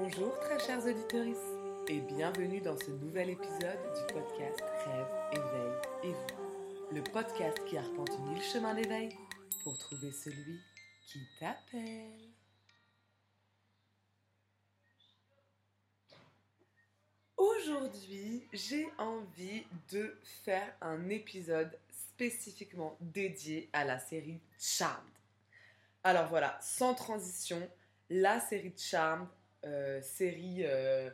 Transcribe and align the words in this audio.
Bonjour 0.00 0.38
très 0.38 0.60
chers 0.60 0.86
auditeurs 0.86 1.26
et 1.88 1.98
bienvenue 1.98 2.60
dans 2.60 2.78
ce 2.78 2.92
nouvel 2.92 3.30
épisode 3.30 3.80
du 3.96 4.14
podcast 4.14 4.60
Rêve, 4.86 5.08
Éveil 5.32 5.72
et 6.04 6.12
Vous. 6.12 6.94
Le 6.94 7.02
podcast 7.02 7.58
qui 7.64 7.76
arpente 7.76 8.16
mille 8.20 8.40
chemins 8.40 8.74
d'éveil 8.74 9.08
pour 9.64 9.76
trouver 9.76 10.12
celui 10.12 10.60
qui 11.04 11.18
t'appelle. 11.40 12.30
Aujourd'hui, 17.36 18.46
j'ai 18.52 18.88
envie 18.98 19.64
de 19.90 20.16
faire 20.44 20.76
un 20.80 21.08
épisode 21.08 21.76
spécifiquement 21.90 22.96
dédié 23.00 23.68
à 23.72 23.84
la 23.84 23.98
série 23.98 24.38
Charmed. 24.60 25.02
Alors 26.04 26.28
voilà, 26.28 26.56
sans 26.62 26.94
transition, 26.94 27.68
la 28.10 28.38
série 28.38 28.72
Charmed, 28.76 29.26
euh, 29.64 30.00
série, 30.02 30.60
euh, 30.60 31.10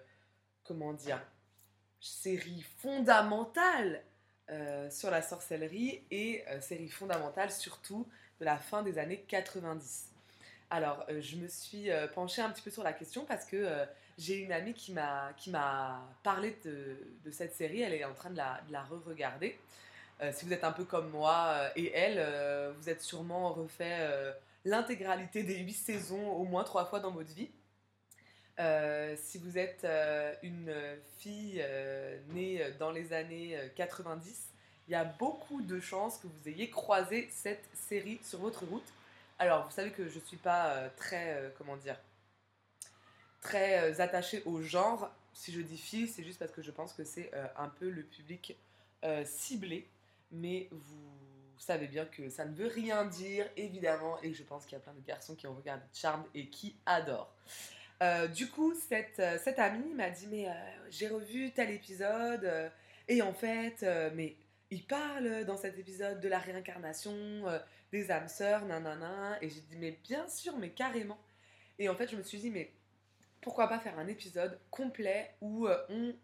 comment 0.65 0.93
dire, 0.93 1.21
série 2.01 2.63
fondamentale 2.79 4.03
euh, 4.51 4.91
sur 4.91 5.11
la 5.11 5.23
sorcellerie 5.23 6.05
et 6.11 6.45
série 6.61 6.91
fondamentale 6.91 7.51
surtout 7.51 8.07
de 8.41 8.45
la 8.45 8.59
fin 8.59 8.83
des 8.83 8.99
années 8.99 9.25
90. 9.29 10.11
Alors, 10.71 11.07
je 11.09 11.37
me 11.37 11.49
suis 11.49 11.89
penchée 12.15 12.43
un 12.43 12.51
petit 12.51 12.63
peu 12.63 12.71
sur 12.71 12.83
la 12.83 12.93
question 12.93 13.25
parce 13.25 13.45
que 13.45 13.87
j'ai 14.19 14.39
une 14.39 14.53
amie 14.53 14.75
qui 14.75 14.93
m'a 14.93 15.33
parlé 16.23 16.59
de, 16.65 17.31
cette 17.31 17.55
série, 17.55 17.83
elle 17.83 17.95
est 17.95 18.05
en 18.05 18.15
train 18.15 18.31
de 18.31 18.37
la, 18.37 18.61
de 18.67 18.73
la 18.73 18.83
re-regarder. 18.83 19.59
si 20.33 20.45
vous 20.45 20.53
êtes 20.53 20.65
un 20.65 20.73
peu 20.73 20.85
comme 20.85 21.11
moi 21.11 21.71
et 21.77 21.93
elle, 21.93 22.73
vous 22.77 22.89
êtes 22.89 23.03
sûrement 23.03 23.53
refait 23.53 24.35
l'intégralité 24.65 25.43
des 25.43 25.59
huit 25.59 25.75
saisons 25.75 26.33
au 26.33 26.45
moins 26.45 26.65
trois 26.65 26.87
fois 26.87 27.01
dans 27.01 27.13
votre 27.13 27.33
vie. 27.33 27.51
Euh, 28.61 29.17
si 29.19 29.39
vous 29.39 29.59
êtes 29.59 29.85
euh, 29.85 30.33
une 30.43 30.73
fille 31.19 31.61
euh, 31.61 32.19
née 32.29 32.65
dans 32.79 32.91
les 32.91 33.13
années 33.13 33.59
90, 33.75 34.51
il 34.87 34.93
y 34.93 34.95
a 34.95 35.05
beaucoup 35.05 35.63
de 35.63 35.81
chances 35.81 36.19
que 36.19 36.27
vous 36.27 36.49
ayez 36.49 36.71
croisé 36.71 37.29
cette 37.31 37.65
série 37.75 38.21
sur 38.23 38.39
votre 38.39 38.65
route. 38.67 38.93
Alors, 39.39 39.65
vous 39.65 39.73
savez 39.73 39.91
que 39.91 40.09
je 40.09 40.19
ne 40.19 40.25
suis 40.25 40.37
pas 40.37 40.89
très, 40.97 41.53
comment 41.59 41.77
dire, 41.77 41.99
très 43.41 44.01
attachée 44.01 44.43
au 44.45 44.63
genre. 44.63 45.11
Si 45.33 45.53
je 45.53 45.61
dis 45.61 45.79
fille, 45.79 46.07
c'est 46.07 46.23
juste 46.23 46.39
parce 46.39 46.53
que 46.53 46.63
je 46.63 46.71
pense 46.71 46.93
que 46.93 47.03
c'est 47.03 47.33
un 47.57 47.69
peu 47.69 47.89
le 47.89 48.03
public 48.03 48.57
ciblé. 49.25 49.89
Mais 50.31 50.69
vous 50.71 51.59
savez 51.59 51.89
bien 51.89 52.05
que 52.05 52.29
ça 52.29 52.45
ne 52.45 52.55
veut 52.55 52.69
rien 52.69 53.07
dire, 53.07 53.49
évidemment, 53.57 54.19
et 54.23 54.35
je 54.35 54.43
pense 54.43 54.65
qu'il 54.65 54.75
y 54.75 54.81
a 54.81 54.81
plein 54.81 54.93
de 54.93 55.01
garçons 55.01 55.35
qui 55.35 55.47
ont 55.47 55.55
regardé 55.55 55.83
Charmed 55.93 56.27
et 56.35 56.49
qui 56.49 56.77
adorent. 56.85 57.35
Euh, 58.03 58.27
du 58.27 58.49
coup, 58.49 58.75
cette, 58.75 59.21
euh, 59.21 59.39
cette 59.43 59.59
amie 59.59 59.95
m'a 59.95 60.11
dit 60.11 60.27
Mais 60.27 60.49
euh, 60.49 60.53
j'ai 60.91 61.09
revu 61.09 61.53
tel 61.53 61.71
épisode, 61.71 62.51
et 63.09 63.23
en 63.23 63.33
fait, 63.33 63.85
mais 64.15 64.37
il 64.71 64.85
parle 64.87 65.45
dans 65.45 65.57
cet 65.57 65.79
épisode 65.79 66.21
de 66.21 66.29
la 66.29 66.39
réincarnation, 66.39 67.45
des 67.93 68.11
âmes 68.11 68.29
sœurs, 68.29 68.65
nanana. 68.65 69.39
Et 69.43 69.49
j'ai 69.49 69.61
dit 69.61 69.77
Mais 69.77 69.99
bien 70.03 70.29
sûr, 70.29 70.57
mais 70.59 70.71
carrément. 70.71 71.19
Et 71.79 71.89
en 71.89 71.95
fait, 71.95 72.11
je 72.11 72.17
me 72.17 72.23
suis 72.23 72.39
dit 72.39 72.51
Mais 72.51 72.73
pourquoi 73.41 73.69
pas 73.69 73.79
faire 73.79 73.99
un 73.99 74.09
épisode 74.09 74.59
complet 74.71 75.35
où 75.41 75.69
on. 75.89 76.15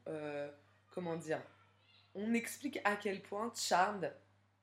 comment 0.95 1.17
dire 1.17 1.41
On 2.15 2.34
explique 2.34 2.81
à 2.84 2.97
quel 2.97 3.21
point 3.21 3.53
Charmed 3.55 4.12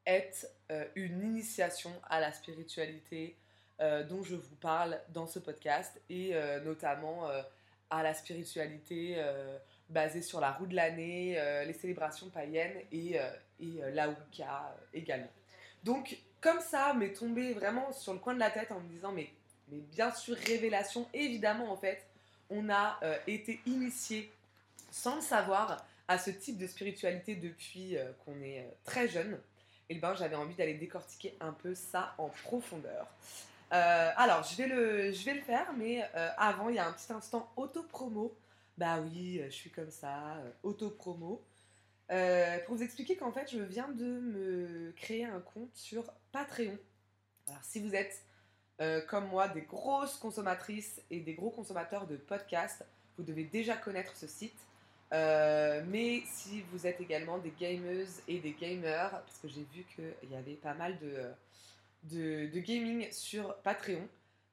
est 0.05 0.47
une 0.95 1.21
initiation 1.21 1.94
à 2.09 2.19
la 2.19 2.31
spiritualité, 2.31 3.38
dont 3.80 4.23
je 4.23 4.36
vous 4.36 4.56
parle 4.56 5.00
dans 5.09 5.28
ce 5.28 5.39
podcast 5.39 6.02
et 6.09 6.31
euh, 6.33 6.59
notamment 6.61 7.30
euh, 7.30 7.42
à 7.89 8.02
la 8.02 8.14
spiritualité 8.14 9.23
basée 9.89 10.22
sur 10.22 10.42
la 10.42 10.52
roue 10.52 10.66
de 10.66 10.75
l'année, 10.75 11.39
les 11.65 11.73
célébrations 11.73 12.27
païennes 12.27 12.82
et, 12.92 13.16
et 13.61 13.82
la 13.93 14.10
Wicca 14.10 14.76
également. 14.93 15.32
Donc 15.86 16.17
comme 16.42 16.60
ça 16.60 16.93
m'est 16.93 17.14
tombé 17.14 17.54
vraiment 17.54 17.93
sur 17.93 18.11
le 18.11 18.20
coin 18.20 18.33
de 18.33 18.39
la 18.39 18.52
tête 18.52 18.73
en 18.73 18.82
me 18.82 18.89
disant 18.89 19.14
mais, 19.14 19.30
mais 19.70 19.77
bien 19.77 20.14
sûr 20.14 20.36
révélation 20.36 21.08
évidemment 21.14 21.71
en 21.71 21.77
fait 21.77 22.04
on 22.49 22.70
a 22.70 22.99
été 23.26 23.61
initié 23.66 24.30
sans 24.92 25.16
le 25.16 25.21
savoir 25.21 25.86
à 26.10 26.17
ce 26.17 26.32
type 26.32 26.58
de 26.58 26.67
spiritualité 26.67 27.36
depuis 27.36 27.95
qu'on 28.26 28.42
est 28.42 28.67
très 28.83 29.08
jeune, 29.08 29.39
et 29.89 29.95
ben 29.95 30.14
j'avais 30.16 30.36
envie 30.36 30.55
d'aller 30.55 30.73
décortiquer 30.73 31.36
un 31.39 31.54
peu 31.54 31.73
ça 31.73 32.14
en 32.17 32.27
profondeur. 32.27 33.08
Euh, 33.73 34.11
alors, 34.16 34.44
je 34.44 34.55
vais, 34.55 34.67
le, 34.67 35.42
faire, 35.42 35.73
mais 35.78 36.04
euh, 36.16 36.30
avant, 36.38 36.70
il 36.70 36.76
y 36.76 36.80
a 36.80 36.88
un 36.88 36.94
petit 36.94 37.11
instant 37.11 37.52
auto-promo. 37.55 38.33
Bah 38.78 39.00
oui, 39.02 39.42
je 39.45 39.50
suis 39.54 39.72
comme 39.72 39.92
ça, 39.92 40.36
euh, 40.36 40.52
auto-promo. 40.64 41.42
pour 42.66 42.76
vous 42.76 42.83
expliquer 42.83 43.17
qu'en 43.17 43.32
fait, 43.32 43.52
je 43.52 43.60
viens 43.60 43.89
de 43.89 44.05
me 44.05 44.94
créer 44.95 45.26
un 45.26 45.39
compte 45.39 45.76
sur 45.76 46.04
Patreon. 46.32 46.78
Alors, 47.48 47.64
si 47.64 47.80
vous 47.80 47.94
êtes 47.95 48.23
comme 49.08 49.28
moi 49.30 49.48
des 49.48 49.61
grosses 49.61 50.17
consommatrices 50.17 51.02
et 51.10 51.20
des 51.20 51.34
gros 51.34 51.49
consommateurs 51.49 52.05
de 52.05 52.16
podcasts, 52.16 52.86
vous 53.17 53.23
devez 53.23 53.44
déjà 53.44 53.76
connaître 53.76 54.16
ce 54.16 54.28
site. 54.28 54.60
mais 55.11 56.22
si 56.26 56.61
vous 56.72 56.86
êtes 56.86 57.02
également 57.02 57.39
des 57.39 57.54
gameuses 57.60 58.22
et 58.28 58.39
des 58.39 58.54
gamers, 58.54 59.10
parce 59.10 59.39
que 59.42 59.48
j'ai 59.48 59.66
vu 59.73 59.84
qu'il 59.95 60.30
y 60.30 60.36
avait 60.36 60.54
pas 60.54 60.76
mal 60.76 60.98
de 60.99 61.32
de, 62.11 62.59
gaming 62.59 63.11
sur 63.11 63.55
Patreon. 63.57 64.07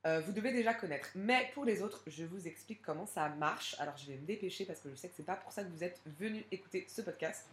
Euh, 0.06 0.20
vous 0.20 0.32
devez 0.32 0.52
déjà 0.52 0.74
connaître. 0.74 1.10
Mais 1.14 1.50
pour 1.54 1.64
les 1.64 1.82
autres, 1.82 2.02
je 2.06 2.24
vous 2.24 2.46
explique 2.46 2.82
comment 2.82 3.06
ça 3.06 3.28
marche. 3.30 3.74
Alors 3.78 3.96
je 3.96 4.06
vais 4.06 4.16
me 4.16 4.26
dépêcher 4.26 4.64
parce 4.64 4.80
que 4.80 4.90
je 4.90 4.96
sais 4.96 5.08
que 5.08 5.14
c'est 5.16 5.24
pas 5.26 5.36
pour 5.36 5.52
ça 5.52 5.64
que 5.64 5.70
vous 5.70 5.82
êtes 5.82 6.00
venu 6.18 6.44
écouter 6.50 6.86
ce 6.88 7.00
podcast. 7.00 7.46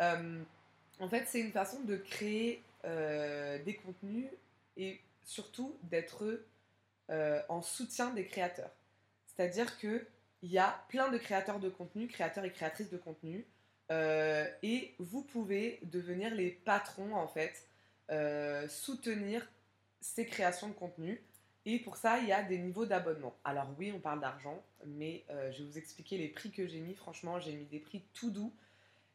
Euh, 0.00 0.42
en 0.98 1.08
fait, 1.08 1.24
c'est 1.28 1.40
une 1.40 1.52
façon 1.52 1.80
de 1.82 1.96
créer 1.96 2.62
euh, 2.84 3.62
des 3.62 3.74
contenus 3.74 4.26
et 4.76 5.00
surtout 5.24 5.76
d'être 5.84 6.40
en 7.48 7.60
soutien 7.60 8.10
des 8.10 8.24
créateurs. 8.24 8.70
C'est-à-dire 9.26 9.78
que 9.78 10.06
il 10.42 10.50
y 10.50 10.58
a 10.58 10.84
plein 10.88 11.10
de 11.10 11.18
créateurs 11.18 11.60
de 11.60 11.68
contenu, 11.68 12.08
créateurs 12.08 12.44
et 12.44 12.50
créatrices 12.50 12.90
de 12.90 12.96
contenu, 12.96 13.46
et 13.90 14.94
vous 14.98 15.22
pouvez 15.22 15.80
devenir 15.82 16.34
les 16.34 16.50
patrons 16.50 17.14
en 17.14 17.28
fait 17.28 17.66
euh, 18.10 18.68
soutenir 18.68 19.46
ces 20.00 20.26
créations 20.26 20.68
de 20.68 20.74
contenu. 20.74 21.22
Et 21.66 21.78
pour 21.78 21.96
ça, 21.96 22.18
il 22.18 22.28
y 22.28 22.32
a 22.32 22.42
des 22.42 22.58
niveaux 22.58 22.84
d'abonnement. 22.84 23.34
Alors 23.44 23.68
oui, 23.78 23.92
on 23.94 24.00
parle 24.00 24.20
d'argent, 24.20 24.62
mais 24.86 25.24
euh, 25.30 25.50
je 25.50 25.62
vais 25.62 25.70
vous 25.70 25.78
expliquer 25.78 26.18
les 26.18 26.28
prix 26.28 26.50
que 26.50 26.66
j'ai 26.66 26.80
mis. 26.80 26.94
Franchement, 26.94 27.40
j'ai 27.40 27.52
mis 27.52 27.64
des 27.64 27.78
prix 27.78 28.04
tout 28.12 28.30
doux. 28.30 28.52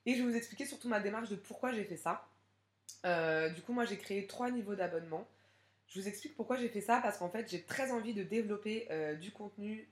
Et 0.05 0.15
je 0.15 0.23
vais 0.23 0.29
vous 0.29 0.35
expliquer 0.35 0.65
surtout 0.65 0.87
ma 0.87 0.99
démarche 0.99 1.29
de 1.29 1.35
pourquoi 1.35 1.71
j'ai 1.73 1.83
fait 1.83 1.97
ça. 1.97 2.27
Euh, 3.05 3.49
du 3.49 3.61
coup, 3.61 3.73
moi, 3.73 3.85
j'ai 3.85 3.97
créé 3.97 4.25
trois 4.25 4.49
niveaux 4.49 4.75
d'abonnement. 4.75 5.27
Je 5.87 5.99
vous 5.99 6.07
explique 6.07 6.35
pourquoi 6.35 6.57
j'ai 6.57 6.69
fait 6.69 6.81
ça, 6.81 6.99
parce 7.01 7.17
qu'en 7.17 7.29
fait, 7.29 7.49
j'ai 7.49 7.63
très 7.63 7.91
envie 7.91 8.13
de 8.13 8.23
développer 8.23 8.87
du 9.19 9.31
contenu 9.31 9.89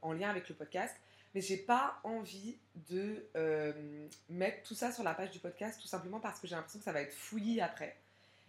en 0.00 0.14
lien 0.14 0.30
avec 0.30 0.48
le 0.48 0.54
podcast 0.54 0.96
mais 1.34 1.40
j'ai 1.40 1.56
pas 1.56 2.00
envie 2.04 2.56
de 2.88 3.26
euh, 3.36 4.08
mettre 4.28 4.62
tout 4.62 4.74
ça 4.74 4.92
sur 4.92 5.02
la 5.02 5.14
page 5.14 5.30
du 5.30 5.40
podcast 5.40 5.80
tout 5.80 5.88
simplement 5.88 6.20
parce 6.20 6.38
que 6.40 6.46
j'ai 6.46 6.54
l'impression 6.54 6.78
que 6.78 6.84
ça 6.84 6.92
va 6.92 7.00
être 7.00 7.12
fouillis 7.12 7.60
après. 7.60 7.96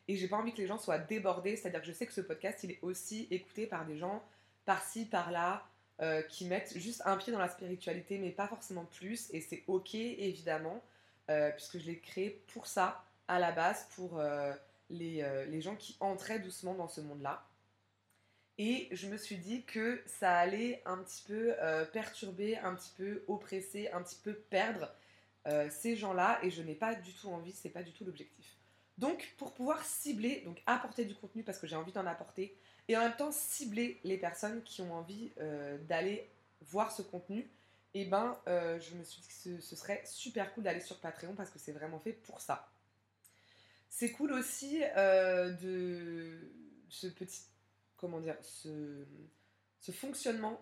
Et 0.08 0.16
j'ai 0.16 0.28
pas 0.28 0.38
envie 0.38 0.54
que 0.54 0.60
les 0.62 0.68
gens 0.68 0.78
soient 0.78 1.00
débordés, 1.00 1.56
c'est-à-dire 1.56 1.82
que 1.82 1.88
je 1.88 1.92
sais 1.92 2.06
que 2.06 2.14
ce 2.14 2.22
podcast 2.22 2.64
il 2.64 2.72
est 2.72 2.80
aussi 2.84 3.28
écouté 3.32 3.66
par 3.66 3.86
des 3.86 3.98
gens 3.98 4.24
par-ci, 4.66 5.06
par-là, 5.06 5.68
euh, 6.02 6.22
qui 6.24 6.46
mettent 6.46 6.78
juste 6.78 7.02
un 7.06 7.18
pied 7.18 7.34
dans 7.34 7.40
la 7.40 7.50
spiritualité, 7.50 8.20
mais 8.20 8.30
pas 8.30 8.48
forcément 8.48 8.86
plus. 8.86 9.30
Et 9.34 9.42
c'est 9.42 9.64
ok 9.68 9.96
évidemment, 9.96 10.84
euh, 11.30 11.50
puisque 11.52 11.80
je 11.80 11.86
l'ai 11.86 12.00
créé 12.00 12.42
pour 12.54 12.68
ça 12.68 13.04
à 13.28 13.40
la 13.40 13.52
base, 13.52 13.88
pour 13.96 14.22
les, 14.92 15.26
les 15.48 15.62
gens 15.62 15.76
qui 15.76 15.98
entraient 16.00 16.38
doucement 16.38 16.76
dans 16.76 16.88
ce 16.88 17.02
monde-là. 17.02 17.44
Et 18.58 18.88
je 18.92 19.08
me 19.08 19.18
suis 19.18 19.38
dit 19.38 19.64
que 19.64 20.02
ça 20.06 20.38
allait 20.38 20.82
un 20.86 20.98
petit 20.98 21.24
peu 21.28 21.54
euh, 21.60 21.86
perturber, 21.86 22.58
un 22.58 22.74
petit 22.74 22.92
peu 22.96 23.24
oppresser, 23.28 23.90
un 23.92 24.02
petit 24.02 24.18
peu 24.24 24.34
perdre 24.34 24.94
euh, 25.48 25.70
ces 25.70 25.96
gens-là. 25.98 26.40
Et 26.42 26.52
je 26.52 26.62
n'ai 26.62 26.76
pas 26.76 26.96
du 26.96 27.14
tout 27.14 27.30
envie, 27.30 27.52
c'est 27.52 27.70
pas 27.70 27.84
du 27.84 27.92
tout 27.92 28.06
l'objectif. 28.06 28.56
Donc, 28.98 29.34
pour 29.38 29.54
pouvoir 29.54 29.84
cibler, 29.84 30.42
donc 30.46 30.62
apporter 30.68 31.04
du 31.04 31.16
contenu 31.16 31.44
parce 31.44 31.60
que 31.60 31.68
j'ai 31.68 31.76
envie 31.76 31.92
d'en 31.92 32.06
apporter, 32.06 32.56
et 32.88 32.96
en 32.96 33.02
même 33.02 33.16
temps 33.18 33.32
cibler 33.32 34.00
les 34.06 34.18
personnes 34.18 34.64
qui 34.64 34.82
ont 34.82 34.94
envie 34.94 35.32
euh, 35.40 35.78
d'aller 35.80 36.30
voir 36.62 36.92
ce 36.92 37.02
contenu, 37.02 37.50
et 37.94 38.02
eh 38.02 38.06
ben, 38.06 38.38
je 38.46 38.94
me 38.96 39.06
suis 39.06 39.22
dit 39.22 39.28
que 39.30 39.34
ce, 39.34 39.62
ce 39.62 39.76
serait 39.78 40.02
super 40.04 40.54
cool 40.54 40.66
d'aller 40.66 40.82
sur 40.82 41.00
Patreon 41.00 41.34
parce 41.34 41.50
que 41.50 41.60
c'est 41.60 41.72
vraiment 41.72 41.98
fait 41.98 42.12
pour 42.12 42.42
ça. 42.42 42.70
C'est 43.90 44.12
cool 44.12 44.34
aussi 44.34 44.82
de 44.82 46.38
ce 46.90 47.08
petit 47.08 47.44
comment 47.98 48.20
dire, 48.20 48.38
ce, 48.42 49.04
fonctionnement 49.92 50.60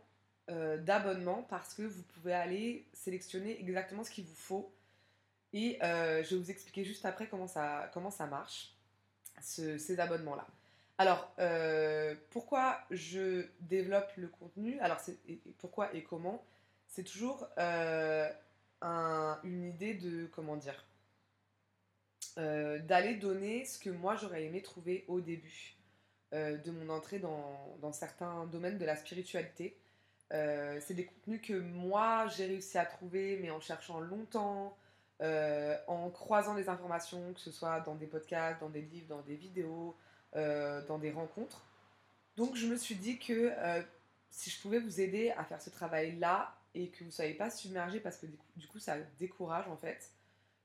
euh, 0.50 0.78
d'abonnement 0.78 1.44
parce 1.44 1.74
que 1.74 1.84
vous 1.84 2.04
pouvez 2.04 2.34
aller 2.34 2.86
sélectionner 2.94 3.60
exactement 3.60 4.04
ce 4.04 4.12
qu'il 4.12 4.26
vous 4.26 4.36
faut. 4.36 4.74
Et 5.54 5.82
euh, 5.84 6.24
je 6.24 6.36
vais 6.36 6.42
vous 6.42 6.52
expliquer 6.52 6.84
juste 6.84 7.06
après 7.06 7.28
comment 7.28 7.48
ça, 7.48 7.90
comment 7.94 8.12
ça 8.12 8.26
marche, 8.26 8.76
ces 9.40 10.00
abonnements-là. 10.00 10.48
Alors, 10.98 11.34
euh, 11.40 12.16
pourquoi 12.32 12.80
je 12.92 13.46
développe 13.62 14.12
le 14.18 14.28
contenu? 14.28 14.80
Alors, 14.80 15.00
pourquoi 15.60 15.94
et 15.94 16.04
comment? 16.04 16.44
C'est 16.88 17.04
toujours 17.04 17.48
une 17.58 19.64
idée 19.64 19.94
de, 19.94 20.28
comment 20.28 20.58
dire, 20.58 20.86
d'aller 22.36 23.16
donner 23.16 23.66
ce 23.66 23.80
que 23.80 23.90
moi 23.90 24.16
j'aurais 24.16 24.44
aimé 24.44 24.62
trouver 24.62 25.06
au 25.08 25.22
début 25.22 25.76
de 26.34 26.72
mon 26.72 26.90
entrée 26.90 27.20
dans, 27.20 27.92
certains 27.92 28.46
domaines 28.48 28.78
de 28.78 28.86
la 28.86 28.96
spiritualité. 28.96 29.78
c'est 30.32 30.94
des 30.94 31.06
contenus 31.06 31.42
que 31.42 31.54
moi 31.54 32.28
j'ai 32.28 32.48
réussi 32.48 32.78
à 32.78 32.86
trouver, 32.86 33.38
mais 33.42 33.52
en 33.52 33.60
cherchant 33.60 34.00
longtemps, 34.00 34.76
en 35.22 36.10
croisant 36.12 36.56
des 36.56 36.70
informations, 36.70 37.34
que 37.34 37.40
ce 37.40 37.52
soit 37.52 37.82
dans 37.82 37.96
des 37.96 38.08
podcasts, 38.08 38.60
dans 38.60 38.70
des 38.70 38.82
livres, 38.82 39.08
dans 39.08 39.22
des 39.22 39.36
vidéos, 39.36 39.96
euh, 40.36 40.84
dans 40.88 40.98
des 40.98 41.12
rencontres. 41.12 41.64
Donc 42.38 42.56
je 42.56 42.66
me 42.66 42.76
suis 42.76 42.96
dit 42.96 43.20
que 43.20 43.52
euh, 43.56 43.84
si 44.32 44.50
je 44.50 44.60
pouvais 44.60 44.80
vous 44.80 45.00
aider 45.00 45.30
à 45.38 45.44
faire 45.44 45.62
ce 45.62 45.70
travail-là 45.70 46.58
et 46.74 46.90
que 46.90 47.00
vous 47.00 47.06
ne 47.06 47.12
soyez 47.12 47.36
pas 47.36 47.52
submergé 47.52 48.00
parce 48.00 48.18
que 48.18 48.26
du 48.56 48.68
coup, 48.68 48.80
ça 48.80 48.98
décourage 49.20 49.68
en 49.68 49.78
fait, 49.78 50.10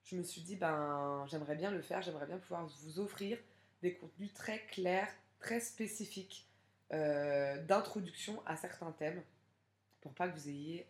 je 0.04 0.16
me 0.16 0.22
suis 0.22 0.40
dit 0.40 0.56
ben 0.56 1.26
j'aimerais 1.28 1.54
bien 1.54 1.70
le 1.70 1.82
faire, 1.82 2.00
j'aimerais 2.00 2.24
bien 2.24 2.38
pouvoir 2.38 2.66
vous 2.66 2.98
offrir 2.98 3.36
des 3.82 3.92
contenus 3.92 4.32
très 4.32 4.60
clairs, 4.68 5.12
très 5.38 5.60
spécifiques 5.60 6.48
euh, 6.92 7.62
d'introduction 7.64 8.42
à 8.46 8.56
certains 8.56 8.92
thèmes 8.92 9.22
pour 10.00 10.14
pas 10.14 10.28
que 10.28 10.38
vous 10.38 10.48
ayez 10.48 10.86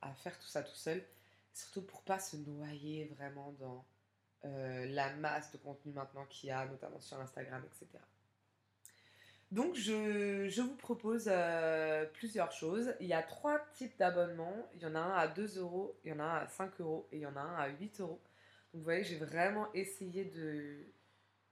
à 0.00 0.14
faire 0.14 0.38
tout 0.38 0.48
ça 0.48 0.62
tout 0.62 0.74
seul, 0.74 1.04
surtout 1.52 1.82
pour 1.82 2.02
pas 2.02 2.18
se 2.18 2.36
noyer 2.36 3.04
vraiment 3.16 3.54
dans 3.60 3.84
la 4.42 5.12
masse 5.14 5.52
de 5.52 5.58
contenu 5.58 5.92
maintenant 5.92 6.24
qu'il 6.26 6.48
y 6.48 6.52
a, 6.52 6.64
notamment 6.64 7.00
sur 7.00 7.20
Instagram, 7.20 7.62
etc. 7.66 7.98
Donc, 9.52 9.76
je, 9.76 10.60
vous 10.60 10.76
propose 10.76 11.28
euh, 11.28 12.04
plusieurs 12.14 12.50
choses. 12.50 12.94
Il 13.00 13.06
y 13.06 13.12
a 13.12 13.22
trois 13.22 13.60
types 13.74 13.96
d'abonnements. 13.98 14.68
Il 14.74 14.82
y 14.82 14.86
en 14.86 14.94
a 14.96 14.98
un 14.98 15.14
à 15.14 15.28
2 15.28 15.58
euros, 15.58 15.96
il 16.04 16.10
y 16.10 16.14
en 16.14 16.18
a 16.18 16.24
un 16.24 16.36
à 16.38 16.48
5 16.48 16.80
euros 16.80 17.06
et 17.12 17.18
il 17.18 17.20
y 17.20 17.26
en 17.26 17.36
a 17.36 17.40
un 17.40 17.56
à 17.56 17.68
8 17.68 18.00
euros. 18.00 18.20
Donc, 18.72 18.80
vous 18.80 18.82
voyez, 18.82 19.04
j'ai 19.04 19.16
vraiment 19.16 19.72
essayé 19.72 20.24
de, 20.24 20.84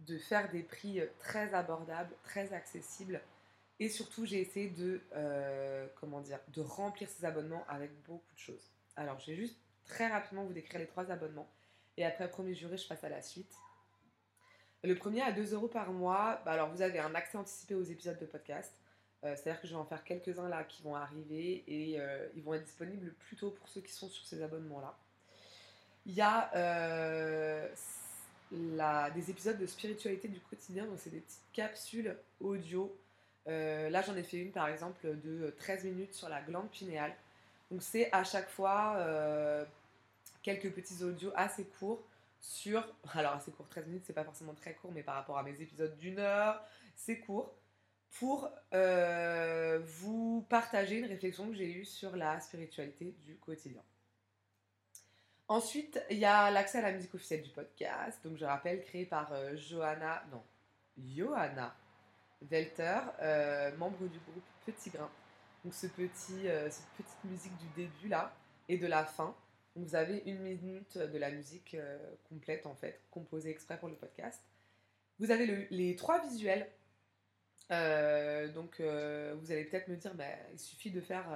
de 0.00 0.18
faire 0.18 0.50
des 0.50 0.62
prix 0.62 1.00
très 1.18 1.54
abordables, 1.54 2.14
très 2.24 2.52
accessibles. 2.52 3.20
Et 3.80 3.88
surtout, 3.88 4.24
j'ai 4.24 4.40
essayé 4.40 4.70
de, 4.70 5.02
euh, 5.14 5.86
comment 6.00 6.20
dire, 6.20 6.38
de 6.48 6.60
remplir 6.60 7.08
ces 7.08 7.24
abonnements 7.24 7.64
avec 7.68 7.90
beaucoup 8.04 8.34
de 8.34 8.38
choses. 8.38 8.70
Alors, 8.96 9.18
je 9.18 9.32
vais 9.32 9.36
juste 9.36 9.58
très 9.84 10.06
rapidement 10.06 10.44
vous 10.44 10.52
décrire 10.52 10.80
les 10.80 10.86
trois 10.86 11.10
abonnements. 11.10 11.48
Et 11.96 12.04
après, 12.04 12.30
premier 12.30 12.54
juré, 12.54 12.76
je 12.76 12.86
passe 12.86 13.02
à 13.04 13.08
la 13.08 13.22
suite. 13.22 13.52
Le 14.84 14.94
premier 14.94 15.22
à 15.22 15.32
2 15.32 15.54
euros 15.54 15.68
par 15.68 15.90
mois, 15.92 16.42
bah, 16.44 16.52
alors 16.52 16.70
vous 16.70 16.82
avez 16.82 16.98
un 16.98 17.14
accès 17.14 17.38
anticipé 17.38 17.74
aux 17.74 17.82
épisodes 17.82 18.18
de 18.18 18.26
podcast. 18.26 18.72
Euh, 19.24 19.34
c'est-à-dire 19.34 19.60
que 19.60 19.66
je 19.66 19.72
vais 19.72 19.78
en 19.78 19.86
faire 19.86 20.04
quelques-uns 20.04 20.48
là 20.48 20.64
qui 20.64 20.82
vont 20.82 20.94
arriver 20.94 21.64
et 21.66 21.98
euh, 21.98 22.28
ils 22.36 22.42
vont 22.42 22.54
être 22.54 22.64
disponibles 22.64 23.14
plus 23.14 23.36
tôt 23.36 23.50
pour 23.50 23.68
ceux 23.68 23.80
qui 23.80 23.92
sont 23.92 24.08
sur 24.08 24.26
ces 24.26 24.42
abonnements-là. 24.42 24.96
Il 26.04 26.12
y 26.12 26.20
a 26.20 26.50
euh, 28.52 29.10
des 29.10 29.30
épisodes 29.30 29.58
de 29.58 29.66
spiritualité 29.66 30.28
du 30.28 30.40
quotidien, 30.40 30.84
donc 30.86 30.98
c'est 30.98 31.10
des 31.10 31.20
petites 31.20 31.52
capsules 31.52 32.16
audio. 32.40 32.96
là 33.46 34.02
j'en 34.02 34.16
ai 34.16 34.22
fait 34.22 34.38
une 34.38 34.52
par 34.52 34.68
exemple 34.68 35.16
de 35.22 35.54
13 35.58 35.84
minutes 35.84 36.14
sur 36.14 36.28
la 36.28 36.40
glande 36.42 36.70
pinéale. 36.70 37.14
Donc 37.70 37.82
c'est 37.82 38.12
à 38.12 38.24
chaque 38.24 38.48
fois 38.50 38.98
quelques 40.42 40.70
petits 40.70 41.02
audios 41.02 41.32
assez 41.34 41.64
courts 41.64 42.04
sur. 42.44 42.86
Alors, 43.14 43.32
assez 43.32 43.50
court, 43.50 43.66
13 43.68 43.86
minutes, 43.86 44.04
c'est 44.06 44.12
pas 44.12 44.24
forcément 44.24 44.54
très 44.54 44.74
court, 44.74 44.92
mais 44.92 45.02
par 45.02 45.16
rapport 45.16 45.38
à 45.38 45.42
mes 45.42 45.60
épisodes 45.60 45.96
d'une 45.98 46.20
heure, 46.20 46.62
c'est 46.94 47.18
court. 47.18 47.52
Pour 48.18 48.48
euh, 48.72 49.80
vous 49.84 50.46
partager 50.48 50.98
une 50.98 51.06
réflexion 51.06 51.48
que 51.48 51.54
j'ai 51.54 51.72
eue 51.72 51.84
sur 51.84 52.14
la 52.14 52.38
spiritualité 52.38 53.12
du 53.24 53.34
quotidien. 53.38 53.82
Ensuite, 55.48 56.02
il 56.10 56.18
y 56.18 56.24
a 56.24 56.50
l'accès 56.50 56.78
à 56.78 56.82
la 56.82 56.92
musique 56.92 57.14
officielle 57.14 57.42
du 57.42 57.50
podcast. 57.50 58.18
Donc, 58.24 58.36
je 58.36 58.44
rappelle, 58.44 58.82
créé 58.82 59.04
par 59.04 59.32
euh, 59.32 59.56
Johanna, 59.56 60.24
non, 60.30 60.42
Johanna 60.98 61.74
Welter, 62.50 63.00
euh, 63.20 63.76
membre 63.76 64.06
du 64.08 64.18
groupe 64.18 64.44
Petit 64.64 64.90
Grain. 64.90 65.10
Donc, 65.64 65.74
ce 65.74 65.86
petit, 65.86 66.46
cette 66.70 66.88
petite 66.96 67.24
musique 67.24 67.56
du 67.56 67.66
début 67.76 68.08
là 68.08 68.34
et 68.68 68.76
de 68.76 68.86
la 68.86 69.04
fin 69.04 69.34
vous 69.76 69.96
avez 69.96 70.22
une 70.26 70.38
minute 70.38 70.98
de 70.98 71.18
la 71.18 71.30
musique 71.30 71.74
euh, 71.74 71.98
complète 72.28 72.66
en 72.66 72.74
fait, 72.74 73.00
composée 73.10 73.50
exprès 73.50 73.78
pour 73.78 73.88
le 73.88 73.96
podcast. 73.96 74.40
Vous 75.18 75.30
avez 75.30 75.66
les 75.70 75.96
trois 75.96 76.20
visuels. 76.20 76.68
Euh, 77.70 78.52
donc 78.52 78.78
euh, 78.78 79.34
vous 79.40 79.50
allez 79.50 79.64
peut-être 79.64 79.88
me 79.88 79.96
dire, 79.96 80.14
bah, 80.14 80.24
il 80.52 80.58
suffit 80.58 80.90
de 80.90 81.00
faire 81.00 81.26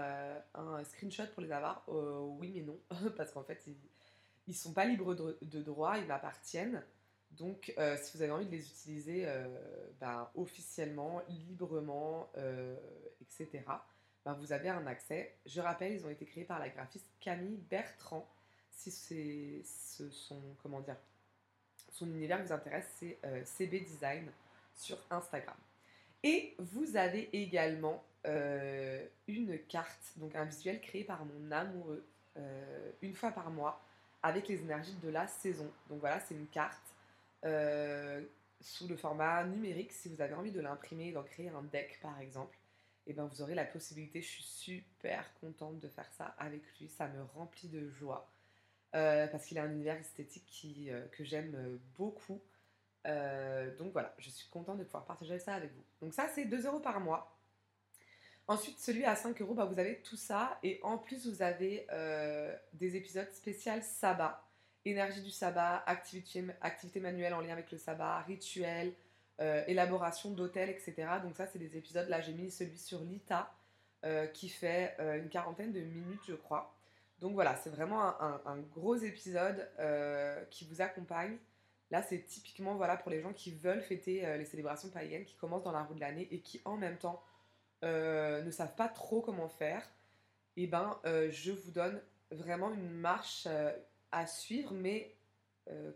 un 0.54 0.84
screenshot 0.84 1.26
pour 1.34 1.42
les 1.42 1.50
avoir. 1.52 1.84
oui 1.88 2.52
mais 2.54 2.62
non, 2.62 2.78
parce 3.16 3.32
qu'en 3.32 3.42
fait 3.42 3.60
ils, 3.66 3.76
ne 4.52 4.56
sont 4.56 4.72
pas 4.72 4.84
libres 4.84 5.14
de, 5.14 5.62
droit, 5.62 5.98
ils 5.98 6.06
m'appartiennent. 6.06 6.82
Donc 7.32 7.74
si 7.96 8.16
vous 8.16 8.22
avez 8.22 8.32
envie 8.32 8.46
de 8.46 8.50
les 8.50 8.66
utiliser 8.66 9.26
bah, 10.00 10.32
officiellement, 10.34 11.22
librement, 11.28 12.30
etc 13.20 13.62
ben, 14.28 14.34
vous 14.34 14.52
avez 14.52 14.68
un 14.68 14.86
accès. 14.86 15.34
Je 15.46 15.58
rappelle, 15.58 15.94
ils 15.94 16.04
ont 16.04 16.10
été 16.10 16.26
créés 16.26 16.44
par 16.44 16.58
la 16.58 16.68
graphiste 16.68 17.08
Camille 17.18 17.56
Bertrand. 17.70 18.28
Si 18.70 18.90
c'est 18.90 19.62
ce, 19.64 20.10
son, 20.10 20.38
comment 20.62 20.80
dire, 20.80 20.96
son 21.92 22.06
univers 22.08 22.42
vous 22.44 22.52
intéresse, 22.52 22.86
c'est 22.98 23.18
euh, 23.24 23.42
CB 23.42 23.80
Design 23.80 24.30
sur 24.74 24.98
Instagram. 25.10 25.56
Et 26.22 26.54
vous 26.58 26.96
avez 26.96 27.30
également 27.32 28.04
euh, 28.26 29.02
une 29.28 29.58
carte, 29.60 30.12
donc 30.16 30.34
un 30.34 30.44
visuel 30.44 30.82
créé 30.82 31.04
par 31.04 31.24
mon 31.24 31.50
amoureux 31.50 32.04
euh, 32.36 32.92
une 33.00 33.14
fois 33.14 33.30
par 33.30 33.50
mois 33.50 33.80
avec 34.22 34.48
les 34.48 34.60
énergies 34.60 34.96
de 35.02 35.08
la 35.08 35.26
saison. 35.26 35.70
Donc 35.88 36.00
voilà, 36.00 36.20
c'est 36.20 36.34
une 36.34 36.48
carte 36.48 36.94
sous 38.60 38.88
le 38.88 38.96
format 38.96 39.44
numérique 39.44 39.92
si 39.92 40.08
vous 40.08 40.20
avez 40.20 40.34
envie 40.34 40.50
de 40.50 40.60
l'imprimer, 40.60 41.12
d'en 41.12 41.22
créer 41.22 41.48
un 41.50 41.62
deck 41.62 42.00
par 42.02 42.18
exemple 42.20 42.58
et 43.08 43.14
ben 43.14 43.24
vous 43.24 43.42
aurez 43.42 43.54
la 43.54 43.64
possibilité. 43.64 44.20
Je 44.20 44.28
suis 44.28 44.44
super 44.44 45.24
contente 45.40 45.80
de 45.80 45.88
faire 45.88 46.10
ça 46.12 46.34
avec 46.38 46.62
lui. 46.78 46.88
Ça 46.88 47.08
me 47.08 47.22
remplit 47.34 47.68
de 47.68 47.88
joie. 47.88 48.30
Euh, 48.94 49.26
parce 49.26 49.46
qu'il 49.46 49.58
a 49.58 49.64
un 49.64 49.70
univers 49.70 49.96
esthétique 49.96 50.46
qui, 50.46 50.90
euh, 50.90 51.06
que 51.08 51.24
j'aime 51.24 51.54
euh, 51.56 51.76
beaucoup. 51.96 52.40
donc 53.78 53.92
voilà, 53.92 54.14
je 54.18 54.28
suis 54.28 54.48
contente 54.48 54.78
de 54.78 54.84
pouvoir 54.84 55.06
partager 55.06 55.38
ça 55.38 55.54
avec 55.54 55.72
vous. 55.72 55.84
Donc 56.02 56.14
ça, 56.14 56.28
c'est 56.28 56.44
2 56.44 56.66
euros 56.66 56.80
par 56.80 57.00
mois. 57.00 57.37
Ensuite, 58.48 58.80
celui 58.80 59.04
à 59.04 59.14
5 59.14 59.40
euros, 59.42 59.54
bah, 59.54 59.66
vous 59.66 59.78
avez 59.78 59.98
tout 59.98 60.16
ça. 60.16 60.58
Et 60.62 60.80
en 60.82 60.98
plus, 60.98 61.28
vous 61.28 61.42
avez 61.42 61.86
des 62.72 62.96
épisodes 62.96 63.30
spéciaux 63.32 63.72
sabbat. 63.82 64.42
Énergie 64.84 65.20
du 65.20 65.30
sabbat, 65.30 65.82
activité, 65.86 67.00
manuelle 67.00 67.34
en 67.34 67.40
lien 67.40 67.52
avec 67.52 67.70
le 67.70 67.76
sabbat, 67.76 68.20
rituel, 68.20 68.94
euh, 69.40 69.62
élaboration 69.66 70.30
d'hôtels, 70.30 70.70
etc. 70.70 70.94
Donc 71.22 71.36
ça, 71.36 71.46
c'est 71.46 71.58
des 71.58 71.76
épisodes. 71.76 72.08
Là, 72.08 72.20
j'ai 72.20 72.32
mis 72.32 72.50
celui 72.50 72.78
sur 72.78 73.00
l'ITA, 73.00 73.52
euh, 74.04 74.26
qui 74.26 74.48
fait 74.48 74.96
euh, 74.98 75.18
une 75.18 75.28
quarantaine 75.28 75.72
de 75.72 75.80
minutes, 75.80 76.22
je 76.26 76.34
crois. 76.34 76.74
Donc 77.20 77.34
voilà, 77.34 77.54
c'est 77.56 77.70
vraiment 77.70 78.00
un, 78.20 78.58
gros 78.74 78.94
épisode 78.94 79.68
qui 80.50 80.64
vous 80.66 80.80
accompagne. 80.80 81.36
Là, 81.90 82.00
c'est 82.02 82.24
typiquement 82.24 82.76
voilà, 82.76 82.96
pour 82.96 83.10
les 83.10 83.20
gens 83.20 83.32
qui 83.32 83.50
veulent 83.50 83.82
fêter 83.82 84.38
les 84.38 84.44
célébrations 84.44 84.88
païennes, 84.88 85.24
qui 85.24 85.34
commencent 85.34 85.64
dans 85.64 85.72
la 85.72 85.82
roue 85.82 85.94
de 85.94 86.00
l'année 86.00 86.28
et 86.30 86.38
qui 86.38 86.60
en 86.64 86.76
même 86.76 86.96
temps 86.96 87.20
ne 87.82 88.50
savent 88.50 88.74
pas 88.74 88.88
trop 88.88 89.20
comment 89.20 89.48
faire. 89.48 89.82
Et 90.56 90.64
eh 90.64 90.66
ben, 90.66 90.98
je 91.04 91.52
vous 91.52 91.70
donne 91.70 92.00
vraiment 92.30 92.72
une 92.72 92.90
marche 92.90 93.46
à 94.10 94.26
suivre, 94.26 94.72
mais 94.72 95.14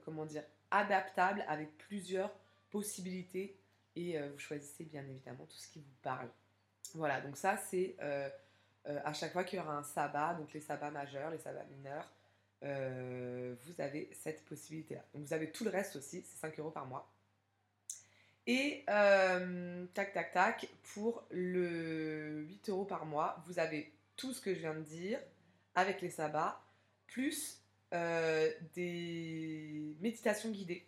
comment 0.05 0.25
dire, 0.25 0.45
adaptable 0.71 1.45
avec 1.49 1.77
plusieurs 1.79 2.33
possibilités 2.71 3.57
et 3.95 4.19
euh, 4.19 4.31
vous 4.31 4.39
choisissez 4.39 4.85
bien 4.85 5.07
évidemment 5.07 5.45
tout 5.45 5.57
ce 5.57 5.69
qui 5.69 5.81
vous 5.81 5.95
parle. 6.03 6.29
Voilà, 6.95 7.21
donc 7.21 7.37
ça 7.37 7.57
c'est 7.57 7.95
euh, 8.01 8.29
euh, 8.87 9.01
à 9.05 9.13
chaque 9.13 9.33
fois 9.33 9.45
qu'il 9.45 9.59
y 9.59 9.63
aura 9.63 9.77
un 9.77 9.85
sabbat, 9.85 10.35
donc 10.35 10.53
les 10.53 10.61
sabbats 10.61 10.91
majeurs, 10.91 11.31
les 11.31 11.39
sabbats 11.39 11.65
mineurs, 11.65 12.11
vous 12.63 13.81
avez 13.81 14.09
cette 14.15 14.45
possibilité-là. 14.45 15.05
Donc 15.15 15.25
vous 15.25 15.33
avez 15.33 15.51
tout 15.51 15.65
le 15.65 15.71
reste 15.71 15.97
aussi, 15.97 16.23
c'est 16.23 16.39
5 16.39 16.59
euros 16.61 16.71
par 16.71 16.87
mois. 16.87 17.11
Et 18.47 18.85
tac 19.95 20.13
tac 20.13 20.33
tac, 20.33 20.69
pour 20.95 21.25
le 21.31 22.45
8 22.49 22.69
euros 22.71 22.85
par 22.85 23.07
mois, 23.07 23.43
vous 23.47 23.59
avez 23.59 23.93
tout 24.17 24.33
ce 24.33 24.41
que 24.41 24.55
je 24.55 24.61
viens 24.61 24.75
de 24.75 24.83
dire 24.83 25.19
avec 25.75 26.01
les 26.01 26.11
sabbats, 26.11 26.61
plus 27.07 27.63
des 27.93 29.97
méditations 30.01 30.51
guidées 30.51 30.87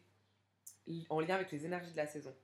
en 1.09 1.21
lien 1.21 1.35
avec 1.35 1.51
les 1.53 1.65
énergies 1.65 1.93
de 1.93 1.97
la 1.97 2.07
saison. 2.07 2.35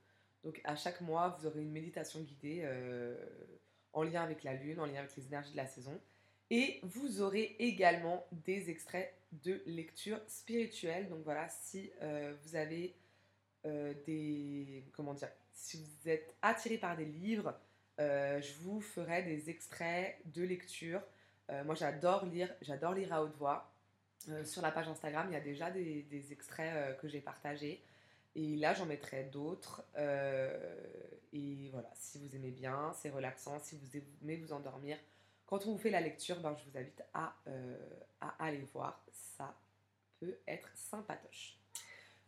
Donc 0.44 0.60
à 0.64 0.76
chaque 0.76 1.00
mois, 1.00 1.36
vous 1.38 1.46
aurez 1.46 1.60
une 1.60 1.72
méditation 1.72 2.20
guidée 2.20 2.62
euh, 2.64 3.16
en 3.92 4.02
lien 4.02 4.22
avec 4.22 4.42
la 4.42 4.54
lune, 4.54 4.80
en 4.80 4.86
lien 4.86 5.00
avec 5.00 5.14
les 5.16 5.26
énergies 5.26 5.52
de 5.52 5.56
la 5.56 5.66
saison. 5.66 5.98
Et 6.50 6.80
vous 6.82 7.20
aurez 7.20 7.56
également 7.58 8.26
des 8.32 8.70
extraits 8.70 9.14
de 9.44 9.62
lecture 9.66 10.18
spirituelle. 10.26 11.08
Donc 11.08 11.20
voilà, 11.24 11.48
si 11.48 11.90
euh, 12.02 12.34
vous 12.42 12.56
avez 12.56 12.94
euh, 13.66 13.94
des, 14.06 14.84
comment 14.92 15.14
dire, 15.14 15.30
si 15.52 15.76
vous 15.82 16.08
êtes 16.08 16.34
attiré 16.42 16.78
par 16.78 16.96
des 16.96 17.04
livres, 17.04 17.54
je 17.98 18.54
vous 18.62 18.80
ferai 18.80 19.22
des 19.22 19.50
extraits 19.50 20.16
de 20.24 20.42
lecture. 20.42 21.02
moi, 21.66 21.74
j'adore 21.74 22.24
lire, 22.24 22.50
j'adore 22.62 22.94
lire 22.94 23.12
à 23.12 23.22
haute 23.22 23.36
voix. 23.36 23.70
sur 24.44 24.62
la 24.62 24.70
page 24.70 24.88
Instagram, 24.88 25.26
il 25.28 25.34
y 25.34 25.36
a 25.36 25.40
déjà 25.40 25.70
des, 25.70 26.02
des 26.04 26.32
extraits 26.32 26.98
que 26.98 27.08
j'ai 27.08 27.20
partagés. 27.20 27.84
Et 28.34 28.56
là, 28.56 28.72
j'en 28.72 28.86
mettrai 28.86 29.24
d'autres. 29.24 29.84
et 29.98 31.68
voilà, 31.72 31.90
si 31.94 32.18
vous 32.18 32.34
aimez 32.34 32.52
bien, 32.52 32.90
c'est 32.94 33.10
relaxant. 33.10 33.60
Si 33.60 33.76
vous 33.76 33.98
aimez 34.22 34.36
vous 34.36 34.54
endormir, 34.54 34.96
quand 35.44 35.66
on 35.66 35.72
vous 35.72 35.78
fait 35.78 35.90
la 35.90 36.00
lecture, 36.00 36.40
ben, 36.40 36.56
je 36.56 36.70
vous 36.70 36.78
invite 36.78 37.04
à, 37.12 37.36
à 38.22 38.46
aller 38.46 38.66
voir. 38.72 39.04
Ça 39.12 39.54
peut 40.20 40.38
être 40.46 40.70
sympatoche. 40.74 41.58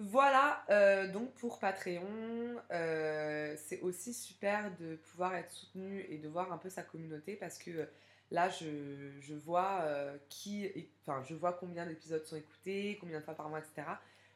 Voilà, 0.04 0.64
euh, 0.68 1.06
donc 1.12 1.32
pour 1.35 1.61
Patreon, 1.61 2.56
euh, 2.73 3.54
c'est 3.56 3.80
aussi 3.82 4.12
super 4.12 4.76
de 4.78 4.97
pouvoir 4.97 5.32
être 5.37 5.52
soutenu 5.52 6.00
et 6.09 6.18
de 6.18 6.26
voir 6.26 6.52
un 6.52 6.59
peu 6.59 6.71
sa 6.71 6.82
communauté 6.82 7.37
parce 7.37 7.56
que 7.56 7.71
euh, 7.71 7.87
là, 8.32 8.49
je, 8.49 9.35
vois 9.35 9.87
qui, 10.28 10.68
enfin, 11.02 11.23
je 11.23 11.35
vois 11.35 11.52
combien 11.52 11.87
d'épisodes 11.87 12.25
sont 12.25 12.35
écoutés, 12.35 12.99
combien 13.00 13.21
de 13.21 13.25
fois 13.25 13.35
par 13.35 13.49
mois, 13.49 13.61
etc. 13.61 13.82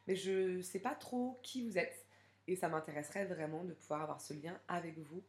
Mais 0.07 0.15
je 0.15 0.57
ne 0.57 0.61
sais 0.61 0.79
pas 0.79 0.95
trop 0.95 1.37
qui 1.43 1.67
vous 1.67 1.77
êtes 1.77 2.05
et 2.47 2.55
ça 2.55 2.69
m'intéresserait 2.69 3.25
vraiment 3.25 3.65
de 3.65 3.73
pouvoir 3.73 4.03
avoir 4.03 4.21
ce 4.21 4.33
lien 4.33 4.57
avec 4.69 4.97
vous. 4.97 5.21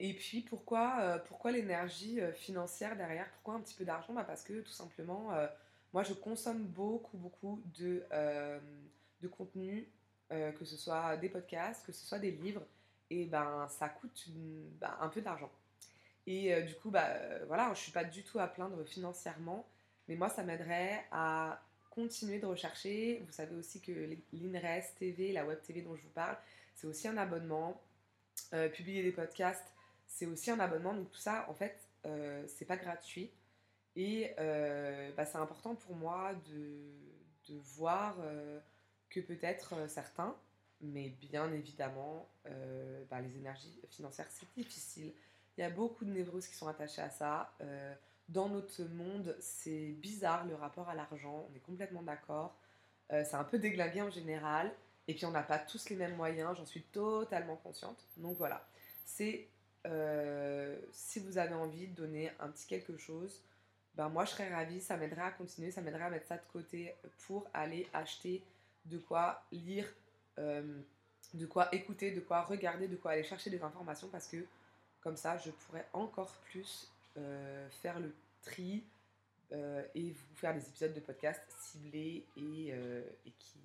Et 0.00 0.14
puis 0.14 0.40
pourquoi, 0.40 1.22
pourquoi 1.26 1.52
l'énergie 1.52 2.18
financière 2.34 2.96
derrière? 2.96 3.28
Pourquoi 3.32 3.54
un 3.54 3.60
petit 3.60 3.74
peu 3.74 3.84
d'argent? 3.84 4.14
Bah 4.14 4.24
Parce 4.24 4.42
que 4.42 4.60
tout 4.62 4.72
simplement, 4.72 5.28
moi 5.92 6.02
je 6.02 6.14
consomme 6.14 6.62
beaucoup, 6.62 7.18
beaucoup 7.18 7.62
de 7.78 8.06
de 9.22 9.28
contenu, 9.28 9.88
euh, 10.32 10.52
que 10.52 10.64
ce 10.64 10.76
soit 10.76 11.16
des 11.16 11.28
podcasts, 11.28 11.86
que 11.86 11.92
ce 11.92 12.04
soit 12.04 12.18
des 12.18 12.32
livres, 12.32 12.62
et 13.10 13.26
ben 13.26 13.66
ça 13.68 13.88
coûte 13.88 14.26
ben, 14.28 14.94
un 15.00 15.08
peu 15.08 15.20
d'argent. 15.20 15.50
Et 16.26 16.54
euh, 16.54 16.62
du 16.62 16.74
coup, 16.74 16.92
euh, 16.94 17.44
voilà, 17.46 17.72
je 17.74 17.80
suis 17.80 17.92
pas 17.92 18.04
du 18.04 18.22
tout 18.22 18.38
à 18.38 18.46
plaindre 18.46 18.84
financièrement, 18.84 19.66
mais 20.08 20.16
moi, 20.16 20.28
ça 20.28 20.42
m'aiderait 20.42 21.04
à 21.10 21.60
continuer 21.90 22.38
de 22.38 22.46
rechercher. 22.46 23.22
Vous 23.26 23.32
savez 23.32 23.54
aussi 23.56 23.80
que 23.80 23.92
l'INRES 24.32 24.94
TV, 24.98 25.32
la 25.32 25.44
web 25.44 25.60
TV 25.62 25.82
dont 25.82 25.94
je 25.96 26.02
vous 26.02 26.10
parle, 26.10 26.36
c'est 26.74 26.86
aussi 26.86 27.08
un 27.08 27.16
abonnement. 27.16 27.80
publier 28.74 29.02
des 29.02 29.12
podcasts, 29.12 29.72
c'est 30.06 30.26
aussi 30.26 30.50
un 30.50 30.60
abonnement. 30.60 30.94
Donc 30.94 31.10
tout 31.10 31.20
ça, 31.20 31.46
en 31.50 31.54
fait, 31.54 31.78
c'est 32.46 32.64
pas 32.64 32.76
gratuit. 32.76 33.30
Et 33.96 34.32
bah, 35.16 35.26
c'est 35.26 35.38
important 35.38 35.74
pour 35.74 35.94
moi 35.94 36.32
de 36.46 37.58
voir 37.76 38.16
que 39.12 39.20
peut-être 39.20 39.74
euh, 39.74 39.88
certains, 39.88 40.34
mais 40.80 41.10
bien 41.10 41.52
évidemment, 41.52 42.28
euh, 42.46 43.04
bah, 43.10 43.20
les 43.20 43.36
énergies 43.36 43.80
financières, 43.90 44.26
c'est 44.30 44.52
difficile. 44.56 45.12
Il 45.56 45.60
y 45.60 45.64
a 45.64 45.70
beaucoup 45.70 46.04
de 46.04 46.10
névroses 46.10 46.48
qui 46.48 46.56
sont 46.56 46.66
attachées 46.66 47.02
à 47.02 47.10
ça. 47.10 47.54
Euh, 47.60 47.94
dans 48.28 48.48
notre 48.48 48.82
monde, 48.84 49.36
c'est 49.38 49.92
bizarre 50.00 50.46
le 50.46 50.54
rapport 50.54 50.88
à 50.88 50.94
l'argent, 50.94 51.46
on 51.50 51.54
est 51.54 51.60
complètement 51.60 52.02
d'accord. 52.02 52.56
c'est 53.10 53.34
un 53.34 53.44
peu 53.44 53.58
déglingué 53.58 54.00
en 54.00 54.10
général. 54.10 54.72
Et 55.08 55.14
puis 55.14 55.26
on 55.26 55.32
n'a 55.32 55.42
pas 55.42 55.58
tous 55.58 55.90
les 55.90 55.96
mêmes 55.96 56.16
moyens, 56.16 56.56
j'en 56.56 56.64
suis 56.64 56.82
totalement 56.82 57.56
consciente. 57.56 58.06
Donc 58.16 58.38
voilà, 58.38 58.66
c'est 59.04 59.48
si 60.92 61.20
vous 61.20 61.36
avez 61.36 61.54
envie 61.54 61.88
de 61.88 61.94
donner 61.94 62.30
un 62.40 62.48
petit 62.48 62.66
quelque 62.66 62.96
chose, 62.96 63.42
ben 63.96 64.08
moi 64.08 64.24
je 64.24 64.30
serais 64.30 64.48
ravie, 64.48 64.80
ça 64.80 64.96
m'aiderait 64.96 65.22
à 65.22 65.32
continuer, 65.32 65.70
ça 65.70 65.82
m'aiderait 65.82 66.04
à 66.04 66.10
mettre 66.10 66.28
ça 66.28 66.36
de 66.36 66.46
côté 66.52 66.94
pour 67.26 67.46
aller 67.52 67.86
acheter 67.92 68.42
de 68.86 68.98
quoi 68.98 69.42
lire, 69.52 69.86
euh, 70.38 70.80
de 71.34 71.46
quoi 71.46 71.74
écouter, 71.74 72.10
de 72.10 72.20
quoi 72.20 72.42
regarder, 72.42 72.88
de 72.88 72.96
quoi 72.96 73.12
aller 73.12 73.24
chercher 73.24 73.50
des 73.50 73.62
informations 73.62 74.08
parce 74.08 74.26
que 74.26 74.44
comme 75.00 75.16
ça, 75.16 75.36
je 75.38 75.50
pourrais 75.50 75.86
encore 75.92 76.32
plus 76.50 76.90
euh, 77.16 77.68
faire 77.70 77.98
le 77.98 78.14
tri 78.42 78.84
euh, 79.52 79.84
et 79.94 80.10
vous 80.10 80.34
faire 80.36 80.54
des 80.54 80.66
épisodes 80.66 80.94
de 80.94 81.00
podcast 81.00 81.42
ciblés 81.58 82.24
et, 82.36 82.74
qui 83.38 83.60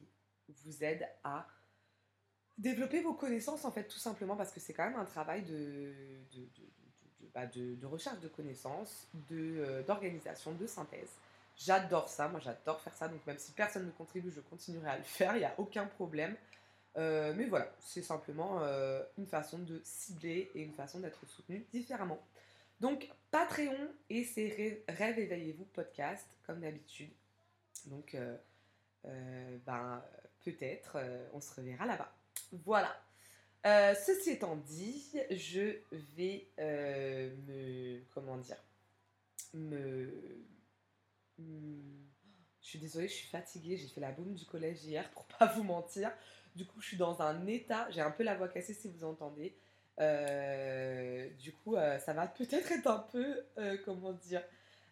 vous 0.50 0.84
aident 0.84 1.08
à 1.24 1.48
développer 2.58 3.02
vos 3.02 3.14
connaissances 3.14 3.66
en 3.66 3.72
fait 3.72 3.84
tout 3.84 4.00
simplement 4.00 4.36
parce 4.36 4.52
que 4.52 4.60
c'est 4.60 4.74
quand 4.74 4.86
même 4.86 5.00
un 5.00 5.06
travail 5.06 5.44
de, 5.44 5.94
bah, 7.36 7.46
de 7.46 7.86
recherche 7.86 8.20
de 8.20 8.30
connaissances, 8.30 9.08
d'organisation, 9.86 10.54
de 10.54 10.66
synthèse. 10.66 11.12
J'adore 11.58 12.08
ça, 12.08 12.28
moi 12.28 12.40
j'adore 12.40 12.80
faire 12.82 12.96
ça, 12.96 13.08
donc 13.08 13.26
même 13.26 13.40
si 13.40 13.52
personne 13.52 13.86
ne 13.86 13.92
contribue, 13.92 14.32
je 14.32 14.42
continuerai 14.42 14.90
à 14.90 14.98
le 14.98 15.04
faire, 15.04 15.36
il 15.36 15.40
n'y 15.40 15.46
a 15.46 15.56
aucun 15.58 15.86
problème. 15.86 16.36
Euh, 16.98 17.34
mais 17.36 17.46
voilà, 17.46 17.72
c'est 17.80 18.02
simplement 18.02 18.62
euh, 18.62 19.04
une 19.18 19.28
façon 19.28 19.60
de 19.60 19.82
cibler 19.84 20.52
et 20.56 20.62
une 20.62 20.74
façon 20.74 21.00
d'être 21.00 21.26
soutenu 21.26 21.66
différemment. 21.72 22.20
Donc 22.80 23.10
Patreon 23.32 23.90
et 24.10 24.24
ses 24.24 24.84
Rêves 24.88 25.20
éveillez-vous 25.20 25.66
podcast, 25.66 26.28
comme 26.46 26.62
d'habitude. 26.62 27.12
Donc 27.86 28.16
euh, 28.16 28.38
ben, 29.66 30.04
peut-être 30.44 30.98
on 31.34 31.42
se 31.42 31.56
reverra 31.56 31.86
là-bas. 31.86 32.12
Voilà. 32.52 32.96
ceci 33.96 34.32
étant 34.32 34.56
dit, 34.58 35.12
je 35.32 35.80
vais 36.16 36.48
me 36.58 38.00
comment 38.14 38.38
dire 38.38 38.58
me 39.54 40.46
Je 41.40 42.68
suis 42.68 42.80
désolée, 42.80 43.08
je 43.08 43.14
suis 43.14 43.28
fatiguée. 43.28 43.78
J'ai 43.78 43.88
fait 43.88 44.02
la 44.02 44.12
boum 44.12 44.34
du 44.34 44.46
collège 44.46 44.84
hier 44.84 45.10
pour 45.12 45.26
pas 45.26 45.46
vous 45.48 45.64
mentir. 45.64 46.12
Du 46.56 46.66
coup, 46.66 46.82
je 46.82 46.88
suis 46.88 46.98
dans 46.98 47.22
un 47.22 47.46
état. 47.48 47.88
J'ai 47.92 48.02
un 48.02 48.12
peu 48.12 48.24
la 48.24 48.36
voix 48.36 48.48
cassée 48.48 48.74
si 48.74 48.90
vous 48.90 49.04
entendez. 49.04 49.56
Euh, 50.00 51.30
du 51.40 51.54
coup, 51.54 51.76
euh, 51.76 51.98
ça 52.00 52.14
va 52.14 52.28
peut-être 52.28 52.72
être 52.72 52.88
un 52.88 53.00
peu, 53.00 53.44
euh, 53.58 53.78
comment 53.86 54.14
dire, 54.14 54.44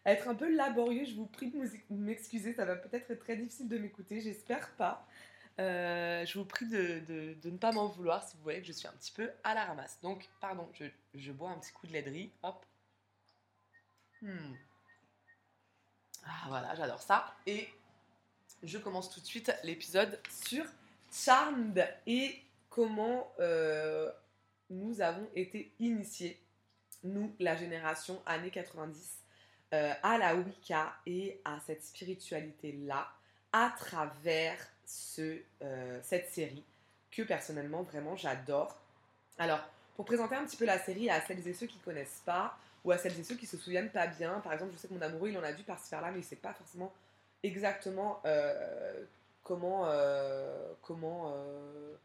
être 0.04 0.28
un 0.28 0.34
peu 0.34 0.54
laborieux. 0.54 1.04
Je 1.04 1.14
vous 1.14 1.26
prie 1.26 1.50
de 1.50 1.58
m'excuser. 1.90 2.54
Ça 2.54 2.64
va 2.64 2.76
peut-être 2.76 3.10
être 3.10 3.20
très 3.20 3.36
difficile 3.36 3.68
de 3.68 3.78
m'écouter. 3.78 4.20
J'espère 4.20 4.70
pas. 4.76 5.06
je 5.58 6.38
vous 6.38 6.44
prie 6.44 6.66
de, 6.66 7.36
ne 7.44 7.56
pas 7.56 7.72
m'en 7.72 7.88
vouloir 7.88 8.26
si 8.28 8.36
vous 8.36 8.42
voyez 8.42 8.60
que 8.60 8.66
je 8.66 8.72
suis 8.72 8.88
un 8.88 8.92
petit 8.92 9.12
peu 9.12 9.30
à 9.44 9.54
la 9.54 9.64
ramasse. 9.64 9.98
Donc, 10.02 10.28
pardon, 10.40 10.68
je, 10.72 10.84
je 11.14 11.32
bois 11.32 11.50
un 11.50 11.58
petit 11.58 11.72
coup 11.72 11.86
de 11.86 11.92
laiderie. 11.92 12.32
Hop. 12.42 12.64
Hmm. 14.22 14.54
Ah, 16.26 16.46
voilà, 16.48 16.74
j'adore 16.74 17.00
ça. 17.00 17.34
Et 17.46 17.68
je 18.62 18.78
commence 18.78 19.10
tout 19.10 19.20
de 19.20 19.26
suite 19.26 19.52
l'épisode 19.62 20.20
sur 20.30 20.64
Charmed 21.12 21.88
et 22.06 22.42
comment 22.68 23.32
euh, 23.38 24.10
nous 24.70 25.00
avons 25.00 25.28
été 25.34 25.72
initiés, 25.78 26.40
nous, 27.04 27.34
la 27.38 27.56
génération 27.56 28.20
années 28.26 28.50
90, 28.50 29.18
euh, 29.74 29.92
à 30.02 30.18
la 30.18 30.34
Wicca 30.34 30.94
et 31.06 31.40
à 31.44 31.58
cette 31.66 31.84
spiritualité-là 31.84 33.08
à 33.52 33.72
travers 33.76 34.58
ce, 34.84 35.40
euh, 35.62 35.98
cette 36.02 36.30
série 36.30 36.64
que 37.10 37.22
personnellement 37.22 37.82
vraiment 37.82 38.16
j'adore. 38.16 38.76
Alors, 39.38 39.60
pour 39.96 40.04
présenter 40.04 40.34
un 40.34 40.44
petit 40.44 40.56
peu 40.56 40.66
la 40.66 40.78
série 40.78 41.08
à 41.08 41.20
celles 41.20 41.46
et 41.48 41.54
ceux 41.54 41.66
qui 41.66 41.78
ne 41.78 41.82
connaissent 41.82 42.22
pas, 42.24 42.58
ou 42.86 42.92
à 42.92 42.98
celles 42.98 43.18
et 43.18 43.24
ceux 43.24 43.34
qui 43.34 43.46
se 43.46 43.56
souviennent 43.56 43.90
pas 43.90 44.06
bien. 44.06 44.38
Par 44.40 44.52
exemple, 44.52 44.72
je 44.72 44.78
sais 44.78 44.86
que 44.86 44.94
mon 44.94 45.02
amoureux, 45.02 45.28
il 45.30 45.36
en 45.36 45.42
a 45.42 45.50
vu 45.50 45.64
par-ci 45.64 45.90
par-là, 45.90 46.12
mais 46.12 46.20
il 46.20 46.24
sait 46.24 46.36
pas 46.36 46.54
forcément 46.54 46.94
exactement 47.42 48.22
euh, 48.24 49.04
comment, 49.42 49.86
euh, 49.86 50.72
comment 50.82 51.32
euh, 51.34 51.96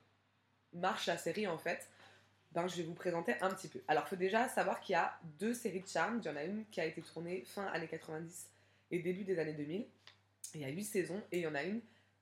marche 0.73 1.05
la 1.05 1.17
série 1.17 1.45
en 1.45 1.59
fait. 1.59 1.87
Ben, 2.51 2.67
je 2.67 2.77
vais 2.77 2.83
vous 2.83 2.95
présenter 2.95 3.35
un 3.41 3.49
petit 3.51 3.67
peu. 3.67 3.79
Alors, 3.87 4.03
il 4.07 4.09
faut 4.09 4.15
déjà 4.17 4.49
savoir 4.49 4.81
qu'il 4.81 4.93
y 4.93 4.95
a 4.97 5.17
deux 5.39 5.53
séries 5.53 5.81
de 5.81 5.87
Charmed. 5.87 6.21
Il 6.25 6.27
y 6.27 6.31
en 6.31 6.35
a 6.35 6.43
une 6.43 6.65
qui 6.65 6.81
a 6.81 6.85
été 6.85 7.01
tournée 7.01 7.43
fin 7.45 7.67
années 7.67 7.87
90 7.87 8.49
et 8.89 8.99
début 8.99 9.23
des 9.23 9.39
années 9.39 9.53
2000. 9.53 9.85
Il 10.55 10.61
y 10.61 10.65
a 10.65 10.69
huit 10.69 10.83
saisons 10.83 11.21
et 11.31 11.37
il 11.37 11.43
y 11.43 11.47
en 11.47 11.55
a 11.55 11.63
une 11.63 11.79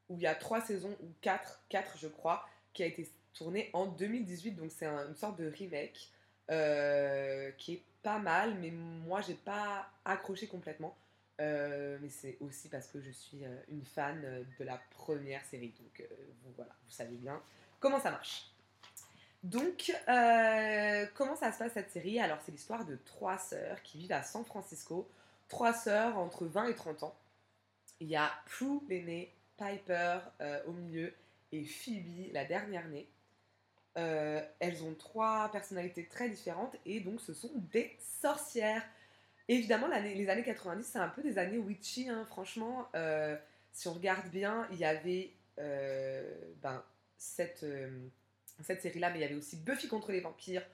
où 0.10 0.18
il 0.18 0.22
y 0.22 0.28
a 0.28 0.36
trois 0.36 0.62
saisons, 0.62 0.96
ou 1.02 1.08
quatre, 1.22 1.62
quatre 1.70 1.98
je 1.98 2.08
crois, 2.08 2.48
qui 2.74 2.84
a 2.84 2.88
été 2.88 3.10
tournée 3.34 3.70
en 3.74 3.86
2018. 3.88 4.52
Donc, 4.52 4.70
c'est 4.70 4.86
une 4.86 5.16
sorte 5.16 5.40
de 5.40 5.48
remake 5.48 6.12
qui 7.58 7.74
est 7.74 7.84
pas 8.02 8.20
mal, 8.20 8.56
mais 8.56 8.72
moi 8.72 9.22
j'ai 9.22 9.36
pas 9.36 9.90
accroché 10.06 10.48
complètement. 10.48 10.96
Euh, 11.40 11.98
mais 12.02 12.10
c'est 12.10 12.38
aussi 12.42 12.68
parce 12.68 12.88
que 12.88 13.00
je 13.00 13.12
suis 13.12 13.46
euh, 13.46 13.56
une 13.70 13.86
fan 13.86 14.22
euh, 14.26 14.44
de 14.60 14.66
la 14.66 14.78
première 14.92 15.44
série. 15.46 15.74
Donc 15.80 16.08
vous, 16.44 16.52
voilà, 16.56 16.72
vous 16.86 16.92
savez 16.92 17.16
bien 17.16 17.42
comment 17.80 18.00
ça 18.00 18.12
marche. 18.12 18.52
Donc, 19.42 19.94
comment 21.14 21.38
ça 21.38 21.54
se 21.54 21.60
passe 21.60 21.72
cette 21.72 21.92
série? 21.92 22.20
Alors, 22.20 22.40
c'est 22.46 22.52
l'histoire 22.52 22.84
de 22.84 22.98
trois 22.98 23.38
sœurs 23.38 23.82
qui 23.84 23.98
vivent 23.98 24.12
à 24.12 24.22
San 24.22 24.44
Francisco. 24.44 25.10
Trois 25.48 25.74
sœurs 25.74 26.18
entre 26.18 26.46
20 26.46 26.68
et 26.68 26.76
30 26.76 27.04
ans. 27.04 27.16
Il 28.02 28.10
y 28.10 28.18
a 28.18 28.30
Prue 28.48 28.82
l'aînée, 28.90 29.34
Piper 29.56 30.20
au 30.68 30.74
milieu 30.74 31.14
et 31.54 31.64
Phoebe 31.64 32.34
la 32.34 32.44
dernière 32.44 32.90
née. 32.90 33.08
Euh, 33.98 34.42
elles 34.60 34.84
ont 34.84 34.94
trois 34.94 35.50
personnalités 35.52 36.06
très 36.06 36.30
différentes 36.30 36.76
et 36.86 37.00
donc 37.00 37.20
ce 37.20 37.34
sont 37.34 37.52
des 37.72 37.98
sorcières. 38.22 38.84
évidemment, 39.48 39.88
les 39.88 40.30
années 40.30 40.44
90, 40.44 40.84
c'est 40.86 41.00
un 41.00 41.10
peu 41.10 41.24
des 41.24 41.38
années 41.38 41.58
witchy, 41.58 42.08
hein, 42.10 42.26
franchement. 42.28 42.88
Euh, 42.96 43.36
si 43.72 43.88
on 43.88 43.94
regarde 43.94 44.30
bien, 44.30 44.68
il 44.72 44.78
y 44.78 44.86
avait 44.86 45.32
euh, 45.58 46.32
ben, 46.62 46.84
cette, 47.18 47.66
cette 48.64 48.82
série-là, 48.82 49.10
mais 49.10 49.20
il 49.20 49.22
y 49.22 49.26
avait 49.26 49.36
aussi 49.36 49.58
Buffy 49.58 49.88
contre 49.88 50.12
les 50.12 50.22
vampires. 50.22 50.66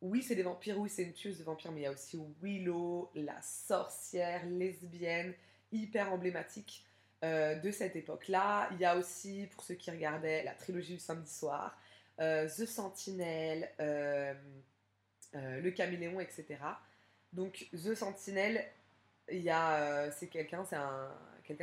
Oui, 0.00 0.22
c'est 0.22 0.36
des 0.36 0.42
vampires, 0.42 0.78
oui, 0.78 0.88
c'est 0.88 1.02
une 1.02 1.12
tueuse 1.12 1.38
de 1.38 1.44
vampires, 1.44 1.72
mais 1.72 1.80
il 1.80 1.84
y 1.84 1.86
a 1.86 1.92
aussi 1.92 2.18
Willow, 2.40 3.10
la 3.14 3.40
sorcière 3.42 4.46
lesbienne, 4.46 5.34
hyper 5.72 6.12
emblématique 6.12 6.86
de 7.22 7.70
cette 7.70 7.96
époque-là. 7.96 8.70
Il 8.72 8.78
y 8.78 8.84
a 8.86 8.96
aussi, 8.96 9.46
pour 9.52 9.62
ceux 9.62 9.74
qui 9.74 9.90
regardaient, 9.90 10.42
la 10.42 10.54
trilogie 10.54 10.94
du 10.94 11.00
samedi 11.00 11.30
soir, 11.30 11.76
The 12.20 12.66
Sentinel, 12.66 13.70
euh, 13.80 14.34
Le 15.32 15.70
Caméléon, 15.70 16.20
etc. 16.20 16.58
Donc, 17.32 17.68
The 17.72 17.94
Sentinel, 17.94 18.64
il 19.30 19.42
c'est 20.12 20.28
quelqu'un, 20.28 20.64
c'est 20.64 20.76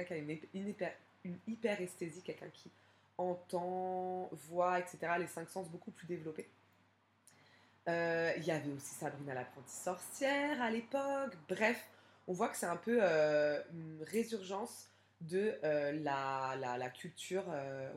qui 0.06 0.14
a 0.14 0.18
une, 0.18 0.38
hyper, 0.54 0.94
une 1.24 1.38
hyperesthésie, 1.48 2.22
quelqu'un 2.22 2.50
qui 2.54 2.72
entend, 3.18 4.30
voit, 4.50 4.80
etc. 4.80 5.14
Les 5.20 5.28
cinq 5.28 5.50
sens 5.50 5.70
beaucoup 5.70 5.92
plus 5.92 6.08
développés. 6.08 6.48
Euh, 7.88 8.34
il 8.38 8.44
y 8.44 8.52
avait 8.52 8.72
aussi 8.72 8.94
Sabrina 8.96 9.34
l'apprentie 9.34 9.76
sorcière 9.76 10.62
à 10.62 10.70
l'époque. 10.70 11.34
Bref, 11.48 11.88
on 12.28 12.34
voit 12.34 12.50
que 12.50 12.58
c'est 12.58 12.66
un 12.66 12.76
peu 12.76 13.00
euh, 13.02 13.62
une 13.72 14.04
résurgence 14.04 14.90
de 15.22 15.58
euh, 15.64 15.92
la, 16.04 16.90
culture 16.90 17.46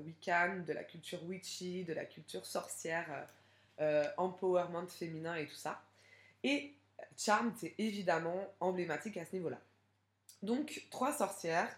Wiccan, 0.05 0.65
de 0.67 0.73
la 0.73 0.85
culture 0.85 1.23
witchy, 1.25 1.85
de 1.85 1.93
la 1.93 2.05
culture 2.05 2.47
sorcière, 2.47 3.27
empowerment 4.19 4.89
féminin 4.89 5.37
et 5.37 5.47
tout 5.47 5.55
ça. 5.55 5.83
Et 6.43 6.75
Charmed, 7.17 7.55
c'est 7.57 7.75
évidemment 7.79 8.53
emblématique 8.61 9.17
à 9.17 9.25
ce 9.25 9.35
niveau-là. 9.35 9.59
Donc, 10.43 10.87
trois 10.91 11.17
sorcières, 11.17 11.69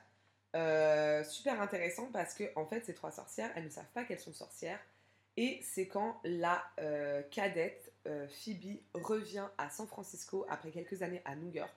super 1.25 1.61
intéressant 1.61 2.11
parce 2.13 2.35
que, 2.35 2.45
en 2.57 2.67
fait, 2.67 2.85
ces 2.85 2.95
trois 2.95 3.13
sorcières, 3.13 3.53
elles 3.55 3.65
ne 3.65 3.71
savent 3.71 3.93
pas 3.95 4.03
qu'elles 4.03 4.19
sont 4.19 4.33
sorcières. 4.33 4.81
Et 5.37 5.61
c'est 5.63 5.87
quand 5.87 6.21
la 6.25 6.65
cadette 7.31 7.93
euh, 8.07 8.27
Phoebe 8.29 8.79
revient 8.95 9.47
à 9.59 9.71
San 9.71 9.87
Francisco 9.87 10.45
après 10.49 10.71
quelques 10.71 11.03
années 11.03 11.23
à 11.25 11.37
New 11.37 11.51
York 11.53 11.73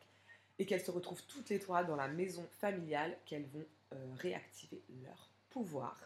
et 0.60 0.66
qu'elles 0.66 0.84
se 0.84 0.92
retrouvent 0.92 1.24
toutes 1.28 1.50
les 1.50 1.60
trois 1.60 1.84
dans 1.84 1.96
la 1.96 2.08
maison 2.08 2.46
familiale 2.60 3.18
qu'elles 3.26 3.46
vont 3.48 3.66
euh, 3.94 3.96
réactiver 4.18 4.82
leur 5.04 5.30
pouvoir. 5.50 5.98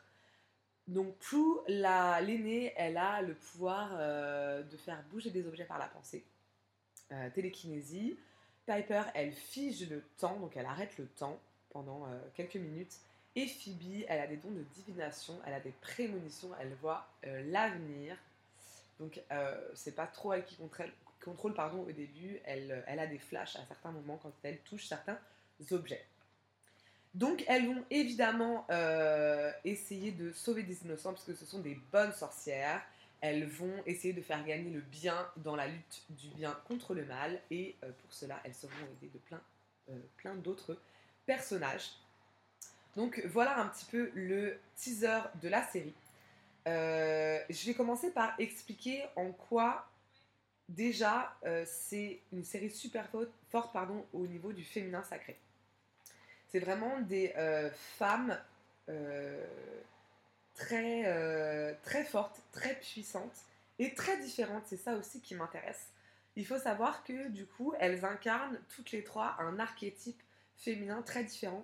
Donc 0.88 1.15
Prue, 1.18 1.60
l'aînée, 1.68 2.74
elle 2.75 2.98
a 2.98 3.22
le 3.22 3.36
pouvoir 3.36 3.91
euh, 3.94 4.63
de 4.63 4.77
faire 4.77 5.03
bouger 5.12 5.29
des 5.29 5.46
objets 5.46 5.65
par 5.65 5.77
la 5.77 5.88
pensée, 5.88 6.24
télékinésie. 7.34 8.18
Piper, 8.65 9.03
elle 9.13 9.34
fige 9.34 9.88
le 9.89 10.01
temps, 10.18 10.39
donc 10.39 10.56
elle 10.58 10.65
arrête 10.65 10.98
le 10.98 11.08
temps 11.08 11.39
pendant 11.70 12.08
quelques 12.36 12.56
minutes. 12.56 12.98
Et 13.36 13.48
Phoebe, 13.48 14.06
elle 14.08 14.20
a 14.20 14.27
des 14.27 14.38
dons 14.38 14.51
de 14.51 14.63
divination, 14.75 15.36
elle 15.46 15.53
a 15.53 15.60
des 15.60 15.74
prémonitions, 15.82 16.50
elle 16.60 16.74
voit 16.75 17.08
l'avenir. 17.24 18.15
Donc, 19.00 19.22
euh, 19.32 19.56
c'est 19.75 19.96
pas 19.96 20.08
trop 20.08 20.34
elle 20.34 20.46
qui 20.46 20.56
contrôle, 20.56 20.91
contrôle 21.24 21.54
pardon, 21.54 21.82
au 21.82 21.92
début. 21.92 22.40
Elle, 22.46 22.84
elle 22.88 23.00
a 23.00 23.08
des 23.08 23.20
flashs 23.20 23.56
à 23.56 23.66
certains 23.66 23.92
moments 23.92 24.18
quand 24.22 24.34
elle 24.44 24.60
touche 24.60 24.86
certains 24.86 25.20
objets. 25.72 26.06
Donc, 27.16 27.44
elles 27.48 27.66
vont 27.66 27.84
évidemment 27.90 28.68
euh, 28.70 29.52
essayer 29.64 30.12
de 30.12 30.32
sauver 30.32 30.64
des 30.64 30.84
innocents 30.84 31.12
parce 31.12 31.26
que 31.26 31.34
ce 31.34 31.46
sont 31.46 31.60
des 31.60 31.76
bonnes 31.92 32.14
sorcières. 32.14 32.82
Elles 33.22 33.48
vont 33.48 33.84
essayer 33.86 34.14
de 34.14 34.22
faire 34.22 34.46
gagner 34.46 34.70
le 34.70 34.82
bien 34.82 35.28
dans 35.38 35.56
la 35.56 35.68
lutte 35.68 36.04
du 36.10 36.28
bien 36.30 36.58
contre 36.68 36.94
le 36.94 37.06
mal. 37.06 37.42
Et 37.52 37.76
euh, 37.84 37.92
pour 37.92 38.14
cela, 38.14 38.40
elles 38.44 38.54
seront 38.54 38.72
aidées 38.94 39.12
de 39.14 39.20
plein, 39.20 39.42
plein 40.18 40.36
d'autres 40.36 40.78
personnages. 41.26 41.92
Donc 42.96 43.22
voilà 43.26 43.60
un 43.60 43.68
petit 43.68 43.86
peu 43.86 44.12
le 44.14 44.60
teaser 44.76 45.20
de 45.42 45.48
la 45.48 45.66
série. 45.68 45.94
Euh, 46.68 47.40
je 47.50 47.66
vais 47.66 47.74
commencer 47.74 48.12
par 48.12 48.34
expliquer 48.40 49.04
en 49.16 49.32
quoi 49.32 49.88
déjà 50.70 51.36
euh, 51.46 51.66
c'est 51.68 52.22
une 52.32 52.44
série 52.44 52.70
super 52.70 53.10
forte, 53.50 53.74
pardon, 53.74 54.06
au 54.14 54.26
niveau 54.28 54.54
du 54.54 54.64
féminin 54.64 55.03
sacré. 55.03 55.38
C'est 56.48 56.60
vraiment 56.60 57.00
des 57.01 57.34
euh, 57.38 57.70
femmes 57.98 58.38
très, 60.55 61.77
très 61.84 62.03
fortes, 62.05 62.42
très 62.51 62.74
puissantes 62.79 63.46
et 63.77 63.94
très 63.94 64.18
différentes. 64.18 64.64
C'est 64.66 64.77
ça 64.77 64.96
aussi 64.96 65.22
qui 65.22 65.36
m'intéresse. 65.36 65.90
Il 66.36 66.44
faut 66.44 66.58
savoir 66.58 67.03
que 67.03 67.27
du 67.27 67.46
coup, 67.46 67.75
elles 67.79 68.03
incarnent 68.03 68.60
toutes 68.75 68.92
les 68.92 69.03
trois 69.03 69.36
un 69.38 69.60
archétype 69.60 70.24
féminin 70.58 71.03
très 71.03 71.24
différent. 71.24 71.64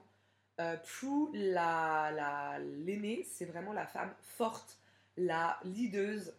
Prue, 0.83 1.31
l'aînée, 1.33 3.17
la, 3.17 3.23
c'est 3.27 3.45
vraiment 3.45 3.73
la 3.73 3.87
femme 3.87 4.13
forte, 4.21 4.77
la 5.17 5.59
leaduse, 5.63 6.31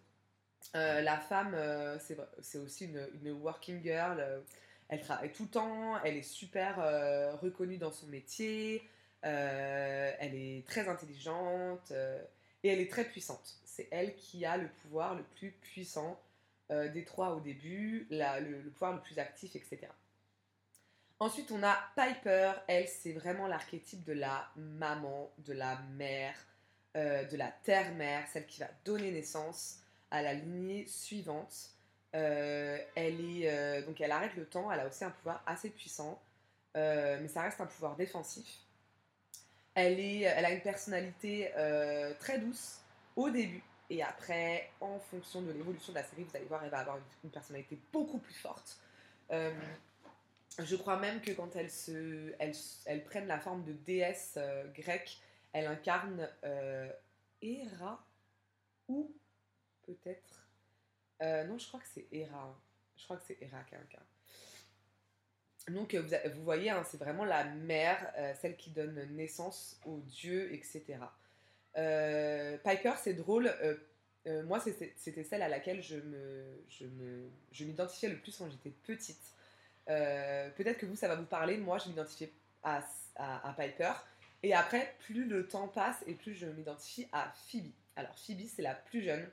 euh, 0.75 1.01
la 1.01 1.19
femme, 1.19 1.55
euh, 1.55 1.99
c'est 2.41 2.59
aussi 2.59 2.87
une, 2.87 3.33
working 3.33 3.83
girl. 3.83 4.19
Euh, 4.21 4.41
elle 4.89 5.01
travaille 5.01 5.33
tout 5.33 5.45
le 5.45 5.49
temps, 5.49 6.03
elle 6.05 6.17
est 6.17 6.23
super 6.23 6.77
reconnue 7.43 7.77
dans 7.77 7.91
son 7.91 8.07
métier, 8.07 8.89
elle 9.23 10.35
est 10.35 10.65
très 10.65 10.89
intelligente 10.89 11.93
et 12.63 12.69
elle 12.69 12.81
est 12.81 12.89
très 12.89 13.05
puissante. 13.05 13.59
C'est 13.65 13.89
elle 13.91 14.15
qui 14.15 14.47
a 14.47 14.57
le 14.57 14.69
pouvoir 14.69 15.17
le 15.17 15.25
plus 15.25 15.51
puissant 15.51 16.21
des 16.71 17.05
trois 17.05 17.35
au 17.35 17.41
début, 17.41 18.07
le, 18.11 18.71
pouvoir 18.71 18.93
le 18.93 19.01
plus 19.01 19.19
actif, 19.19 19.57
etc. 19.57 19.89
Ensuite, 21.19 21.51
on 21.51 21.63
a 21.65 21.77
Piper. 21.97 22.53
Elle, 22.69 22.87
c'est 22.87 23.13
vraiment 23.13 23.49
l'archétype 23.49 24.05
de 24.05 24.13
la 24.13 24.49
maman, 24.55 25.33
de 25.39 25.53
la 25.53 25.81
mère, 25.97 26.37
euh, 26.97 27.25
de 27.25 27.37
la 27.37 27.49
terre-mère, 27.49 28.27
celle 28.29 28.47
qui 28.47 28.61
va 28.61 28.69
donner 28.85 29.11
naissance 29.11 29.81
à 30.17 30.23
la 30.23 30.35
lignée 30.35 30.87
suivante. 30.87 31.71
Euh, 32.15 32.79
elle 32.95 33.21
est 33.21 33.51
euh, 33.51 33.85
donc 33.85 34.01
elle 34.01 34.13
arrête 34.13 34.35
le 34.37 34.47
temps. 34.47 34.71
Elle 34.71 34.81
a 34.81 34.87
aussi 34.87 35.05
un 35.05 35.11
pouvoir 35.11 35.43
assez 35.47 35.71
puissant, 35.71 36.21
mais 36.75 37.29
ça 37.29 37.43
reste 37.43 37.61
un 37.61 37.67
pouvoir 37.67 37.97
défensif. 37.97 38.61
Elle 39.75 40.01
est, 40.01 40.21
elle 40.21 40.45
a 40.45 40.51
une 40.51 40.63
personnalité 40.63 41.51
très 42.19 42.39
douce 42.39 42.81
au 43.15 43.31
début 43.31 43.63
et 43.89 44.03
après, 44.03 44.71
en 44.81 44.99
fonction 44.99 45.43
de 45.43 45.53
l'évolution 45.53 45.93
de 45.93 45.99
la 45.99 46.05
série, 46.05 46.25
vous 46.25 46.37
allez 46.37 46.47
voir, 46.47 46.65
elle 46.65 46.71
va 46.71 46.79
avoir 46.79 46.99
une, 47.23 47.31
personnalité 47.31 47.79
beaucoup 47.93 48.19
plus 48.19 48.35
forte. 48.35 48.79
je 49.31 50.77
crois 50.77 50.99
même 50.99 51.21
que 51.21 51.31
quand 51.33 51.55
elle 51.57 51.71
se, 51.71 52.35
elle, 52.39 53.05
prennent 53.05 53.29
la 53.29 53.39
forme 53.39 53.65
de 53.65 53.73
déesse 53.73 54.39
grecque, 54.75 55.21
elle 55.57 55.67
incarne 55.69 56.29
euh, 56.45 56.93
Hera 57.41 58.05
ou 58.89 59.11
peut-être. 59.87 60.49
Euh, 61.23 61.45
non, 61.45 61.59
je 61.59 61.67
crois 61.67 61.81
que 61.81 61.87
c'est 61.93 62.07
Hera. 62.13 62.59
Je 62.97 63.05
crois 63.05 63.17
que 63.17 63.23
c'est 63.27 63.39
Hera 63.41 63.63
qui. 63.65 63.77
Donc 65.69 65.95
euh, 65.95 66.03
vous, 66.35 66.45
voyez, 66.45 66.71
hein, 66.71 66.85
c'est 66.85 66.99
vraiment 66.99 67.25
la 67.25 67.45
mère, 67.45 68.13
celle 68.41 68.57
qui 68.57 68.71
donne 68.71 69.03
naissance 69.15 69.81
aux 69.85 70.01
dieux, 70.01 70.53
etc. 70.55 70.99
Piper, 71.75 72.93
c'est 72.99 73.15
drôle. 73.15 73.53
moi, 74.45 74.61
c'était 74.61 75.25
celle 75.25 75.43
à 75.43 75.49
laquelle 75.49 75.83
je 75.83 77.65
m'identifiais 77.65 78.09
le 78.09 78.19
plus 78.19 78.37
quand 78.37 78.49
j'étais 78.51 78.71
petite. 78.71 79.35
Peut-être 79.87 80.79
que 80.79 80.87
vous, 80.87 80.97
ça 80.97 81.09
va 81.09 81.17
vous 81.17 81.27
parler. 81.27 81.57
Moi, 81.57 81.79
je 81.79 81.89
m'identifiais 81.89 82.33
à, 82.63 82.81
à, 83.17 83.53
Piper. 83.53 83.93
Et 84.43 84.55
après, 84.55 84.95
plus 85.01 85.25
le 85.25 85.49
temps 85.49 85.69
passe 85.69 86.03
et 86.07 86.15
plus 86.15 86.35
je 86.35 86.47
m'identifie 86.47 87.09
à 87.13 87.33
Phoebe. 87.51 87.71
Alors 87.97 88.17
Phoebe, 88.19 88.47
c'est 88.47 88.63
la 88.63 88.75
plus 88.75 89.03
jeune 89.03 89.27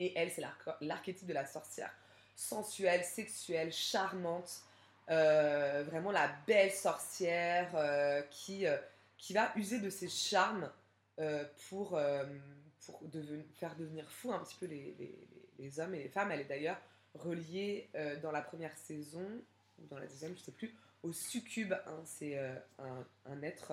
et 0.00 0.16
elle, 0.18 0.30
c'est 0.30 0.42
l'archétype 0.80 1.26
de 1.26 1.32
la 1.32 1.46
sorcière. 1.46 1.92
Sensuelle, 2.34 3.04
sexuelle, 3.04 3.72
charmante, 3.72 4.62
euh, 5.08 5.84
vraiment 5.86 6.10
la 6.10 6.28
belle 6.46 6.72
sorcière 6.72 7.70
euh, 7.76 8.22
qui, 8.30 8.66
euh, 8.66 8.76
qui 9.16 9.32
va 9.32 9.52
user 9.54 9.78
de 9.78 9.90
ses 9.90 10.08
charmes 10.08 10.70
pour, 11.68 11.98
pour 12.84 13.02
faire 13.54 13.74
devenir 13.76 14.10
fou 14.10 14.34
un 14.34 14.38
petit 14.40 14.56
peu 14.60 14.66
les, 14.66 14.94
les, 14.98 15.28
les, 15.58 15.80
hommes 15.80 15.94
et 15.94 16.02
les 16.02 16.08
femmes. 16.10 16.30
Elle 16.30 16.40
est 16.40 16.44
d'ailleurs 16.44 16.78
reliée 17.14 17.88
dans 18.22 18.32
la 18.32 18.42
première 18.42 18.76
saison, 18.76 19.26
ou 19.78 19.86
dans 19.86 19.98
la 19.98 20.06
deuxième, 20.06 20.34
je 20.34 20.40
ne 20.40 20.44
sais 20.44 20.52
plus, 20.52 20.74
au 21.02 21.14
succube. 21.14 21.72
Hein. 21.72 22.02
c'est 22.04 22.38
un, 22.78 23.42
être 23.42 23.72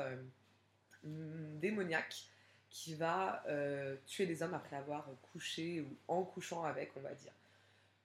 démoniaque 1.04 2.28
qui 2.74 2.96
va 2.96 3.44
euh, 3.48 3.96
tuer 4.08 4.26
les 4.26 4.42
hommes 4.42 4.56
après 4.56 4.76
avoir 4.76 5.08
couché 5.32 5.82
ou 5.82 5.96
en 6.08 6.24
couchant 6.24 6.64
avec, 6.64 6.92
on 6.98 7.02
va 7.02 7.14
dire. 7.14 7.32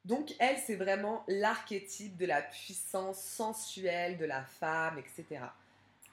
Donc 0.05 0.35
elle, 0.39 0.59
c'est 0.59 0.77
vraiment 0.77 1.25
l'archétype 1.27 2.17
de 2.17 2.27
la 2.27 2.43
puissance 2.43 3.19
sensuelle 3.19 4.19
de 4.19 4.27
la 4.27 4.45
femme, 4.45 4.99
etc. 4.99 5.41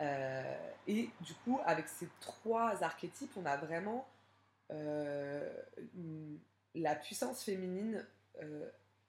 Euh, 0.02 0.58
et 0.88 1.10
du 1.22 1.34
coup, 1.44 1.60
avec 1.66 1.88
ces 1.90 2.08
trois 2.22 2.82
archétypes, 2.82 3.32
on 3.36 3.46
a 3.46 3.58
vraiment 3.58 4.08
euh, 4.72 5.54
la 6.74 6.96
puissance 6.96 7.44
féminine 7.44 8.06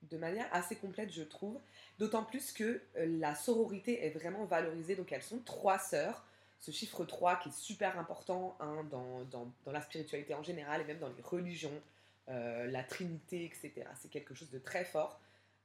de 0.03 0.17
manière 0.17 0.47
assez 0.51 0.75
complète, 0.75 1.11
je 1.11 1.23
trouve. 1.23 1.57
D'autant 1.99 2.23
plus 2.23 2.51
que 2.51 2.81
la 2.95 3.33
sororité 3.33 4.05
est 4.05 4.11
vraiment 4.11 4.45
valorisée. 4.45 4.95
Donc 4.95 5.11
elles 5.11 5.23
sont 5.23 5.39
trois 5.39 5.79
sœurs 5.79 6.25
ce 6.59 6.71
chiffre 6.71 7.05
3 7.05 7.37
qui 7.37 7.49
est 7.49 7.55
super 7.55 7.97
important 7.99 8.57
hein, 8.59 8.83
dans, 8.89 9.23
dans, 9.25 9.47
dans, 9.65 9.71
la 9.71 9.81
spiritualité 9.81 10.33
en 10.33 10.43
général 10.43 10.81
et 10.81 10.83
même 10.85 10.99
dans 10.99 11.09
les 11.09 11.21
religions. 11.23 11.81
la 12.27 12.83
Trinité, 12.83 13.45
etc. 13.45 13.87
C'est 13.95 14.09
quelque 14.09 14.33
chose 14.33 14.49
de 14.51 14.59
très 14.59 14.83
fort. 14.83 15.19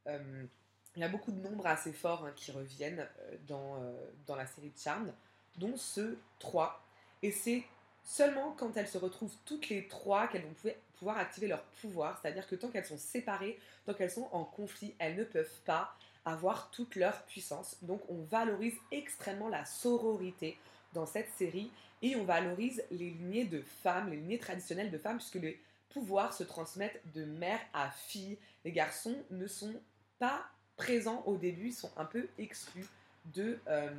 il 0.07 1.00
y 1.00 1.05
a 1.05 1.09
beaucoup 1.09 1.33
de 1.33 1.40
nombres 1.40 1.66
assez 1.66 1.92
forts 1.92 2.24
hein, 2.24 2.33
qui 2.37 2.52
reviennent 2.52 3.07
dans, 3.48 3.81
dans 4.26 4.37
la 4.37 4.46
série 4.46 4.70
de 4.70 4.78
Charmed, 4.78 5.12
dont 5.57 5.76
ce 5.76 6.16
3. 6.38 6.81
Et 7.22 7.33
c'est 7.33 7.64
seulement 8.05 8.52
quand 8.52 8.76
elles 8.76 8.88
se 8.88 8.98
retrouvent 8.98 9.35
toutes 9.44 9.68
les 9.68 9.87
trois 9.87 10.26
qu'elles 10.26 10.42
vont 10.42 10.72
pouvoir 10.98 11.18
activer 11.18 11.46
leur 11.46 11.62
pouvoir, 11.81 12.18
c'est-à-dire 12.20 12.46
que 12.46 12.55
tant 12.55 12.68
qu'elles 12.68 12.85
sont 12.85 12.98
séparées, 12.98 13.59
tant 13.87 13.94
qu'elles 13.94 14.11
sont 14.11 14.28
en 14.33 14.44
conflit, 14.44 14.94
elles 14.98 15.16
ne 15.16 15.24
peuvent 15.24 15.61
pas 15.64 15.94
avoir 16.24 16.70
toute 16.70 16.94
leur 16.96 17.22
puissance. 17.24 17.76
Donc 17.83 18.00
on 18.09 18.22
valorise 18.22 18.76
extrêmement 18.90 19.48
la 19.48 19.64
sororité 19.64 20.59
dans 20.92 21.07
cette 21.07 21.31
série 21.31 21.70
et 22.02 22.16
on 22.16 22.24
valorise 22.24 22.83
les 22.90 23.11
lignées 23.11 23.44
de 23.44 23.62
femmes, 23.62 24.11
les 24.11 24.16
lignées 24.16 24.38
traditionnelles 24.38 24.90
de 24.90 24.98
femmes, 24.98 25.18
puisque 25.18 25.37
les 25.37 25.61
pouvoirs 25.90 26.35
se 26.35 26.42
transmettent 26.42 27.00
de 27.14 27.24
mère 27.24 27.61
à 27.72 27.90
fille. 27.90 28.38
Les 28.64 28.72
garçons 28.72 29.16
ne 29.31 29.46
sont 29.46 29.74
pas 30.18 30.44
présents 30.76 31.22
au 31.26 31.37
début, 31.37 31.68
ils 31.68 31.74
sont 31.74 31.92
un 31.96 32.05
peu 32.05 32.28
exclus 32.38 32.87
de, 33.26 33.61
euh, 33.68 33.90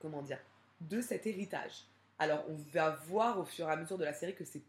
comment 0.00 0.22
dire, 0.22 0.40
de 0.80 1.00
cet 1.00 1.26
héritage. 1.26 1.84
Alors 2.18 2.44
on 2.48 2.56
va 2.72 2.90
voir 3.06 3.38
au 3.38 3.44
fur 3.44 3.68
et 3.68 3.72
à 3.72 3.76
mesure 3.76 3.98
de 3.98 4.04
la 4.04 4.14
série 4.14 4.34
que 4.34 4.44
c'est 4.44 4.62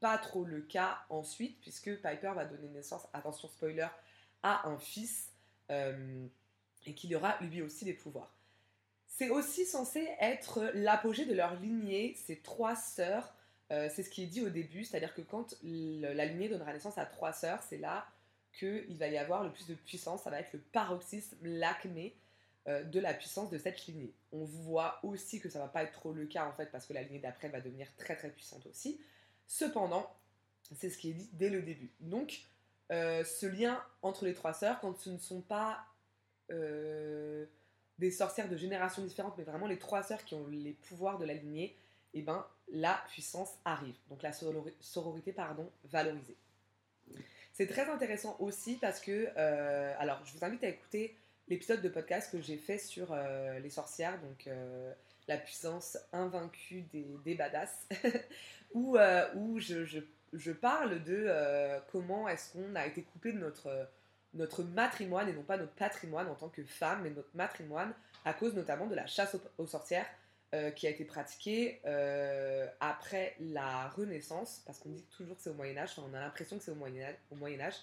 pas 0.00 0.18
trop 0.18 0.44
le 0.44 0.60
cas 0.60 0.98
ensuite, 1.10 1.60
puisque 1.60 1.94
Piper 1.96 2.32
va 2.34 2.44
donner 2.44 2.68
naissance, 2.68 3.06
attention 3.12 3.48
spoiler, 3.48 3.88
à 4.42 4.68
un 4.68 4.78
fils 4.78 5.30
euh, 5.70 6.26
et 6.86 6.94
qu'il 6.94 7.14
aura 7.14 7.36
lui 7.40 7.62
aussi 7.62 7.84
des 7.84 7.94
pouvoirs. 7.94 8.32
C'est 9.18 9.30
aussi 9.30 9.66
censé 9.66 10.08
être 10.20 10.70
l'apogée 10.74 11.24
de 11.24 11.34
leur 11.34 11.56
lignée, 11.56 12.14
ces 12.24 12.36
trois 12.38 12.76
sœurs. 12.76 13.34
Euh, 13.72 13.90
c'est 13.92 14.04
ce 14.04 14.10
qui 14.10 14.22
est 14.22 14.26
dit 14.26 14.42
au 14.42 14.48
début, 14.48 14.84
c'est-à-dire 14.84 15.12
que 15.12 15.22
quand 15.22 15.56
la 15.64 16.24
lignée 16.24 16.48
donnera 16.48 16.72
naissance 16.72 16.98
à 16.98 17.04
trois 17.04 17.32
sœurs, 17.32 17.60
c'est 17.68 17.78
là 17.78 18.06
qu'il 18.56 18.96
va 18.96 19.08
y 19.08 19.18
avoir 19.18 19.42
le 19.42 19.50
plus 19.50 19.66
de 19.66 19.74
puissance, 19.74 20.22
ça 20.22 20.30
va 20.30 20.38
être 20.38 20.52
le 20.52 20.60
paroxysme, 20.60 21.36
l'acné 21.42 22.16
euh, 22.68 22.84
de 22.84 23.00
la 23.00 23.12
puissance 23.12 23.50
de 23.50 23.58
cette 23.58 23.86
lignée. 23.86 24.14
On 24.30 24.44
voit 24.44 25.00
aussi 25.02 25.40
que 25.40 25.48
ça 25.48 25.58
va 25.58 25.66
pas 25.66 25.82
être 25.82 25.92
trop 25.92 26.12
le 26.12 26.26
cas 26.26 26.46
en 26.46 26.52
fait, 26.52 26.70
parce 26.70 26.86
que 26.86 26.92
la 26.92 27.02
lignée 27.02 27.18
d'après 27.18 27.48
va 27.48 27.60
devenir 27.60 27.88
très 27.96 28.14
très 28.14 28.30
puissante 28.30 28.66
aussi. 28.66 29.00
Cependant, 29.48 30.08
c'est 30.76 30.90
ce 30.90 30.96
qui 30.96 31.10
est 31.10 31.14
dit 31.14 31.28
dès 31.32 31.50
le 31.50 31.62
début. 31.62 31.90
Donc, 31.98 32.42
euh, 32.92 33.24
ce 33.24 33.46
lien 33.46 33.82
entre 34.00 34.24
les 34.26 34.34
trois 34.34 34.54
sœurs, 34.54 34.78
quand 34.78 34.96
ce 34.96 35.10
ne 35.10 35.18
sont 35.18 35.40
pas 35.40 35.84
des 37.98 38.10
sorcières 38.10 38.48
de 38.48 38.56
générations 38.56 39.02
différentes, 39.02 39.36
mais 39.38 39.44
vraiment 39.44 39.66
les 39.66 39.78
trois 39.78 40.02
sœurs 40.02 40.24
qui 40.24 40.34
ont 40.34 40.46
les 40.48 40.72
pouvoirs 40.88 41.18
de 41.18 41.24
la 41.24 41.34
lignée, 41.34 41.76
et 42.14 42.20
eh 42.20 42.22
ben 42.22 42.46
la 42.70 43.02
puissance 43.08 43.50
arrive. 43.64 43.96
Donc 44.08 44.22
la 44.22 44.32
sororité, 44.32 45.32
pardon, 45.32 45.70
valorisée. 45.84 46.36
C'est 47.52 47.66
très 47.66 47.88
intéressant 47.90 48.36
aussi 48.40 48.76
parce 48.76 49.00
que, 49.00 49.28
euh, 49.36 49.94
alors 49.98 50.20
je 50.24 50.32
vous 50.36 50.44
invite 50.44 50.62
à 50.64 50.68
écouter 50.68 51.16
l'épisode 51.48 51.82
de 51.82 51.88
podcast 51.88 52.30
que 52.30 52.40
j'ai 52.40 52.56
fait 52.56 52.78
sur 52.78 53.16
les 53.62 53.70
sorcières, 53.70 54.20
donc 54.20 54.48
la 55.26 55.36
puissance 55.38 55.98
invaincue 56.12 56.82
des, 56.92 57.06
des 57.24 57.34
badass, 57.34 57.88
où, 58.74 58.98
où 59.34 59.58
je, 59.58 60.02
je 60.32 60.52
parle 60.52 61.02
de 61.04 61.24
euh, 61.26 61.78
comment 61.90 62.28
est-ce 62.28 62.52
qu'on 62.52 62.74
a 62.74 62.86
été 62.86 63.02
coupé 63.02 63.32
de 63.32 63.38
notre, 63.38 63.88
notre 64.34 64.62
matrimoine 64.62 65.28
et 65.28 65.32
non 65.32 65.42
pas 65.42 65.56
notre 65.56 65.72
patrimoine 65.72 66.28
en 66.28 66.34
tant 66.34 66.48
que 66.48 66.64
femme, 66.64 67.02
mais 67.02 67.10
notre 67.10 67.34
matrimoine 67.34 67.92
à 68.24 68.34
cause 68.34 68.54
notamment 68.54 68.86
de 68.86 68.94
la 68.94 69.06
chasse 69.06 69.36
aux, 69.56 69.66
sorcières 69.66 70.06
euh, 70.54 70.70
qui 70.70 70.86
a 70.86 70.90
été 70.90 71.04
pratiquée 71.04 71.80
euh, 71.86 72.66
après 72.80 73.36
la 73.40 73.88
Renaissance, 73.88 74.62
parce 74.66 74.78
qu'on 74.78 74.90
dit 74.90 75.04
toujours 75.16 75.36
que 75.36 75.42
c'est 75.42 75.50
au 75.50 75.54
Moyen 75.54 75.76
Âge, 75.78 75.90
enfin 75.96 76.08
on 76.10 76.14
a 76.14 76.20
l'impression 76.20 76.58
que 76.58 76.64
c'est 76.64 76.70
au 76.70 76.76
Moyen 76.76 77.04
Âge, 77.06 77.16
au 77.30 77.36
Moyen 77.36 77.60
Âge. 77.60 77.76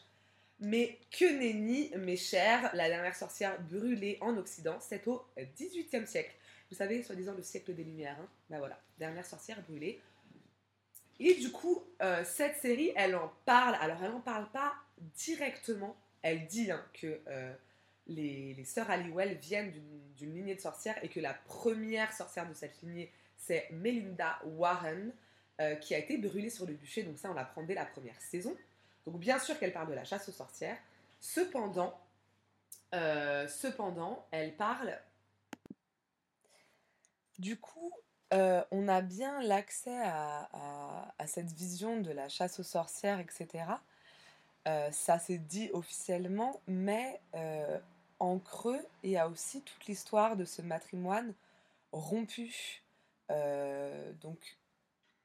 Mais 0.60 1.00
que 1.12 1.26
nenni, 1.26 1.92
mes 1.98 2.16
chers, 2.16 2.74
la 2.74 2.88
dernière 2.88 3.16
sorcière 3.16 3.62
brûlée 3.62 4.18
en 4.22 4.38
Occident, 4.38 4.78
c'est 4.80 5.06
au 5.06 5.26
XVIIIe 5.38 6.08
siècle. 6.08 6.34
Vous 6.70 6.78
savez, 6.78 7.04
soi-disant 7.04 7.34
le 7.34 7.44
siècle 7.44 7.74
des 7.74 7.84
Lumières. 7.84 8.18
Hein 8.20 8.28
ben 8.50 8.60
voilà, 8.60 8.80
dernière 8.98 9.26
sorcière 9.26 9.62
brûlée. 9.64 10.02
Et 11.20 11.36
du 11.36 11.52
coup, 11.52 11.84
euh, 12.02 12.24
cette 12.26 12.58
série, 12.58 12.92
elle 12.96 13.16
en 13.16 13.32
parle. 13.46 13.76
Alors, 13.82 13.98
elle 14.04 14.12
n'en 14.12 14.22
parle 14.22 14.50
pas 14.52 14.74
directement. 15.16 15.96
Elle 16.26 16.48
dit 16.48 16.72
hein, 16.72 16.84
que 16.92 17.22
euh, 17.28 17.54
les, 18.08 18.64
sœurs 18.66 18.90
Halliwell 18.90 19.36
viennent 19.38 19.72
d'une 20.18 20.34
lignée 20.34 20.56
de 20.56 20.60
sorcières 20.60 20.98
et 21.04 21.08
que 21.10 21.20
la 21.20 21.36
première 21.36 22.12
sorcière 22.12 22.50
de 22.50 22.56
cette 22.56 22.82
lignée, 22.82 23.12
c'est 23.38 23.70
Melinda 23.70 24.40
Warren, 24.44 25.14
euh, 25.62 25.76
qui 25.76 25.94
a 25.94 26.00
été 26.00 26.18
brûlée 26.18 26.50
sur 26.50 26.66
le 26.66 26.74
bûcher. 26.74 27.04
Donc, 27.04 27.20
ça, 27.20 27.30
on 27.30 27.36
l'apprend 27.36 27.62
dès 27.62 27.76
la 27.76 27.86
première 27.86 28.20
saison. 28.20 28.58
Donc, 29.06 29.20
bien 29.20 29.38
sûr 29.38 29.60
qu'elle 29.60 29.72
parle 29.72 29.88
de 29.88 29.94
la 29.94 30.04
chasse 30.04 30.28
aux 30.28 30.32
sorcières. 30.32 30.78
Cependant, 31.20 31.96
cependant, 32.92 34.26
elle 34.32 34.56
parle. 34.56 34.98
Du 37.38 37.60
coup, 37.60 37.94
euh, 38.34 38.64
on 38.72 38.88
a 38.88 39.02
bien 39.02 39.44
l'accès 39.44 40.02
à, 40.04 40.48
cette 41.28 41.52
vision 41.52 42.02
de 42.02 42.12
la 42.12 42.30
chasse 42.30 42.60
aux 42.60 42.64
sorcières, 42.64 43.20
etc. 43.20 43.66
Euh, 44.68 44.92
ça 44.92 45.20
s'est 45.20 45.38
dit 45.38 45.70
officiellement, 45.74 46.60
mais 46.68 47.22
euh, 47.36 47.80
en 48.20 48.40
creux, 48.40 48.84
il 49.04 49.12
y 49.12 49.18
a 49.18 49.30
aussi 49.30 49.62
toute 49.62 49.86
l'histoire 49.86 50.36
de 50.36 50.46
ce 50.46 50.62
matrimoine 50.62 51.34
rompu. 51.92 52.84
donc, 54.22 54.58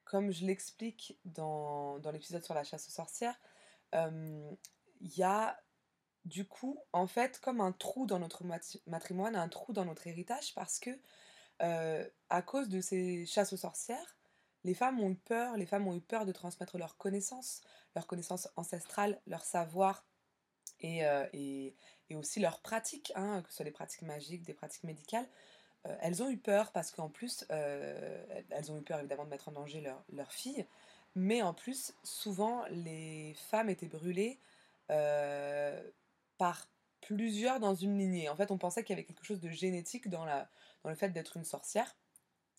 comme 0.04 0.30
je 0.32 0.44
l'explique 0.44 1.16
dans, 1.24 1.98
dans 2.00 2.10
l'épisode 2.10 2.44
sur 2.44 2.54
la 2.54 2.64
chasse 2.64 2.88
aux 2.88 2.90
sorcières, 2.90 3.38
il 3.92 5.16
y 5.16 5.22
a 5.22 5.58
du 6.24 6.44
coup, 6.44 6.78
en 6.92 7.06
fait, 7.06 7.40
comme 7.40 7.60
un 7.60 7.72
trou 7.72 8.06
dans 8.06 8.18
notre 8.18 8.44
matrimoine, 8.86 9.36
un 9.36 9.48
trou 9.48 9.72
dans 9.72 9.84
notre 9.84 10.06
héritage, 10.06 10.54
parce 10.54 10.78
que 10.78 10.90
euh, 11.62 12.06
à 12.28 12.42
cause 12.42 12.68
de 12.68 12.80
ces 12.80 13.26
chasses 13.26 13.52
aux 13.52 13.58
sorcières, 13.58 14.16
les 14.64 14.74
femmes 14.74 15.00
ont 15.00 15.10
eu 15.10 15.16
peur, 15.16 15.56
les 15.56 15.66
femmes 15.66 15.86
ont 15.88 15.94
eu 15.94 16.00
peur 16.00 16.26
de 16.26 16.32
transmettre 16.32 16.78
leurs 16.78 16.96
connaissances, 16.96 17.62
leurs 17.94 18.06
connaissances 18.06 18.48
ancestrales, 18.56 19.20
leur 19.26 19.44
savoir 19.44 20.04
et, 20.80 21.04
euh, 21.06 21.26
et, 21.32 21.74
aussi 22.14 22.40
leurs 22.40 22.60
pratiques, 22.60 23.12
hein, 23.14 23.42
que 23.42 23.50
ce 23.50 23.56
soit 23.56 23.64
des 23.64 23.70
pratiques 23.70 24.02
magiques, 24.02 24.42
des 24.42 24.54
pratiques 24.54 24.84
médicales. 24.84 25.28
Euh, 25.86 25.96
elles 26.00 26.22
ont 26.22 26.28
eu 26.28 26.38
peur 26.38 26.72
parce 26.72 26.90
qu'en 26.90 27.08
plus, 27.08 27.44
elles 27.48 28.72
ont 28.72 28.78
eu 28.78 28.82
peur 28.82 28.98
évidemment 28.98 29.24
de 29.24 29.30
mettre 29.30 29.48
en 29.48 29.52
danger 29.52 29.80
leurs 29.80 30.04
leur 30.12 30.32
filles, 30.32 30.66
mais 31.14 31.42
en 31.42 31.54
plus, 31.54 31.94
souvent, 32.02 32.64
les 32.70 33.34
femmes 33.34 33.70
étaient 33.70 33.88
brûlées 33.88 34.40
par 36.36 36.66
plusieurs 37.00 37.60
dans 37.60 37.74
une 37.74 37.98
lignée. 37.98 38.28
En 38.28 38.36
fait, 38.36 38.50
on 38.50 38.58
pensait 38.58 38.84
qu'il 38.84 38.94
y 38.94 38.98
avait 38.98 39.06
quelque 39.06 39.24
chose 39.24 39.40
de 39.40 39.50
génétique 39.50 40.08
dans, 40.08 40.24
la, 40.24 40.48
dans 40.82 40.90
le 40.90 40.96
fait 40.96 41.10
d'être 41.10 41.36
une 41.36 41.44
sorcière. 41.44 41.96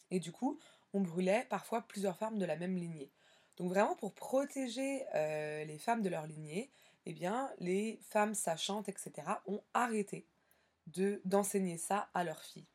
Et 0.10 0.20
du 0.20 0.32
coup, 0.32 0.60
on 0.94 1.02
brûlait 1.02 1.46
parfois 1.50 1.82
plusieurs 1.82 2.18
femmes 2.18 2.38
de 2.38 2.46
la 2.46 2.56
même 2.56 2.76
lignée. 2.76 3.12
Donc 3.58 3.70
vraiment, 3.70 3.96
pour 3.96 4.14
protéger 4.14 5.04
euh, 5.16 5.64
les 5.66 5.78
femmes 5.78 6.02
de 6.02 6.10
leur 6.10 6.26
lignée, 6.28 6.72
eh 7.06 7.14
bien, 7.14 7.52
les 7.60 8.00
femmes 8.10 8.34
sachantes, 8.34 8.90
etc., 8.90 9.12
ont 9.46 9.62
arrêté 9.74 10.26
de 10.88 11.22
d'enseigner 11.26 11.78
ça 11.78 12.10
à 12.14 12.24
leurs 12.24 12.42
filles. 12.44 12.66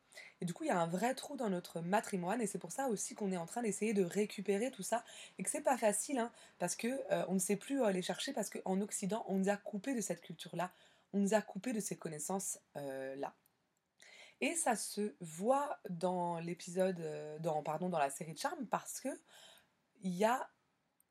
Et 0.41 0.45
du 0.45 0.53
coup, 0.53 0.63
il 0.63 0.67
y 0.67 0.71
a 0.71 0.79
un 0.79 0.87
vrai 0.87 1.13
trou 1.13 1.35
dans 1.35 1.49
notre 1.49 1.81
matrimoine, 1.81 2.41
et 2.41 2.47
c'est 2.47 2.57
pour 2.57 2.71
ça 2.71 2.87
aussi 2.87 3.15
qu'on 3.15 3.31
est 3.31 3.37
en 3.37 3.45
train 3.45 3.61
d'essayer 3.61 3.93
de 3.93 4.03
récupérer 4.03 4.71
tout 4.71 4.83
ça, 4.83 5.03
et 5.37 5.43
que 5.43 5.49
c'est 5.49 5.61
pas 5.61 5.77
facile, 5.77 6.19
hein, 6.19 6.31
parce 6.59 6.75
que 6.75 6.87
euh, 7.11 7.25
on 7.27 7.35
ne 7.35 7.39
sait 7.39 7.55
plus 7.55 7.83
aller 7.83 8.01
chercher, 8.01 8.33
parce 8.33 8.49
qu'en 8.49 8.81
Occident, 8.81 9.25
on 9.27 9.37
nous 9.37 9.49
a 9.49 9.57
coupé 9.57 9.93
de 9.93 10.01
cette 10.01 10.21
culture-là, 10.21 10.71
on 11.13 11.19
nous 11.19 11.33
a 11.33 11.41
coupé 11.41 11.73
de 11.73 11.79
ces 11.79 11.97
connaissances-là. 11.97 12.81
Euh, 12.81 13.15
et 14.41 14.55
ça 14.55 14.75
se 14.75 15.15
voit 15.19 15.79
dans 15.89 16.39
l'épisode, 16.39 16.99
euh, 16.99 17.39
dans, 17.39 17.63
pardon, 17.63 17.89
dans 17.89 17.97
la 17.97 18.09
série 18.09 18.33
de 18.33 18.37
Charme, 18.37 18.67
parce 18.67 18.99
que 18.99 19.09
il 20.01 20.13
y 20.13 20.25
a 20.25 20.49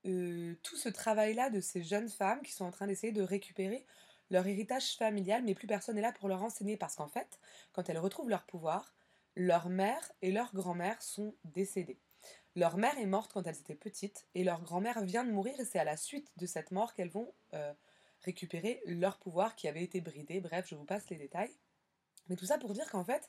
euh, 0.06 0.54
tout 0.62 0.76
ce 0.76 0.88
travail-là 0.88 1.50
de 1.50 1.60
ces 1.60 1.82
jeunes 1.82 2.08
femmes 2.08 2.42
qui 2.42 2.52
sont 2.52 2.64
en 2.64 2.70
train 2.70 2.86
d'essayer 2.86 3.12
de 3.12 3.22
récupérer 3.22 3.84
leur 4.30 4.46
héritage 4.46 4.96
familial, 4.96 5.42
mais 5.44 5.54
plus 5.54 5.66
personne 5.66 5.96
n'est 5.96 6.02
là 6.02 6.12
pour 6.12 6.28
leur 6.28 6.42
enseigner, 6.42 6.76
parce 6.76 6.94
qu'en 6.94 7.08
fait, 7.08 7.40
quand 7.72 7.88
elles 7.88 7.98
retrouvent 7.98 8.28
leur 8.30 8.44
pouvoir, 8.44 8.94
leur 9.34 9.68
mère 9.68 10.12
et 10.22 10.32
leur 10.32 10.52
grand-mère 10.54 11.02
sont 11.02 11.34
décédées. 11.44 12.00
Leur 12.54 12.76
mère 12.76 12.98
est 12.98 13.06
morte 13.06 13.32
quand 13.32 13.46
elles 13.46 13.58
étaient 13.58 13.74
petites, 13.74 14.26
et 14.34 14.44
leur 14.44 14.62
grand-mère 14.62 15.02
vient 15.04 15.24
de 15.24 15.30
mourir, 15.30 15.58
et 15.60 15.64
c'est 15.64 15.78
à 15.78 15.84
la 15.84 15.96
suite 15.96 16.32
de 16.36 16.46
cette 16.46 16.70
mort 16.70 16.94
qu'elles 16.94 17.10
vont 17.10 17.34
récupérer 18.22 18.82
leur 18.86 19.18
pouvoir 19.18 19.54
qui 19.56 19.68
avait 19.68 19.84
été 19.84 20.00
bridé. 20.00 20.40
Bref, 20.40 20.66
je 20.68 20.74
vous 20.74 20.84
passe 20.84 21.08
les 21.10 21.16
détails. 21.16 21.52
Mais 22.28 22.36
tout 22.36 22.46
ça 22.46 22.58
pour 22.58 22.72
dire 22.72 22.90
qu'en 22.90 23.04
fait, 23.04 23.28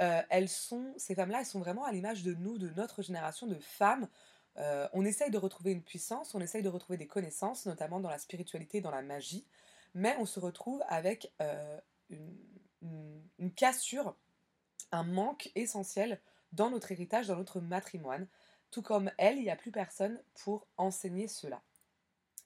euh, 0.00 0.22
elles 0.30 0.48
sont, 0.48 0.94
ces 0.96 1.14
femmes-là, 1.14 1.40
elles 1.40 1.46
sont 1.46 1.58
vraiment 1.58 1.84
à 1.84 1.92
l'image 1.92 2.22
de 2.22 2.34
nous, 2.34 2.58
de 2.58 2.68
notre 2.76 3.02
génération 3.02 3.46
de 3.46 3.58
femmes. 3.58 4.08
Euh, 4.56 4.88
on 4.92 5.04
essaye 5.04 5.30
de 5.30 5.38
retrouver 5.38 5.72
une 5.72 5.82
puissance, 5.82 6.34
on 6.34 6.40
essaye 6.40 6.62
de 6.62 6.68
retrouver 6.68 6.96
des 6.96 7.06
connaissances, 7.06 7.66
notamment 7.66 8.00
dans 8.00 8.08
la 8.08 8.18
spiritualité, 8.18 8.80
dans 8.80 8.90
la 8.90 9.02
magie, 9.02 9.44
mais 9.94 10.16
on 10.18 10.26
se 10.26 10.40
retrouve 10.40 10.82
avec 10.88 11.32
euh, 11.40 11.80
une, 12.10 13.52
cassure, 13.56 14.14
un 14.92 15.02
manque 15.02 15.50
essentiel 15.54 16.20
dans 16.52 16.70
notre 16.70 16.92
héritage, 16.92 17.26
dans 17.28 17.36
notre 17.36 17.60
matrimoine. 17.60 18.26
Tout 18.70 18.82
comme 18.82 19.10
elle, 19.16 19.38
il 19.38 19.44
n'y 19.44 19.50
a 19.50 19.56
plus 19.56 19.72
personne 19.72 20.20
pour 20.42 20.66
enseigner 20.76 21.26
cela. 21.26 21.62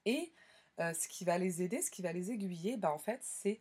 Et 0.04 0.32
ce 0.78 1.06
qui 1.06 1.24
va 1.24 1.38
les 1.38 1.62
aider, 1.62 1.80
ce 1.80 1.90
qui 1.90 2.02
va 2.02 2.12
les 2.12 2.30
aiguiller, 2.32 2.76
bah, 2.76 2.92
en 2.92 2.98
fait, 2.98 3.20
c'est 3.22 3.60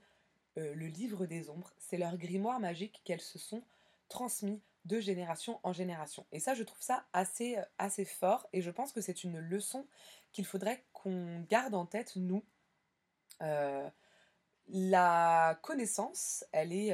le 0.56 0.88
livre 0.88 1.26
des 1.26 1.50
ombres. 1.50 1.72
C'est 1.80 1.98
leur 1.98 2.18
grimoire 2.18 2.60
magique 2.60 3.02
qu'elles 3.04 3.22
se 3.22 3.40
sont 3.40 3.64
transmis 4.10 4.62
de 4.86 5.00
génération 5.00 5.60
en 5.64 5.74
génération. 5.74 6.26
Et 6.32 6.40
ça, 6.40 6.54
je 6.54 6.64
trouve 6.64 6.82
ça 6.82 7.06
assez, 7.14 7.58
assez 7.78 8.06
fort, 8.06 8.48
et 8.54 8.62
je 8.62 8.72
pense 8.72 8.92
que 8.92 9.02
c'est 9.02 9.24
une 9.24 9.40
leçon 9.40 9.86
qu'il 10.32 10.46
faudrait 10.46 10.84
qu'on 10.94 11.42
garde 11.50 11.76
en 11.76 11.86
tête, 11.86 12.16
nous. 12.16 12.44
la 14.68 15.60
connaissance, 15.62 16.46
elle 16.52 16.74
est, 16.74 16.90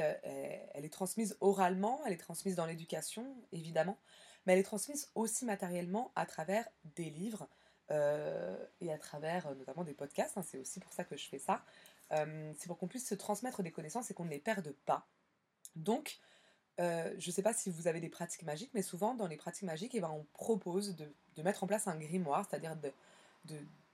elle 0.74 0.84
est 0.84 0.92
transmise 0.92 1.36
oralement, 1.40 2.00
elle 2.06 2.12
est 2.12 2.16
transmise 2.18 2.56
dans 2.56 2.66
l'éducation, 2.66 3.36
évidemment, 3.52 3.98
mais 4.44 4.54
elle 4.54 4.58
est 4.58 4.64
transmise 4.64 5.10
aussi 5.14 5.44
matériellement 5.44 6.12
à 6.16 6.26
travers 6.26 6.68
des 6.96 7.10
livres 7.10 7.48
et 7.90 8.92
à 8.92 8.98
travers 8.98 9.54
notamment 9.54 9.84
des 9.84 9.94
podcasts. 9.94 10.36
Hein. 10.36 10.42
c'est 10.42 10.58
aussi 10.58 10.80
pour 10.80 10.92
ça 10.92 11.04
que 11.04 11.16
je 11.16 11.26
fais 11.26 11.38
ça. 11.38 11.64
C'est 12.10 12.66
pour 12.66 12.78
qu'on 12.78 12.88
puisse 12.88 13.06
se 13.06 13.14
transmettre 13.14 13.62
des 13.62 13.70
connaissances 13.70 14.10
et 14.10 14.14
qu'on 14.14 14.24
ne 14.24 14.30
les 14.30 14.38
perde 14.38 14.72
pas. 14.86 15.06
Donc, 15.76 16.18
euh, 16.80 17.12
je 17.18 17.28
ne 17.28 17.32
sais 17.32 17.42
pas 17.42 17.52
si 17.52 17.70
vous 17.70 17.88
avez 17.88 18.00
des 18.00 18.08
pratiques 18.08 18.44
magiques, 18.44 18.70
mais 18.72 18.82
souvent 18.82 19.14
dans 19.14 19.26
les 19.26 19.36
pratiques 19.36 19.64
magiques, 19.64 19.94
eh 19.94 20.00
ben, 20.00 20.10
on 20.10 20.24
propose 20.32 20.94
de, 20.96 21.12
mettre 21.42 21.64
en 21.64 21.66
place 21.66 21.86
un 21.86 21.96
grimoire, 21.96 22.46
c'est-à-dire 22.48 22.76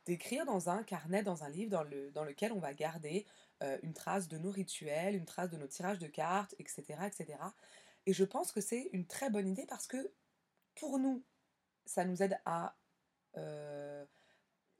d'écrire 0.06 0.46
dans 0.46 0.70
un 0.70 0.82
carnet, 0.82 1.22
dans 1.22 1.44
un 1.44 1.48
livre 1.48 1.70
dans, 1.70 1.82
le, 1.82 2.10
dans 2.12 2.24
lequel 2.24 2.52
on 2.52 2.58
va 2.58 2.72
garder 2.72 3.26
euh, 3.62 3.78
une 3.82 3.92
trace 3.92 4.28
de 4.28 4.38
nos 4.38 4.50
rituels, 4.50 5.14
une 5.14 5.26
trace 5.26 5.50
de 5.50 5.56
nos 5.56 5.66
tirages 5.66 5.98
de 5.98 6.06
cartes, 6.06 6.54
etc. 6.58 6.82
etc. 7.06 7.38
Et 8.06 8.12
je 8.12 8.24
pense 8.24 8.52
que 8.52 8.60
c'est 8.60 8.90
une 8.92 9.06
très 9.06 9.30
bonne 9.30 9.48
idée 9.48 9.66
parce 9.66 9.86
que 9.86 10.10
pour 10.74 10.98
nous, 10.98 11.22
ça 11.86 12.04
nous 12.04 12.22
aide 12.22 12.38
à, 12.44 12.76
euh, 13.36 14.04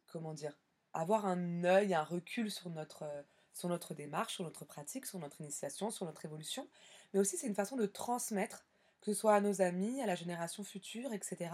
comment 0.07 0.35
dire, 0.35 0.57
avoir 0.94 1.26
un 1.26 1.64
œil, 1.64 1.94
un 1.94 2.04
recul 2.04 2.50
sur 2.50 2.70
notre, 2.70 3.04
sur 3.52 3.68
notre 3.68 3.94
démarche, 3.94 4.35
sur 4.35 4.44
notre 4.44 4.64
pratique, 4.64 5.07
sur 5.07 5.18
notre 5.18 5.40
initiation, 5.40 5.90
sur 5.90 6.07
notre 6.07 6.24
évolution 6.24 6.66
mais 7.14 7.20
aussi 7.20 7.38
c'est 7.38 7.46
une 7.46 7.54
façon 7.54 7.76
de 7.76 7.87
transmettre, 7.87 8.66
que 9.00 9.12
ce 9.12 9.18
soit 9.18 9.35
à 9.35 9.40
nos 9.40 9.62
amis, 9.62 10.02
à 10.02 10.07
la 10.07 10.16
génération 10.16 10.64
future, 10.64 11.12
etc., 11.12 11.50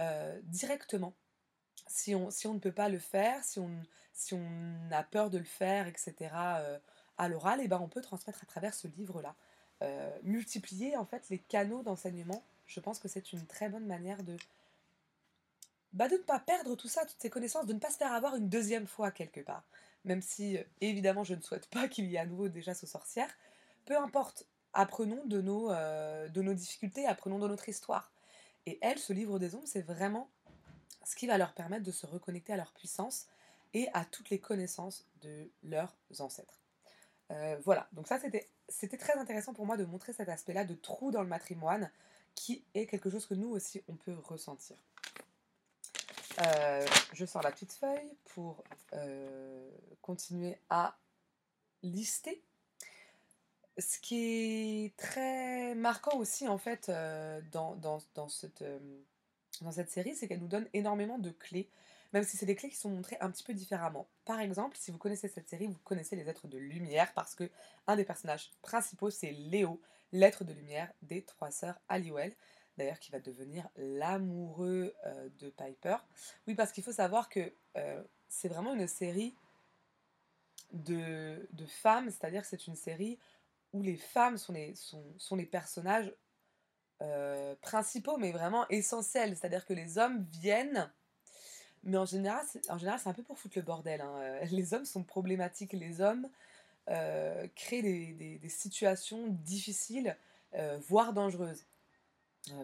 euh, 0.00 0.40
directement. 0.44 1.14
Si 1.86 2.14
on, 2.14 2.30
si 2.30 2.46
on 2.46 2.54
ne 2.54 2.58
peut 2.58 2.72
pas 2.72 2.88
le 2.88 2.98
faire, 2.98 3.44
si 3.44 3.60
on, 3.60 3.70
si 4.14 4.32
on 4.34 4.90
a 4.90 5.02
peur 5.02 5.28
de 5.28 5.38
le 5.38 5.44
faire, 5.44 5.86
etc., 5.86 6.14
euh, 6.32 6.78
à 7.18 7.28
l'oral, 7.28 7.60
et 7.60 7.64
eh 7.64 7.68
ben 7.68 7.78
on 7.80 7.88
peut 7.88 8.00
transmettre 8.00 8.42
à 8.42 8.46
travers 8.46 8.74
ce 8.74 8.88
livre-là. 8.88 9.36
Euh, 9.82 10.10
multiplier 10.22 10.96
en 10.96 11.04
fait 11.04 11.28
les 11.28 11.38
canaux 11.38 11.82
d'enseignement, 11.82 12.42
je 12.66 12.80
pense 12.80 12.98
que 12.98 13.06
c'est 13.06 13.32
une 13.32 13.46
très 13.46 13.68
bonne 13.68 13.86
manière 13.86 14.22
de, 14.22 14.36
bah, 15.94 16.08
de 16.08 16.14
ne 16.14 16.22
pas 16.22 16.38
perdre 16.38 16.74
tout 16.76 16.88
ça, 16.88 17.06
toutes 17.06 17.20
ces 17.20 17.30
connaissances, 17.30 17.66
de 17.66 17.72
ne 17.72 17.78
pas 17.78 17.90
se 17.90 17.96
faire 17.96 18.12
avoir 18.12 18.36
une 18.36 18.48
deuxième 18.48 18.86
fois 18.86 19.10
quelque 19.10 19.40
part. 19.40 19.64
Même 20.04 20.20
si, 20.20 20.58
évidemment, 20.82 21.24
je 21.24 21.34
ne 21.34 21.40
souhaite 21.40 21.66
pas 21.66 21.88
qu'il 21.88 22.04
y 22.06 22.16
ait 22.16 22.18
à 22.18 22.26
nouveau 22.26 22.48
déjà 22.48 22.74
ce 22.74 22.86
sorcière. 22.86 23.30
Peu 23.86 23.96
importe 23.96 24.46
apprenons 24.74 25.24
de 25.24 25.40
nos, 25.40 25.70
euh, 25.70 26.28
de 26.28 26.42
nos 26.42 26.52
difficultés, 26.52 27.06
apprenons 27.06 27.38
de 27.38 27.48
notre 27.48 27.68
histoire. 27.68 28.12
Et 28.66 28.78
elle, 28.82 28.98
ce 28.98 29.12
livre 29.12 29.38
des 29.38 29.54
ombres, 29.54 29.66
c'est 29.66 29.82
vraiment 29.82 30.28
ce 31.04 31.16
qui 31.16 31.26
va 31.26 31.38
leur 31.38 31.52
permettre 31.52 31.84
de 31.84 31.92
se 31.92 32.06
reconnecter 32.06 32.52
à 32.52 32.56
leur 32.56 32.72
puissance 32.72 33.26
et 33.72 33.88
à 33.92 34.04
toutes 34.04 34.30
les 34.30 34.38
connaissances 34.38 35.06
de 35.22 35.48
leurs 35.62 35.94
ancêtres. 36.18 36.60
Euh, 37.30 37.56
voilà, 37.64 37.88
donc 37.92 38.06
ça 38.06 38.18
c'était 38.68 38.96
très 38.98 39.14
intéressant 39.14 39.54
pour 39.54 39.64
moi 39.64 39.76
de 39.76 39.84
montrer 39.84 40.12
cet 40.12 40.28
aspect-là 40.28 40.64
de 40.64 40.74
trou 40.74 41.10
dans 41.10 41.22
le 41.22 41.28
matrimoine 41.28 41.90
qui 42.34 42.64
est 42.74 42.86
quelque 42.86 43.08
chose 43.08 43.26
que 43.26 43.34
nous 43.34 43.48
aussi 43.48 43.82
on 43.88 43.94
peut 43.94 44.16
ressentir. 44.24 44.76
Euh, 46.46 46.86
je 47.12 47.24
sors 47.24 47.42
la 47.42 47.50
petite 47.50 47.72
feuille 47.72 48.16
pour 48.34 48.62
continuer 50.02 50.58
à 50.70 50.96
lister 51.82 52.42
ce 53.78 53.98
qui 53.98 54.84
est 54.84 54.96
très 54.96 55.74
marquant 55.74 56.16
aussi 56.18 56.46
en 56.48 56.58
fait 56.58 56.88
euh, 56.88 57.40
dans, 57.52 57.76
dans, 57.76 58.28
cette, 58.28 58.62
euh, 58.62 58.78
dans 59.62 59.72
cette 59.72 59.90
série, 59.90 60.14
c'est 60.14 60.28
qu'elle 60.28 60.40
nous 60.40 60.48
donne 60.48 60.68
énormément 60.72 61.18
de 61.18 61.30
clés, 61.30 61.68
même 62.12 62.24
si 62.24 62.36
c'est 62.36 62.46
des 62.46 62.54
clés 62.54 62.70
qui 62.70 62.76
sont 62.76 62.90
montrées 62.90 63.16
un 63.20 63.30
petit 63.30 63.42
peu 63.42 63.54
différemment. 63.54 64.06
Par 64.24 64.40
exemple, 64.40 64.76
si 64.78 64.90
vous 64.90 64.98
connaissez 64.98 65.28
cette 65.28 65.48
série, 65.48 65.66
vous 65.66 65.78
connaissez 65.84 66.16
les 66.16 66.28
êtres 66.28 66.46
de 66.46 66.58
lumière 66.58 67.12
parce 67.14 67.34
que 67.34 67.50
un 67.86 67.96
des 67.96 68.04
personnages 68.04 68.50
principaux 68.62 69.10
c'est 69.10 69.32
Léo, 69.32 69.80
l'être 70.12 70.44
de 70.44 70.52
lumière 70.52 70.92
des 71.02 71.22
trois 71.22 71.50
sœurs 71.50 71.78
Halliwell. 71.88 72.32
D'ailleurs, 72.76 72.98
qui 72.98 73.12
va 73.12 73.20
devenir 73.20 73.68
l'amoureux 73.76 74.94
euh, 75.06 75.28
de 75.38 75.50
Piper. 75.50 75.96
Oui, 76.46 76.54
parce 76.54 76.72
qu'il 76.72 76.82
faut 76.82 76.92
savoir 76.92 77.28
que 77.28 77.52
c'est 78.28 78.48
vraiment 78.48 78.74
une 78.74 78.86
série 78.86 79.34
de, 80.74 81.66
femmes, 81.68 82.10
c'est-à-dire 82.10 82.42
que 82.42 82.48
c'est 82.48 82.66
une 82.66 82.76
série 82.76 83.18
où 83.72 83.82
les 83.82 83.96
femmes 83.96 84.38
sont 84.38 84.52
les, 84.52 85.46
personnages 85.46 86.12
euh, 87.02 87.54
principaux, 87.60 88.16
mais 88.16 88.32
vraiment 88.32 88.68
essentiels. 88.68 89.36
C'est-à-dire 89.36 89.66
que 89.66 89.72
les 89.72 89.98
hommes 89.98 90.24
viennent, 90.30 90.90
mais 91.82 91.96
en 91.98 92.06
général, 92.06 92.44
c'est 92.52 93.08
un 93.08 93.12
peu 93.12 93.22
pour 93.22 93.38
foutre 93.38 93.58
le 93.58 93.62
bordel. 93.62 94.00
Hein. 94.00 94.14
Euh, 94.20 94.44
les 94.50 94.74
hommes 94.74 94.84
sont 94.84 95.02
problématiques. 95.02 95.72
Les 95.72 96.00
hommes 96.00 96.28
euh, 96.88 97.46
créent 97.54 97.82
des, 97.82 98.48
situations 98.48 99.26
difficiles, 99.28 100.16
voire 100.88 101.12
dangereuses. 101.12 101.66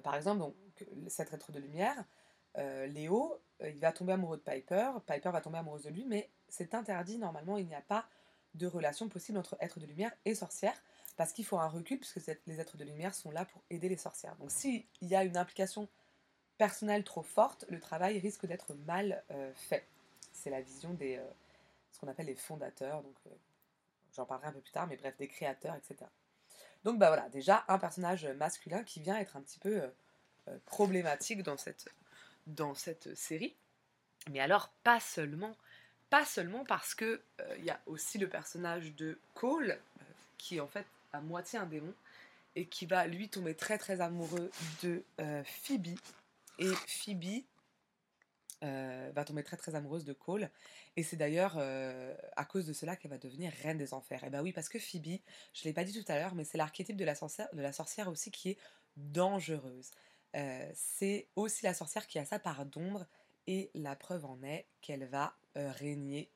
Par 0.02 0.14
exemple, 0.14 0.40
donc, 0.40 0.54
cet 1.08 1.32
être 1.32 1.52
de 1.52 1.58
lumière, 1.58 2.04
Léo, 2.56 3.40
il 3.60 3.78
va 3.78 3.92
tomber 3.92 4.12
amoureux 4.12 4.36
de 4.36 4.42
Piper. 4.42 4.92
Piper 5.06 5.30
va 5.30 5.40
tomber 5.40 5.58
amoureuse 5.58 5.84
de 5.84 5.90
lui, 5.90 6.04
mais 6.04 6.30
c'est 6.48 6.74
interdit. 6.74 7.18
Normalement, 7.18 7.56
il 7.56 7.66
n'y 7.66 7.74
a 7.74 7.82
pas 7.82 8.06
de 8.54 8.66
relation 8.66 9.08
possible 9.08 9.38
entre 9.38 9.56
être 9.60 9.78
de 9.78 9.86
lumière 9.86 10.12
et 10.24 10.34
sorcière 10.34 10.74
parce 11.16 11.32
qu'il 11.32 11.44
faut 11.44 11.58
un 11.58 11.68
recul, 11.68 11.98
puisque 11.98 12.20
les 12.46 12.60
êtres 12.60 12.76
de 12.76 12.84
lumière 12.84 13.14
sont 13.14 13.30
là 13.30 13.44
pour 13.44 13.62
aider 13.70 13.88
les 13.88 13.96
sorcières. 13.96 14.36
Donc 14.36 14.50
s'il 14.50 14.86
y 15.02 15.14
a 15.14 15.24
une 15.24 15.36
implication 15.36 15.88
personnelle 16.56 17.04
trop 17.04 17.22
forte, 17.22 17.64
le 17.68 17.78
travail 17.78 18.18
risque 18.18 18.46
d'être 18.46 18.74
mal 18.86 19.22
euh, 19.30 19.52
fait. 19.54 19.86
C'est 20.32 20.50
la 20.50 20.60
vision 20.60 20.94
des 20.94 21.16
euh, 21.16 21.24
ce 21.90 22.00
qu'on 22.00 22.08
appelle 22.08 22.26
les 22.26 22.36
fondateurs, 22.36 23.02
donc 23.02 23.16
euh, 23.26 23.30
j'en 24.14 24.24
parlerai 24.24 24.48
un 24.48 24.52
peu 24.52 24.60
plus 24.60 24.72
tard, 24.72 24.86
mais 24.86 24.96
bref, 24.96 25.16
des 25.18 25.28
créateurs, 25.28 25.74
etc. 25.74 25.96
Donc 26.84 26.98
bah 26.98 27.08
voilà, 27.08 27.28
déjà 27.28 27.64
un 27.68 27.78
personnage 27.78 28.26
masculin 28.26 28.82
qui 28.84 29.00
vient 29.00 29.18
être 29.18 29.36
un 29.36 29.42
petit 29.42 29.58
peu 29.58 29.82
problématique 30.64 31.42
dans 31.42 31.56
cette, 31.56 31.88
dans 32.46 32.74
cette 32.74 33.14
série. 33.16 33.54
Mais 34.30 34.40
alors 34.40 34.70
pas 34.82 34.98
seulement, 35.00 35.54
pas 36.08 36.24
seulement 36.24 36.64
parce 36.64 36.94
que 36.94 37.20
il 37.58 37.64
y 37.64 37.70
a 37.70 37.80
aussi 37.86 38.18
le 38.18 38.28
personnage 38.28 38.94
de 38.96 39.18
Cole 39.34 39.78
qui 40.38 40.58
en 40.60 40.66
fait 40.66 40.86
à 41.12 41.20
moitié 41.20 41.58
un 41.58 41.66
démon 41.66 41.92
et 42.56 42.66
qui 42.66 42.86
va 42.86 43.06
lui 43.06 43.28
tomber 43.28 43.54
très 43.54 43.78
très 43.78 44.00
amoureux 44.00 44.50
de 44.82 45.02
euh, 45.20 45.42
Phoebe. 45.44 45.98
Et 46.58 46.72
Phoebe 46.86 47.44
euh, 48.62 49.10
va 49.14 49.24
tomber 49.24 49.42
très 49.42 49.56
très 49.56 49.74
amoureuse 49.74 50.04
de 50.04 50.12
Cole. 50.12 50.50
Et 50.96 51.02
c'est 51.02 51.16
d'ailleurs 51.16 51.56
euh, 51.58 52.14
à 52.36 52.44
cause 52.44 52.66
de 52.66 52.72
cela 52.72 52.96
qu'elle 52.96 53.10
va 53.10 53.18
devenir 53.18 53.52
reine 53.62 53.78
des 53.78 53.94
enfers. 53.94 54.22
Et 54.24 54.26
eh 54.28 54.30
ben 54.30 54.42
oui, 54.42 54.52
parce 54.52 54.68
que 54.68 54.78
Phoebe, 54.78 55.20
je 55.52 55.60
ne 55.60 55.64
l'ai 55.64 55.72
pas 55.72 55.84
dit 55.84 55.92
tout 55.92 56.12
à 56.12 56.16
l'heure, 56.16 56.34
mais 56.34 56.44
c'est 56.44 56.58
l'archétype 56.58 56.96
de 56.96 57.04
la, 57.04 57.14
sorcière, 57.72 58.08
aussi 58.08 58.30
qui 58.30 58.50
est 58.50 58.58
dangereuse. 58.96 59.90
c'est 60.74 61.28
aussi 61.36 61.64
la 61.64 61.74
sorcière 61.74 62.06
qui 62.06 62.18
a 62.18 62.24
sa 62.24 62.38
part 62.38 62.66
d'ombre. 62.66 63.06
Et 63.46 63.70
la 63.74 63.96
preuve 63.96 64.26
en 64.26 64.42
est 64.42 64.66
qu'elle 64.80 65.06
va 65.06 65.34
régner 65.54 66.30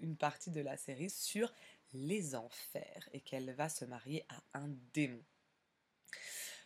une 0.00 0.16
partie 0.16 0.50
de 0.50 0.60
la 0.60 0.76
série 0.76 1.10
sur 1.10 1.52
les 1.94 2.34
enfers 2.34 3.08
et 3.12 3.20
qu'elle 3.20 3.52
va 3.52 3.68
se 3.68 3.84
marier 3.84 4.26
à 4.28 4.58
un 4.58 4.68
démon. 4.92 5.22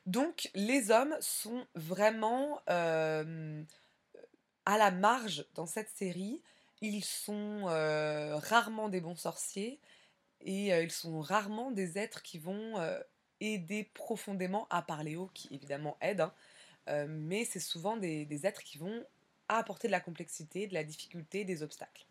Donc 0.06 0.50
les 0.54 0.90
hommes 0.90 1.14
sont 1.20 1.66
vraiment 1.74 2.62
euh, 2.70 3.62
à 4.68 4.78
la 4.78 4.92
marge 4.92 5.44
dans 5.56 5.66
cette 5.66 5.90
série. 5.90 6.40
Ils 6.80 7.04
sont 7.04 7.64
euh, 7.68 8.36
rarement 8.36 8.88
des 8.88 9.00
bons 9.00 9.16
sorciers 9.16 9.80
et 10.42 10.72
euh, 10.72 10.82
ils 10.82 10.92
sont 10.92 11.20
rarement 11.20 11.72
des 11.72 11.98
êtres 11.98 12.22
qui 12.22 12.38
vont 12.38 12.74
aider 13.40 13.90
profondément, 13.94 14.66
à 14.70 14.82
parler 14.82 15.16
haut, 15.16 15.30
qui 15.34 15.48
évidemment 15.52 15.96
aide, 16.00 16.20
hein. 16.20 16.32
mais 17.08 17.44
c'est 17.44 17.60
souvent 17.60 17.96
des 17.96 18.46
êtres 18.46 18.62
qui 18.62 18.78
vont 18.78 19.04
apporter 19.48 19.88
de 19.88 19.92
la 19.92 20.00
complexité, 20.00 20.66
de 20.66 20.74
la 20.74 20.84
difficulté, 20.84 21.44
des 21.44 21.62
obstacles. 21.62 22.06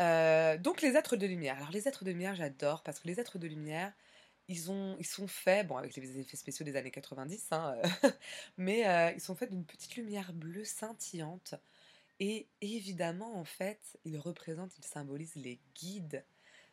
Euh, 0.00 0.56
donc 0.58 0.80
les 0.82 0.96
êtres 0.96 1.16
de 1.16 1.26
lumière. 1.26 1.56
Alors 1.56 1.70
les 1.70 1.88
êtres 1.88 2.04
de 2.04 2.10
lumière, 2.10 2.34
j'adore 2.34 2.82
parce 2.82 2.98
que 2.98 3.08
les 3.08 3.20
êtres 3.20 3.38
de 3.38 3.46
lumière, 3.46 3.92
ils, 4.48 4.70
ont, 4.70 4.96
ils 4.98 5.06
sont 5.06 5.28
faits, 5.28 5.66
bon 5.66 5.76
avec 5.76 5.96
les 5.96 6.18
effets 6.18 6.36
spéciaux 6.36 6.64
des 6.64 6.76
années 6.76 6.90
90, 6.90 7.48
hein, 7.52 7.74
euh, 7.76 8.10
mais 8.56 8.86
euh, 8.86 9.12
ils 9.12 9.20
sont 9.20 9.34
faits 9.34 9.50
d'une 9.50 9.64
petite 9.64 9.96
lumière 9.96 10.32
bleue 10.32 10.64
scintillante. 10.64 11.54
Et 12.20 12.46
évidemment, 12.60 13.36
en 13.36 13.44
fait, 13.44 13.98
ils 14.04 14.18
représentent, 14.18 14.76
ils 14.78 14.84
symbolisent 14.84 15.36
les 15.36 15.58
guides. 15.74 16.24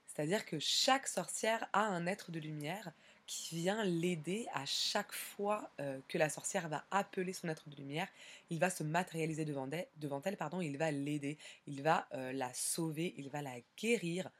C'est-à-dire 0.05 0.45
que 0.45 0.59
chaque 0.59 1.07
sorcière 1.07 1.67
a 1.73 1.85
un 1.85 2.05
être 2.05 2.31
de 2.31 2.39
lumière 2.39 2.91
qui 3.25 3.55
vient 3.55 3.83
l'aider 3.83 4.47
à 4.53 4.65
chaque 4.65 5.13
fois 5.13 5.71
que 6.07 6.17
la 6.17 6.29
sorcière 6.29 6.67
va 6.67 6.83
appeler 6.89 7.31
son 7.31 7.47
être 7.47 7.69
de 7.69 7.75
lumière. 7.75 8.07
Il 8.49 8.59
va 8.59 8.71
se 8.71 8.83
matérialiser 8.83 9.45
devant 9.45 9.69
elle 9.69 10.37
pardon, 10.37 10.61
il 10.61 10.77
va 10.77 10.89
l'aider, 10.89 11.37
il 11.67 11.83
va 11.83 12.07
la 12.11 12.51
sauver, 12.53 13.13
il 13.17 13.29
va 13.29 13.43
la 13.43 13.55
guérir, 13.77 14.31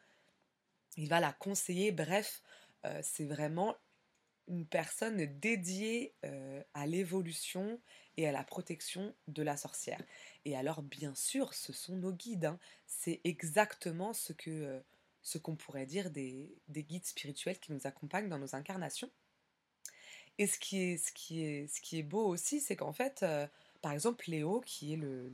il 0.98 1.08
va 1.08 1.20
la 1.20 1.34
conseiller. 1.34 1.92
Bref, 1.92 2.42
c'est 3.02 3.26
vraiment 3.26 3.76
une 4.48 4.66
personne 4.66 5.26
dédiée 5.40 6.16
à 6.74 6.88
l'évolution 6.88 7.80
et 8.18 8.28
à 8.28 8.32
la 8.32 8.44
protection 8.44 9.16
de 9.28 9.44
la 9.44 9.58
sorcière. 9.58 10.02
Et 10.46 10.58
alors, 10.58 10.82
bien 10.82 11.14
sûr, 11.16 11.54
ce 11.54 11.72
sont 11.72 11.96
nos 11.96 12.12
guides. 12.12 12.46
Hein. 12.46 12.60
C'est 12.88 13.22
exactement 13.24 14.14
ce 14.14 14.34
que 14.34 14.82
ce 15.22 15.38
qu'on 15.38 15.56
pourrait 15.56 15.86
dire 15.86 16.10
des, 16.10 16.58
guides 16.70 17.06
spirituels 17.06 17.60
qui 17.60 17.72
nous 17.72 17.86
accompagnent 17.86 18.30
dans 18.30 18.40
nos 18.40 18.56
incarnations. 18.56 19.12
Et 20.38 20.48
ce 20.48 20.58
qui 20.58 20.80
est, 20.80 20.98
ce 20.98 21.12
qui 21.12 21.44
est, 21.44 21.68
ce 21.68 21.82
qui 21.82 22.00
est 22.00 22.04
beau 22.04 22.26
aussi, 22.26 22.62
c'est 22.62 22.76
qu'en 22.76 22.94
fait, 22.94 23.26
par 23.82 23.92
exemple, 23.92 24.30
Léo, 24.30 24.62
qui 24.62 24.94
est 24.94 24.98
le, 24.98 25.34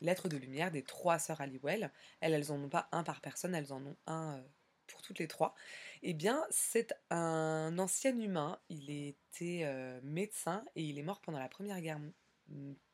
l'être 0.00 0.28
de 0.28 0.36
lumière 0.36 0.70
des 0.70 0.82
trois 0.82 1.18
sœurs 1.18 1.40
Halliwell, 1.40 1.90
elles, 2.20 2.32
elles 2.32 2.52
en 2.52 2.62
ont 2.62 2.68
pas 2.68 2.88
un 2.92 3.02
par 3.02 3.20
personne, 3.20 3.54
elles 3.54 3.72
en 3.72 3.84
ont 3.84 3.96
un 4.06 4.42
pour 4.86 5.02
toutes 5.02 5.18
les 5.18 5.28
trois. 5.28 5.54
Eh 6.02 6.14
bien, 6.14 6.44
c'est 6.50 6.94
un 7.10 7.78
ancien 7.78 8.18
humain. 8.18 8.58
Il 8.68 8.90
était 8.90 9.66
médecin 10.02 10.64
et 10.76 10.82
il 10.82 10.98
est 10.98 11.02
mort 11.02 11.20
pendant 11.20 11.38
la 11.38 11.48
première 11.48 11.80
guerre, 11.80 12.00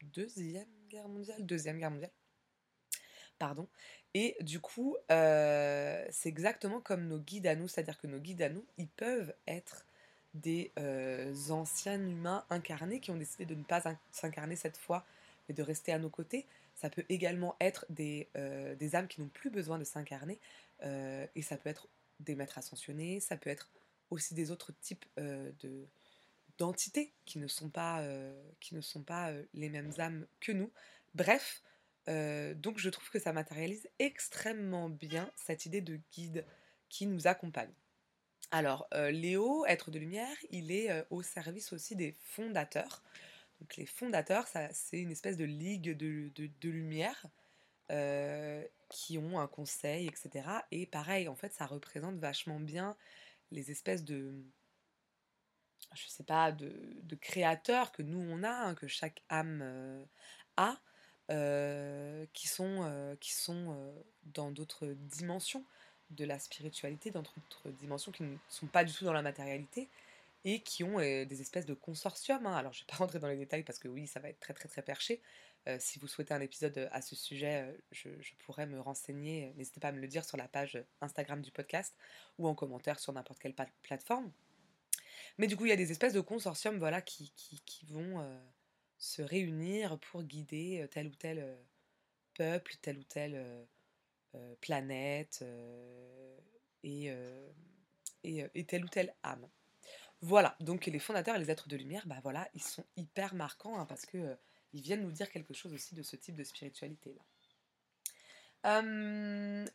deuxième 0.02 0.68
guerre 0.88 1.08
mondiale, 1.08 1.44
deuxième 1.44 1.78
guerre 1.78 1.90
mondiale. 1.90 2.12
Pardon. 3.38 3.68
Et 4.14 4.36
du 4.40 4.60
coup, 4.60 4.96
c'est 5.08 6.26
exactement 6.26 6.80
comme 6.80 7.06
nos 7.06 7.18
guides 7.18 7.46
à 7.46 7.54
nous, 7.54 7.68
c'est-à-dire 7.68 7.98
que 7.98 8.06
nos 8.06 8.18
guides 8.18 8.42
à 8.42 8.48
nous, 8.48 8.66
ils 8.76 8.88
peuvent 8.88 9.34
être 9.46 9.84
des 10.34 10.72
anciens 11.50 12.00
humains 12.00 12.44
incarnés 12.50 13.00
qui 13.00 13.10
ont 13.10 13.16
décidé 13.16 13.46
de 13.46 13.54
ne 13.54 13.64
pas 13.64 13.82
s'incarner 14.12 14.56
cette 14.56 14.76
fois, 14.76 15.04
mais 15.48 15.54
de 15.54 15.62
rester 15.62 15.92
à 15.92 15.98
nos 15.98 16.10
côtés. 16.10 16.46
Ça 16.74 16.90
peut 16.90 17.04
également 17.08 17.56
être 17.60 17.86
des, 17.88 18.28
des 18.78 18.94
âmes 18.94 19.08
qui 19.08 19.20
n'ont 19.20 19.28
plus 19.28 19.50
besoin 19.50 19.78
de 19.78 19.84
s'incarner, 19.84 20.38
et 20.82 21.42
ça 21.42 21.56
peut 21.56 21.68
être 21.68 21.88
des 22.20 22.34
maîtres 22.36 22.58
ascensionnés, 22.58 23.20
ça 23.20 23.36
peut 23.36 23.50
être 23.50 23.70
aussi 24.10 24.34
des 24.34 24.50
autres 24.50 24.72
types 24.80 25.04
de 25.16 25.86
d'entités 26.58 27.12
qui 27.24 27.38
ne 27.38 27.46
sont 27.46 27.68
pas, 27.68 28.04
qui 28.60 28.74
ne 28.74 28.80
sont 28.80 29.02
pas 29.02 29.32
les 29.54 29.68
mêmes 29.68 29.92
âmes 29.98 30.26
que 30.40 30.52
nous. 30.52 30.70
Bref, 31.14 31.62
donc 32.06 32.78
je 32.78 32.90
trouve 32.90 33.10
que 33.10 33.18
ça 33.18 33.32
matérialise 33.32 33.88
extrêmement 33.98 34.88
bien 34.88 35.30
cette 35.36 35.66
idée 35.66 35.80
de 35.80 36.00
guide 36.12 36.44
qui 36.88 37.06
nous 37.06 37.26
accompagne. 37.26 37.72
Alors, 38.50 38.88
Léo, 38.92 39.66
être 39.66 39.90
de 39.90 39.98
lumière, 39.98 40.36
il 40.50 40.72
est 40.72 41.04
au 41.10 41.22
service 41.22 41.72
aussi 41.72 41.94
des 41.96 42.16
fondateurs. 42.22 43.02
Donc 43.60 43.76
les 43.76 43.86
fondateurs, 43.86 44.46
c'est 44.72 45.00
une 45.00 45.10
espèce 45.10 45.36
de 45.36 45.44
ligue 45.44 45.96
de, 45.96 46.30
de, 46.34 46.68
lumière 46.68 47.26
qui 48.88 49.18
ont 49.18 49.40
un 49.40 49.46
conseil, 49.46 50.06
etc. 50.06 50.48
Et 50.70 50.86
pareil, 50.86 51.28
en 51.28 51.34
fait, 51.34 51.52
ça 51.52 51.66
représente 51.66 52.16
vachement 52.16 52.60
bien 52.60 52.96
les 53.50 53.70
espèces 53.70 54.04
de, 54.04 54.32
je 55.94 56.06
sais 56.06 56.24
pas, 56.24 56.52
de, 56.52 57.16
créateurs 57.20 57.92
que 57.92 58.02
nous 58.02 58.20
on 58.20 58.42
a, 58.44 58.50
hein, 58.50 58.74
que 58.74 58.86
chaque 58.86 59.22
âme 59.28 60.06
a, 60.56 60.78
euh, 61.30 62.24
qui 62.32 62.48
sont, 62.48 62.84
euh, 62.84 63.14
qui 63.16 63.34
sont 63.34 63.76
euh, 63.76 63.92
dans 64.32 64.50
d'autres 64.50 64.86
dimensions 64.86 65.62
de 66.08 66.24
la 66.24 66.38
spiritualité, 66.38 67.10
dans 67.10 67.20
d'autres 67.20 67.68
dimensions 67.68 68.12
qui 68.12 68.22
ne 68.22 68.34
sont 68.48 68.66
pas 68.66 68.82
du 68.82 68.94
tout 68.94 69.04
dans 69.04 69.12
la 69.12 69.20
matérialité 69.20 69.90
et 70.44 70.62
qui 70.62 70.84
ont 70.84 70.98
des 70.98 71.40
espèces 71.40 71.66
de 71.66 71.74
consortiums. 71.74 72.46
Hein. 72.46 72.56
Alors 72.56 72.72
je 72.72 72.80
ne 72.80 72.82
vais 72.82 72.90
pas 72.90 72.96
rentrer 73.04 73.18
dans 73.18 73.28
les 73.28 73.36
détails 73.36 73.64
parce 73.64 73.78
que 73.78 73.88
oui, 73.88 74.06
ça 74.06 74.20
va 74.20 74.28
être 74.28 74.40
très 74.40 74.54
très 74.54 74.68
très 74.68 74.82
perché. 74.82 75.20
si 75.78 75.98
vous 75.98 76.08
souhaitez 76.08 76.34
un 76.34 76.40
épisode 76.40 76.88
à 76.92 77.02
ce 77.02 77.14
sujet, 77.16 77.76
je, 77.92 78.08
pourrais 78.38 78.66
me 78.66 78.80
renseigner. 78.80 79.52
N'hésitez 79.56 79.80
pas 79.80 79.88
à 79.88 79.92
me 79.92 80.00
le 80.00 80.08
dire 80.08 80.24
sur 80.24 80.36
la 80.36 80.48
page 80.48 80.82
Instagram 81.00 81.42
du 81.42 81.50
podcast 81.50 81.94
ou 82.38 82.48
en 82.48 82.54
commentaire 82.54 82.98
sur 82.98 83.12
n'importe 83.12 83.40
quelle 83.40 83.54
plateforme. 83.82 84.32
Mais 85.38 85.46
du 85.46 85.56
coup, 85.56 85.66
il 85.66 85.70
y 85.70 85.72
a 85.72 85.76
des 85.76 85.90
espèces 85.90 86.12
de 86.12 86.20
consortiums 86.20 86.78
voilà, 86.78 87.00
qui, 87.02 87.32
vont 87.88 88.24
se 88.98 89.22
réunir 89.22 89.98
pour 89.98 90.22
guider 90.22 90.86
tel 90.90 91.08
ou 91.08 91.14
tel 91.14 91.58
peuple, 92.34 92.74
telle 92.80 92.98
ou 92.98 93.04
telle 93.04 93.66
planète 94.60 95.44
et, 96.82 97.10
et, 98.24 98.64
telle 98.64 98.84
ou 98.84 98.88
telle 98.88 99.14
âme. 99.22 99.48
Voilà, 100.20 100.56
donc 100.60 100.86
les 100.86 100.98
fondateurs 100.98 101.36
et 101.36 101.38
les 101.38 101.50
êtres 101.50 101.68
de 101.68 101.76
lumière, 101.76 102.02
bah 102.06 102.18
voilà, 102.22 102.48
ils 102.54 102.62
sont 102.62 102.84
hyper 102.96 103.34
marquants 103.34 103.78
hein, 103.78 103.86
parce 103.86 104.04
que 104.04 104.36
ils 104.72 104.82
viennent 104.82 105.02
nous 105.02 105.12
dire 105.12 105.30
quelque 105.30 105.54
chose 105.54 105.72
aussi 105.72 105.94
de 105.94 106.02
ce 106.02 106.16
type 106.16 106.34
de 106.34 106.44
spiritualité 106.44 107.14
là 107.14 107.22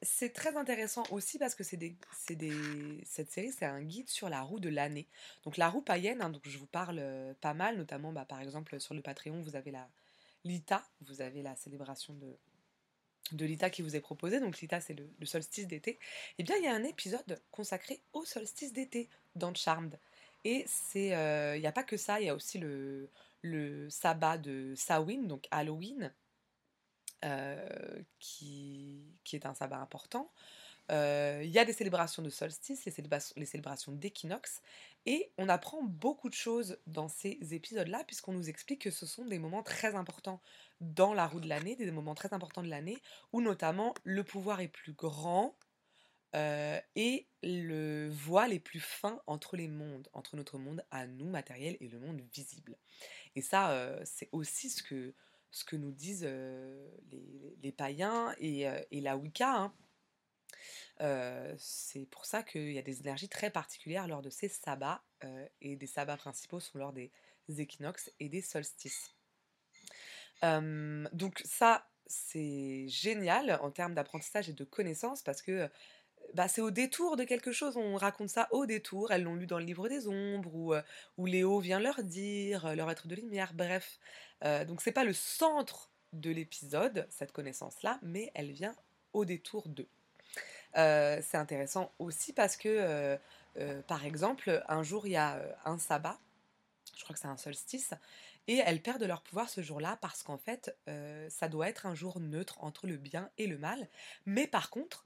c'est 0.01 0.33
très 0.33 0.55
intéressant 0.55 1.03
aussi 1.11 1.37
parce 1.39 1.55
que 1.55 1.63
c'est 1.63 1.77
des, 1.77 1.95
cette 3.05 3.31
série, 3.31 3.51
c'est 3.51 3.65
un 3.65 3.81
guide 3.81 4.09
sur 4.09 4.29
la 4.29 4.41
roue 4.41 4.59
de 4.59 4.69
l'année. 4.69 5.07
Donc 5.43 5.57
la 5.57 5.69
roue 5.69 5.81
païenne, 5.81 6.21
hein, 6.21 6.29
donc 6.29 6.47
je 6.47 6.57
vous 6.57 6.67
parle 6.67 7.01
pas 7.41 7.53
mal, 7.53 7.77
notamment 7.77 8.11
bah, 8.11 8.25
par 8.25 8.41
exemple 8.41 8.79
sur 8.79 8.93
le 8.93 9.01
Patreon, 9.01 9.41
vous 9.41 9.55
avez 9.55 9.71
la 9.71 9.89
l'ITA, 10.43 10.85
vous 11.01 11.21
avez 11.21 11.41
la 11.41 11.55
célébration 11.55 12.13
de, 12.15 12.37
de 13.31 13.45
l'ITA 13.45 13.69
qui 13.69 13.81
vous 13.81 13.95
est 13.95 14.01
proposée. 14.01 14.41
Donc 14.41 14.59
l'ITA, 14.59 14.81
c'est 14.81 14.93
le, 14.93 15.25
solstice 15.25 15.67
d'été. 15.67 15.91
Et 15.91 15.99
eh 16.39 16.43
bien, 16.43 16.57
il 16.57 16.63
y 16.65 16.67
a 16.67 16.73
un 16.73 16.83
épisode 16.83 17.41
consacré 17.51 18.01
au 18.11 18.25
solstice 18.25 18.73
d'été 18.73 19.09
dans 19.35 19.53
Charmed. 19.53 19.97
Et 20.45 20.65
c'est, 20.67 21.07
il 21.55 21.61
n'y 21.61 21.67
a 21.67 21.71
pas 21.71 21.83
que 21.83 21.97
ça, 21.97 22.19
il 22.19 22.27
y 22.27 22.29
a 22.29 22.35
aussi 22.35 22.59
le, 22.59 23.09
sabbat 23.89 24.37
de 24.37 24.73
Samhain, 24.75 25.23
donc 25.23 25.47
Halloween, 25.51 26.11
euh, 27.23 28.01
qui, 28.19 29.05
qui, 29.23 29.35
est 29.37 29.45
un 29.45 29.53
sabbat 29.53 29.79
important. 29.79 30.29
Euh, 30.91 31.41
il 31.43 31.49
y 31.49 31.59
a 31.59 31.63
des 31.63 31.71
célébrations 31.71 32.21
de 32.21 32.29
solstice, 32.29 32.85
les 32.85 32.93
les 33.37 33.45
célébrations 33.45 33.93
d'équinoxe, 33.93 34.61
et 35.05 35.31
on 35.37 35.47
apprend 35.47 35.83
beaucoup 35.83 36.29
de 36.29 36.33
choses 36.33 36.77
dans 36.87 37.07
ces 37.07 37.37
épisodes-là, 37.53 38.03
puisqu'on 38.05 38.33
nous 38.33 38.49
explique 38.49 38.81
que 38.81 38.91
ce 38.91 39.05
sont 39.05 39.25
des 39.25 39.39
moments 39.39 39.63
très 39.63 39.95
importants 39.95 40.41
dans 40.81 41.13
la 41.13 41.25
roue 41.27 41.39
de 41.39 41.47
l'année, 41.47 41.77
des 41.77 41.89
moments 41.91 42.15
très 42.15 42.33
importants 42.33 42.63
de 42.63 42.69
l'année, 42.69 42.97
où 43.31 43.41
notamment 43.41 43.93
le 44.03 44.23
pouvoir 44.23 44.59
est 44.59 44.67
plus 44.67 44.93
grand, 44.93 45.55
euh, 46.35 46.79
et 46.95 47.27
le 47.43 48.09
voile 48.09 48.53
est 48.53 48.59
plus 48.59 48.79
fin 48.79 49.21
entre 49.27 49.55
les 49.55 49.67
mondes, 49.67 50.07
entre 50.13 50.35
notre 50.35 50.57
monde 50.57 50.83
à 50.91 51.05
nous 51.05 51.29
matériel 51.29 51.77
et 51.79 51.87
le 51.87 51.99
monde 51.99 52.21
visible. 52.33 52.77
Et 53.35 53.41
ça, 53.41 53.99
c'est 54.05 54.29
aussi 54.31 54.69
ce 54.69 54.81
que 54.83 55.13
ce 55.51 55.63
que 55.63 55.75
nous 55.75 55.91
disent 55.91 56.27
les, 57.61 57.71
païens 57.71 58.33
et, 58.39 58.65
la 59.01 59.17
Wicca. 59.17 59.71
Hein. 60.99 61.55
c'est 61.57 62.07
pour 62.07 62.25
ça 62.25 62.41
qu'il 62.41 62.71
y 62.71 62.79
a 62.79 62.81
des 62.81 63.01
énergies 63.01 63.29
très 63.29 63.51
particulières 63.51 64.07
lors 64.07 64.23
de 64.23 64.31
ces 64.31 64.49
sabbats, 64.49 65.03
et 65.61 65.75
des 65.75 65.87
sabbats 65.87 66.17
principaux 66.17 66.59
sont 66.59 66.79
lors 66.79 66.93
des 66.93 67.11
équinoxes 67.47 68.11
et 68.19 68.29
des 68.29 68.41
solstices. 68.41 69.13
donc 70.41 71.41
ça, 71.45 71.87
c'est 72.07 72.87
génial 72.87 73.59
en 73.61 73.71
termes 73.71 73.93
d'apprentissage 73.93 74.49
et 74.49 74.53
de 74.53 74.63
connaissances 74.63 75.21
parce 75.21 75.41
que 75.41 75.69
bah, 76.33 76.47
c'est 76.47 76.61
au 76.61 76.71
détour 76.71 77.15
de 77.15 77.23
quelque 77.23 77.51
chose, 77.51 77.77
on 77.77 77.95
raconte 77.95 78.29
ça 78.29 78.47
au 78.51 78.65
détour, 78.65 79.11
elles 79.11 79.23
l'ont 79.23 79.35
lu 79.35 79.45
dans 79.45 79.59
le 79.59 79.65
livre 79.65 79.87
des 79.87 80.07
ombres, 80.07 80.53
ou, 80.53 80.73
où 81.17 81.25
Léo 81.25 81.59
vient 81.59 81.79
leur 81.79 82.03
dire, 82.03 82.75
leur 82.75 82.89
être 82.89 83.07
de 83.07 83.15
lumière, 83.15 83.53
bref. 83.53 83.99
donc 84.67 84.81
c'est 84.81 84.91
pas 84.91 85.03
le 85.03 85.13
centre 85.13 85.89
de 86.13 86.31
l'épisode, 86.31 87.07
cette 87.09 87.31
connaissance-là, 87.31 87.99
mais 88.01 88.31
elle 88.33 88.51
vient 88.51 88.75
au 89.13 89.25
détour 89.25 89.67
d'eux. 89.67 89.87
c'est 90.73 91.35
intéressant 91.35 91.91
aussi 91.99 92.33
parce 92.33 92.57
que, 92.57 93.17
par 93.87 94.05
exemple, 94.05 94.63
un 94.67 94.83
jour 94.83 95.05
il 95.07 95.11
y 95.11 95.17
a 95.17 95.41
un 95.65 95.77
sabbat, 95.77 96.17
je 96.97 97.03
crois 97.03 97.13
que 97.13 97.19
c'est 97.19 97.27
un 97.27 97.37
solstice, 97.37 97.93
et 98.47 98.57
elles 98.57 98.81
perdent 98.81 99.03
leur 99.03 99.21
pouvoir 99.21 99.49
ce 99.49 99.61
jour-là 99.61 99.97
parce 100.01 100.23
qu'en 100.23 100.37
fait, 100.37 100.75
ça 101.29 101.47
doit 101.47 101.69
être 101.69 101.85
un 101.85 101.95
jour 101.95 102.19
neutre 102.19 102.57
entre 102.63 102.87
le 102.87 102.97
bien 102.97 103.29
et 103.37 103.47
le 103.47 103.57
mal, 103.57 103.87
mais 104.25 104.47
par 104.47 104.69
contre, 104.69 105.05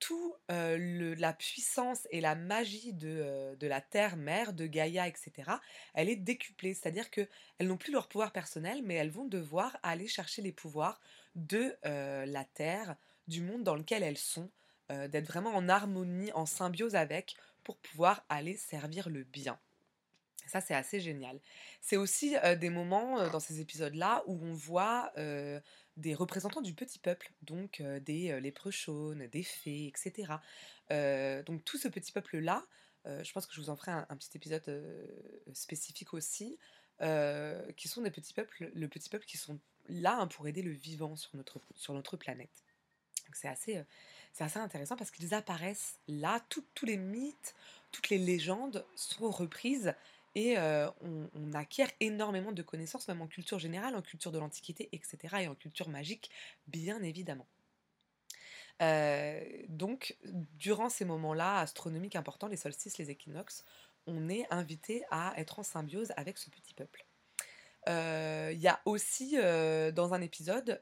tout 0.00 0.34
la 0.48 1.32
puissance 1.32 2.08
et 2.10 2.20
la 2.20 2.34
magie 2.34 2.92
de, 2.92 3.56
la 3.60 3.80
terre-mère, 3.80 4.52
de 4.52 4.66
Gaïa, 4.66 5.06
etc., 5.06 5.52
elle 5.94 6.08
est 6.08 6.16
décuplée. 6.16 6.74
C'est-à-dire 6.74 7.10
qu'elles 7.10 7.28
n'ont 7.60 7.76
plus 7.76 7.92
leur 7.92 8.08
pouvoir 8.08 8.32
personnel, 8.32 8.82
mais 8.82 8.94
elles 8.94 9.10
vont 9.10 9.26
devoir 9.26 9.78
aller 9.82 10.08
chercher 10.08 10.42
les 10.42 10.52
pouvoirs 10.52 11.00
de 11.36 11.76
la 11.84 12.44
terre, 12.44 12.96
du 13.28 13.42
monde 13.42 13.62
dans 13.62 13.76
lequel 13.76 14.02
elles 14.02 14.18
sont, 14.18 14.50
d'être 14.88 15.26
vraiment 15.26 15.54
en 15.54 15.68
harmonie, 15.68 16.32
en 16.32 16.46
symbiose 16.46 16.96
avec, 16.96 17.36
pour 17.62 17.76
pouvoir 17.76 18.24
aller 18.28 18.56
servir 18.56 19.08
le 19.08 19.22
bien. 19.22 19.58
Ça, 20.46 20.60
c'est 20.60 20.74
assez 20.74 20.98
génial. 20.98 21.38
C'est 21.80 21.96
aussi 21.96 22.34
des 22.58 22.70
moments 22.70 23.28
dans 23.28 23.38
ces 23.38 23.60
épisodes-là 23.60 24.24
où 24.26 24.36
on 24.42 24.54
voit 24.54 25.12
des 25.96 26.14
représentants 26.14 26.62
du 26.62 26.74
petit 26.74 26.98
peuple, 26.98 27.32
donc 27.42 27.82
des 27.82 28.40
lépreux 28.40 28.70
chaunes, 28.70 29.26
des 29.28 29.42
fées, 29.42 29.86
etc. 29.86 30.34
donc 31.46 31.64
tout 31.64 31.78
ce 31.78 31.88
petit 31.88 32.12
peuple-là 32.12 32.64
je 33.04 33.32
pense 33.32 33.46
que 33.46 33.54
je 33.54 33.60
vous 33.60 33.70
en 33.70 33.76
ferai 33.76 33.92
un, 33.92 34.16
petit 34.16 34.30
épisode 34.34 34.62
spécifique 35.52 36.14
aussi, 36.14 36.58
qui 36.98 37.88
sont 37.88 38.02
des 38.02 38.10
petits 38.10 38.34
peuples, 38.34 38.70
le 38.74 38.88
petit 38.88 39.08
peuple 39.08 39.24
qui 39.24 39.36
sont 39.36 39.58
là 39.88 40.18
hein, 40.18 40.26
pour 40.26 40.46
aider 40.46 40.62
le 40.62 40.72
vivant 40.72 41.16
sur 41.16 41.34
notre, 41.36 41.60
sur 41.74 41.94
notre 41.94 42.16
planète. 42.16 42.64
c'est 43.32 43.48
assez, 43.48 43.82
c'est 44.32 44.44
assez 44.44 44.58
intéressant 44.58 44.96
parce 44.96 45.10
qu'ils 45.10 45.34
apparaissent 45.34 45.98
là, 46.08 46.40
tous 46.48 46.86
les 46.86 46.96
mythes, 46.96 47.54
toutes 47.92 48.08
les 48.08 48.18
légendes 48.18 48.84
sont 48.94 49.30
reprises 49.30 49.94
et 50.34 50.56
on, 50.58 51.52
acquiert 51.54 51.90
énormément 52.00 52.52
de 52.52 52.62
connaissances, 52.62 53.08
même 53.08 53.22
en 53.22 53.26
culture 53.26 53.58
générale, 53.58 53.96
en 53.96 54.02
culture 54.02 54.32
de 54.32 54.38
l'Antiquité, 54.38 54.88
etc., 54.92 55.36
et 55.40 55.48
en 55.48 55.54
culture 55.54 55.88
magique, 55.88 56.30
bien 56.68 57.02
évidemment. 57.02 57.46
donc, 59.68 60.16
durant 60.24 60.88
ces 60.88 61.04
moments-là 61.04 61.58
astronomiques 61.58 62.16
importants, 62.16 62.48
les 62.48 62.56
solstices, 62.56 62.98
les 62.98 63.10
équinoxes, 63.10 63.64
on 64.06 64.28
est 64.28 64.46
invité 64.50 65.04
à 65.10 65.34
être 65.36 65.58
en 65.58 65.62
symbiose 65.62 66.12
avec 66.16 66.38
ce 66.38 66.50
petit 66.50 66.74
peuple. 66.74 67.04
Il 67.86 68.60
y 68.60 68.68
a 68.68 68.80
aussi, 68.84 69.36
dans 69.36 70.14
un 70.14 70.20
épisode, 70.20 70.80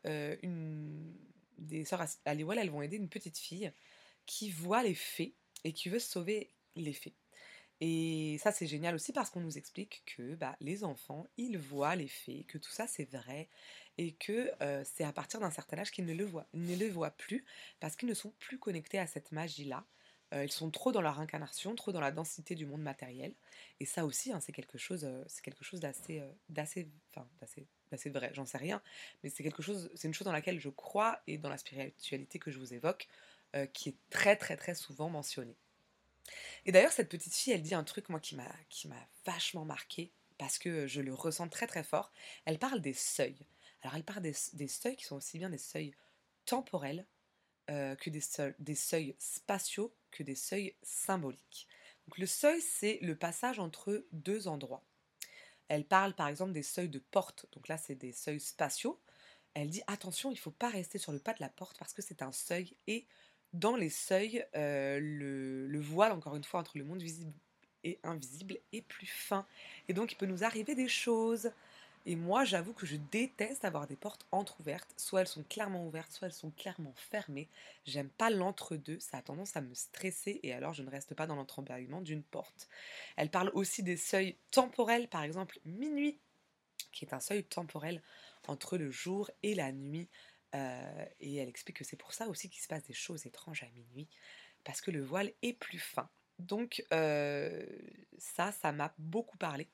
des 1.59 1.85
sœurs 1.85 2.05
Aliwell, 2.25 2.59
elles 2.59 2.71
vont 2.71 2.83
aider 2.83 2.97
une 2.97 3.09
petite 3.09 3.39
fille 3.39 3.73
qui 4.27 4.51
voit 4.51 4.83
les 4.83 4.95
fées 4.95 5.35
et 5.65 5.73
qui 5.73 5.89
veut 5.89 5.99
sauver 5.99 6.51
les 6.77 6.93
fées. 6.93 7.15
Et 7.81 8.39
ça, 8.43 8.51
c'est 8.51 8.67
génial 8.67 8.95
aussi 8.95 9.13
parce 9.13 9.31
qu'on 9.31 9.41
nous 9.41 9.57
explique 9.57 10.03
que 10.07 10.35
bah, 10.35 10.57
les 10.61 10.83
enfants, 10.83 11.27
ils 11.37 11.59
voient 11.59 11.95
les 11.95 12.09
fées, 12.09 12.45
que 12.49 12.59
tout 12.59 12.71
ça, 12.73 12.87
c'est 12.89 13.05
vrai, 13.05 13.49
et 13.99 14.13
que 14.13 14.53
c'est 14.85 15.05
à 15.05 15.13
partir 15.13 15.41
d'un 15.41 15.51
certain 15.51 15.79
âge 15.79 15.91
qu'ils 15.93 16.07
ne 16.07 16.15
le 16.15 16.25
voient, 16.25 16.47
ne 16.55 16.77
le 16.77 16.89
voient 16.89 17.11
plus 17.13 17.45
parce 17.81 17.97
qu'ils 17.97 18.09
ne 18.09 18.15
sont 18.15 18.33
plus 18.39 18.59
connectés 18.59 18.99
à 18.99 19.07
cette 19.07 19.33
magie-là. 19.33 19.85
ils 20.33 20.51
sont 20.53 20.71
trop 20.71 20.93
dans 20.93 21.01
leur 21.01 21.21
incarnation, 21.21 21.75
trop 21.75 21.93
dans 21.93 22.01
la 22.01 22.13
densité 22.13 22.55
du 22.55 22.67
monde 22.67 22.83
matériel. 22.83 23.35
Et 23.81 23.87
ça 23.87 24.05
aussi, 24.05 24.33
hein, 24.33 24.41
c'est 24.41 24.53
quelque 24.53 24.79
chose, 24.79 25.09
c'est 25.29 25.43
quelque 25.43 25.65
chose 25.65 25.81
d'assez, 25.81 26.23
d'assez, 26.49 26.89
enfin, 27.15 27.29
d'assez, 27.41 28.11
vrai. 28.11 28.31
J'en 28.35 28.45
sais 28.47 28.59
rien, 28.59 28.83
mais 29.23 29.31
c'est 29.31 29.43
quelque 29.43 29.63
chose, 29.63 29.91
c'est 29.95 30.09
une 30.09 30.15
chose 30.15 30.27
dans 30.27 30.33
laquelle 30.33 30.61
je 30.61 30.69
crois 30.69 31.21
et 31.27 31.39
dans 31.39 31.49
la 31.49 31.59
spiritualité 31.59 32.39
que 32.41 32.51
je 32.51 32.59
vous 32.59 32.75
évoque, 32.75 33.09
qui 33.73 33.91
est 33.91 33.97
très, 34.11 34.37
très, 34.37 34.57
très 34.57 34.75
souvent 34.75 35.09
mentionnée. 35.09 35.57
Et 36.65 36.73
d'ailleurs, 36.73 36.93
cette 36.93 37.09
petite 37.09 37.35
fille, 37.35 37.53
elle 37.53 37.63
dit 37.63 37.75
un 37.75 37.85
truc, 37.85 38.09
moi, 38.09 38.21
qui 38.21 38.37
m'a, 38.37 39.09
vachement 39.25 39.65
marqué, 39.65 40.13
parce 40.39 40.59
que 40.59 40.87
je 40.87 41.01
le 41.01 41.15
ressens 41.15 41.49
très 41.49 41.67
très 41.67 41.85
fort. 41.85 42.13
Elle 42.45 42.59
parle 42.59 42.81
des 42.81 42.95
seuils. 42.95 43.47
Alors, 43.83 43.97
elle 43.97 44.05
parle 44.05 44.23
des, 44.23 44.69
seuils 44.69 44.97
qui 44.97 45.05
sont 45.05 45.17
aussi 45.17 45.39
bien 45.39 45.51
des 45.51 45.59
seuils 45.59 45.95
temporels 46.45 47.07
euh, 47.71 47.95
que 47.97 48.11
des 48.11 48.21
seuils, 48.21 48.55
des 48.59 48.75
seuils 48.75 49.15
spatiaux, 49.19 49.95
que 50.11 50.23
des 50.23 50.35
seuils 50.35 50.75
symboliques. 50.83 51.69
Donc, 52.07 52.19
le 52.19 52.27
seuil, 52.27 52.61
c'est 52.61 52.99
le 53.03 53.17
passage 53.17 53.59
entre 53.59 54.05
deux 54.13 54.49
endroits. 54.49 54.85
Elle 55.69 55.85
parle 55.85 56.15
par 56.15 56.29
exemple 56.29 56.53
des 56.53 56.63
seuils 56.63 56.89
de 56.89 56.99
porte, 56.99 57.47
donc 57.53 57.69
là, 57.69 57.77
c'est 57.77 57.95
des 57.95 58.13
seuils 58.13 58.41
spatiaux. 58.41 59.01
Elle 59.55 59.71
dit 59.71 59.83
attention, 59.87 60.31
il 60.31 60.35
ne 60.35 60.39
faut 60.39 60.51
pas 60.51 60.71
rester 60.71 60.99
sur 60.99 61.13
le 61.13 61.19
pas 61.19 61.35
de 61.35 61.41
la 61.41 61.49
porte 61.49 61.79
parce 61.79 61.93
que 61.93 62.03
c'est 62.03 62.23
un 62.23 62.33
seuil 62.33 62.77
et 62.87 63.07
dans 63.53 63.77
les 63.77 63.91
seuils, 63.91 64.45
le, 64.55 65.81
voile, 65.81 66.13
encore 66.13 66.37
une 66.37 66.45
fois, 66.45 66.61
entre 66.61 66.79
le 66.79 66.85
monde 66.85 67.03
visible 67.03 67.33
et 67.85 67.99
invisible 68.03 68.59
est 68.73 68.83
plus 68.83 69.07
fin. 69.07 69.47
Et 69.89 69.93
donc, 69.93 70.13
il 70.13 70.17
peut 70.17 70.27
nous 70.27 70.45
arriver 70.45 70.75
des 70.75 70.89
choses. 70.89 71.51
Et 72.07 72.17
moi, 72.17 72.45
j'avoue 72.45 72.73
que 72.73 72.87
je 72.87 72.97
déteste 72.97 73.65
avoir 73.65 73.87
des 73.87 73.97
portes 73.97 74.27
entrouvertes. 74.33 74.93
Soit 74.97 75.23
elles 75.23 75.29
sont 75.29 75.43
clairement 75.43 75.87
ouvertes, 75.87 76.11
soit 76.11 76.27
elles 76.27 76.33
sont 76.33 76.51
clairement 76.51 76.95
fermées. 76.97 77.49
J'aime 77.85 78.09
pas 78.09 78.31
l'entre-deux. 78.31 78.99
Ça 78.99 79.19
a 79.19 79.23
tendance 79.23 79.57
à 79.57 79.61
me 79.61 79.75
stresser 79.75 80.41
et 80.43 80.55
alors 80.55 80.73
je 80.73 80.83
ne 80.83 80.91
reste 80.91 81.15
pas 81.15 81.27
dans 81.27 81.35
l'entrebâillement 81.35 82.01
d'une 82.01 82.23
porte. 82.23 82.69
Elle 83.17 83.31
parle 83.31 83.51
aussi 83.53 83.83
des 83.83 83.97
seuils 83.97 84.37
temporels, 84.51 85.09
par 85.09 85.23
exemple 85.23 85.59
minuit, 85.67 86.19
qui 86.93 87.05
est 87.05 87.13
un 87.13 87.21
seuil 87.21 87.45
temporel 87.45 88.03
entre 88.47 88.79
le 88.79 88.91
jour 88.91 89.31
et 89.43 89.55
la 89.55 89.73
nuit. 89.73 90.09
Euh, 90.55 91.05
et 91.21 91.37
elle 91.37 91.49
explique 91.49 91.79
que 91.79 91.85
c'est 91.85 91.97
pour 91.97 92.13
ça 92.13 92.29
aussi 92.29 92.49
qu'il 92.49 92.63
se 92.63 92.69
passe 92.69 92.85
des 92.85 92.95
choses 92.95 93.27
étranges 93.27 93.63
à 93.63 93.69
minuit, 93.75 94.09
parce 94.65 94.81
que 94.81 94.91
le 94.91 95.03
voile 95.03 95.33
est 95.43 95.53
plus 95.53 95.79
fin. 95.79 96.09
Donc 96.39 96.85
euh, 96.93 97.65
ça, 98.19 98.53
ça 98.53 98.73
m'a 98.73 98.95
beaucoup 98.99 99.37
parlé. 99.37 99.69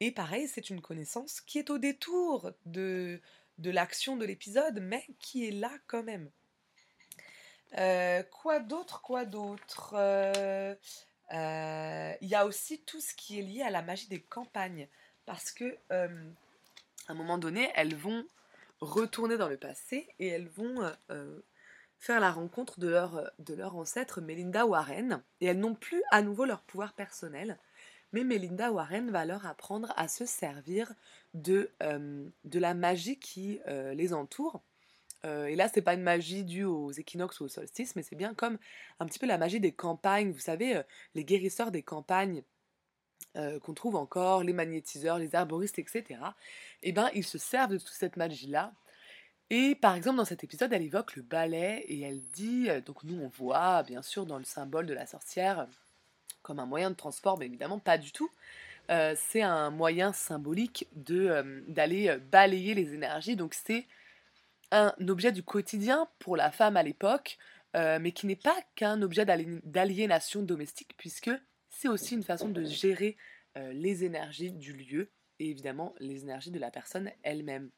Et 0.00 0.10
pareil, 0.10 0.48
c'est 0.48 0.70
une 0.70 0.80
connaissance 0.80 1.40
qui 1.40 1.58
est 1.58 1.70
au 1.70 1.78
détour 1.78 2.52
de, 2.66 3.20
de 3.58 3.70
l'action 3.70 4.16
de 4.16 4.24
l'épisode, 4.24 4.80
mais 4.80 5.06
qui 5.18 5.46
est 5.46 5.52
là 5.52 5.70
quand 5.86 6.02
même. 6.02 6.30
Euh, 7.78 8.22
quoi 8.22 8.60
d'autre 8.60 9.02
Quoi 9.02 9.24
d'autre 9.24 9.94
Il 11.30 12.28
y 12.28 12.34
a 12.34 12.46
aussi 12.46 12.80
tout 12.80 13.00
ce 13.00 13.14
qui 13.14 13.38
est 13.38 13.42
lié 13.42 13.62
à 13.62 13.70
la 13.70 13.82
magie 13.82 14.08
des 14.08 14.20
campagnes, 14.20 14.88
parce 15.26 15.50
que 15.52 15.76
à 15.90 17.12
un 17.12 17.14
moment 17.14 17.38
donné, 17.38 17.70
elles 17.74 17.94
vont 17.94 18.26
retourner 18.80 19.36
dans 19.36 19.48
le 19.48 19.56
passé 19.56 20.08
et 20.18 20.28
elles 20.28 20.48
vont 20.48 20.82
euh, 20.82 20.90
euh, 21.10 21.40
faire 21.98 22.20
la 22.20 22.32
rencontre 22.32 22.80
de 22.80 22.88
leur, 22.88 23.30
de 23.38 23.54
leur 23.54 23.76
ancêtre 23.76 24.20
Melinda 24.20 24.66
Warren. 24.66 25.22
Et 25.40 25.46
elles 25.46 25.58
n'ont 25.58 25.74
plus 25.74 26.02
à 26.10 26.22
nouveau 26.22 26.44
leur 26.44 26.62
pouvoir 26.62 26.94
personnel, 26.94 27.58
mais 28.12 28.24
Melinda 28.24 28.70
Warren 28.70 29.10
va 29.10 29.24
leur 29.24 29.46
apprendre 29.46 29.92
à 29.96 30.08
se 30.08 30.26
servir 30.26 30.92
de, 31.34 31.70
euh, 31.82 32.28
de 32.44 32.58
la 32.58 32.74
magie 32.74 33.18
qui 33.18 33.60
les 33.66 34.12
entoure. 34.12 34.62
et 35.24 35.56
là, 35.56 35.68
c'est 35.72 35.82
pas 35.82 35.94
une 35.94 36.02
magie 36.02 36.44
due 36.44 36.64
aux 36.64 36.92
équinoxes 36.92 37.40
ou 37.40 37.44
aux 37.44 37.48
solstices, 37.48 37.96
mais 37.96 38.02
c'est 38.02 38.16
bien 38.16 38.34
comme 38.34 38.58
un 39.00 39.06
petit 39.06 39.18
peu 39.18 39.26
la 39.26 39.38
magie 39.38 39.58
des 39.58 39.72
campagnes. 39.72 40.30
Vous 40.30 40.38
savez, 40.38 40.82
les 41.14 41.24
guérisseurs 41.24 41.70
des 41.70 41.82
campagnes 41.82 42.42
euh, 43.36 43.58
qu'on 43.58 43.74
trouve 43.74 43.96
encore, 43.96 44.44
les 44.44 44.52
magnétiseurs, 44.52 45.18
les 45.18 45.34
arboristes, 45.34 45.80
etc., 45.80 46.20
eh 46.84 46.92
ben, 46.92 47.10
ils 47.14 47.24
se 47.24 47.36
servent 47.36 47.72
de 47.72 47.78
toute 47.78 47.88
cette 47.88 48.16
magie-là. 48.16 48.72
Et 49.50 49.74
par 49.74 49.96
exemple, 49.96 50.18
dans 50.18 50.24
cet 50.24 50.44
épisode, 50.44 50.72
elle 50.72 50.82
évoque 50.82 51.16
le 51.16 51.22
balai 51.22 51.84
et 51.88 52.00
elle 52.02 52.22
dit, 52.32 52.70
euh, 52.70 52.80
donc 52.80 53.02
nous 53.02 53.20
on 53.20 53.28
voit 53.28 53.82
bien 53.82 54.02
sûr 54.02 54.24
dans 54.24 54.38
le 54.38 54.44
symbole 54.44 54.86
de 54.86 54.94
la 54.94 55.06
sorcière 55.06 55.66
comme 56.42 56.60
un 56.60 56.66
moyen 56.66 56.90
de 56.90 56.94
transport, 56.94 57.36
mais 57.36 57.46
évidemment 57.46 57.80
pas 57.80 57.98
du 57.98 58.12
tout. 58.12 58.30
Euh, 58.90 59.14
c'est 59.18 59.42
un 59.42 59.70
moyen 59.70 60.12
symbolique 60.12 60.86
de 60.94 61.64
d'aller 61.68 62.16
balayer 62.30 62.74
les 62.74 62.94
énergies. 62.94 63.34
Donc 63.34 63.54
c'est 63.54 63.86
un 64.70 64.94
objet 65.08 65.32
du 65.32 65.42
quotidien 65.42 66.08
pour 66.20 66.36
la 66.36 66.52
femme 66.52 66.76
à 66.76 66.82
l'époque, 66.82 67.38
mais 67.74 68.12
qui 68.12 68.26
n'est 68.26 68.36
pas 68.36 68.56
qu'un 68.76 69.02
objet 69.02 69.24
d'aliénation 69.24 70.42
domestique, 70.42 70.94
puisque 70.96 71.30
c'est 71.76 71.88
aussi 71.88 72.14
une 72.14 72.22
façon 72.22 72.48
de 72.48 72.64
gérer 72.64 73.16
les 73.56 74.04
énergies 74.04 74.52
du 74.52 74.72
lieu 74.72 75.10
et 75.38 75.50
évidemment 75.50 75.94
les 75.98 76.22
énergies 76.22 76.50
de 76.50 76.58
la 76.58 76.70
personne 76.70 77.10
elle-même. 77.22 77.70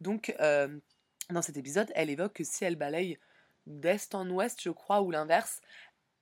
Donc, 0.00 0.34
dans 0.38 1.42
cet 1.42 1.56
épisode, 1.56 1.90
elle 1.94 2.10
évoque 2.10 2.34
que 2.34 2.44
si 2.44 2.64
elle 2.64 2.76
balaye 2.76 3.18
d'est 3.66 4.14
en 4.14 4.28
ouest, 4.30 4.62
je 4.62 4.70
crois, 4.70 5.02
ou 5.02 5.10
l'inverse, 5.10 5.60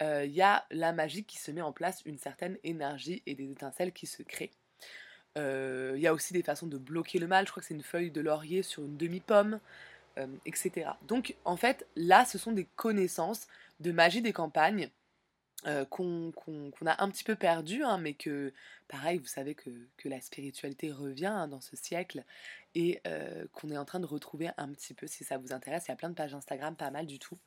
il 0.01 0.33
y 0.33 0.43
a 0.43 0.66
la 0.70 0.93
magie 0.93 1.24
qui 1.24 1.39
se 1.39 1.51
met 1.51 1.62
en 1.62 1.72
place, 1.72 2.03
une 2.05 2.18
certaine 2.18 2.59
énergie 2.64 3.22
et 3.27 3.35
des 3.35 3.51
étincelles 3.51 3.93
qui 3.93 4.07
se 4.07 4.22
créent. 4.22 4.53
Il 5.37 5.99
y 5.99 6.07
a 6.07 6.14
aussi 6.14 6.33
des 6.33 6.43
façons 6.43 6.66
de 6.66 6.79
bloquer 6.79 7.18
le 7.18 7.27
mal, 7.27 7.47
je 7.47 7.51
crois 7.51 7.61
que 7.61 7.66
c'est 7.66 7.74
une 7.74 7.83
feuille 7.83 8.11
de 8.11 8.20
laurier 8.20 8.62
sur 8.62 8.85
une 8.85 8.97
demi-pomme, 8.97 9.61
etc. 10.47 10.91
Donc 11.07 11.37
en 11.45 11.57
fait, 11.57 11.87
là, 11.95 12.24
ce 12.24 12.39
sont 12.39 12.53
des 12.53 12.66
connaissances 12.77 13.47
de 13.81 13.93
magie 13.93 14.22
des 14.22 14.33
campagnes 14.33 14.91
euh, 15.64 15.84
qu'on 15.86 16.32
a 16.84 17.02
un 17.02 17.11
petit 17.11 17.24
peu 17.24 17.34
perdu, 17.34 17.82
hein, 17.82 17.98
mais 17.98 18.14
que, 18.14 18.52
pareil, 18.88 19.18
vous 19.18 19.26
savez 19.26 19.54
que, 19.54 19.70
la 20.04 20.20
spiritualité 20.20 20.92
revient 20.92 21.26
hein, 21.26 21.48
dans 21.48 21.61
ce 21.61 21.76
siècle 21.76 22.24
et 22.74 23.00
euh, 23.07 23.46
qu'on 23.52 23.70
est 23.70 23.78
en 23.78 23.84
train 23.84 23.98
de 23.98 24.07
retrouver 24.07 24.50
un 24.59 24.68
petit 24.72 24.94
peu, 24.94 25.07
si 25.07 25.24
ça 25.24 25.38
vous 25.38 25.52
intéresse. 25.52 25.86
Il 25.86 25.90
y 25.90 25.92
a 25.92 25.96
plein 25.96 26.11
de 26.11 26.14
pages 26.14 26.34
Instagram, 26.34 26.76
pas 26.76 26.90
mal 26.90 27.07
du 27.07 27.18
tout. 27.18 27.38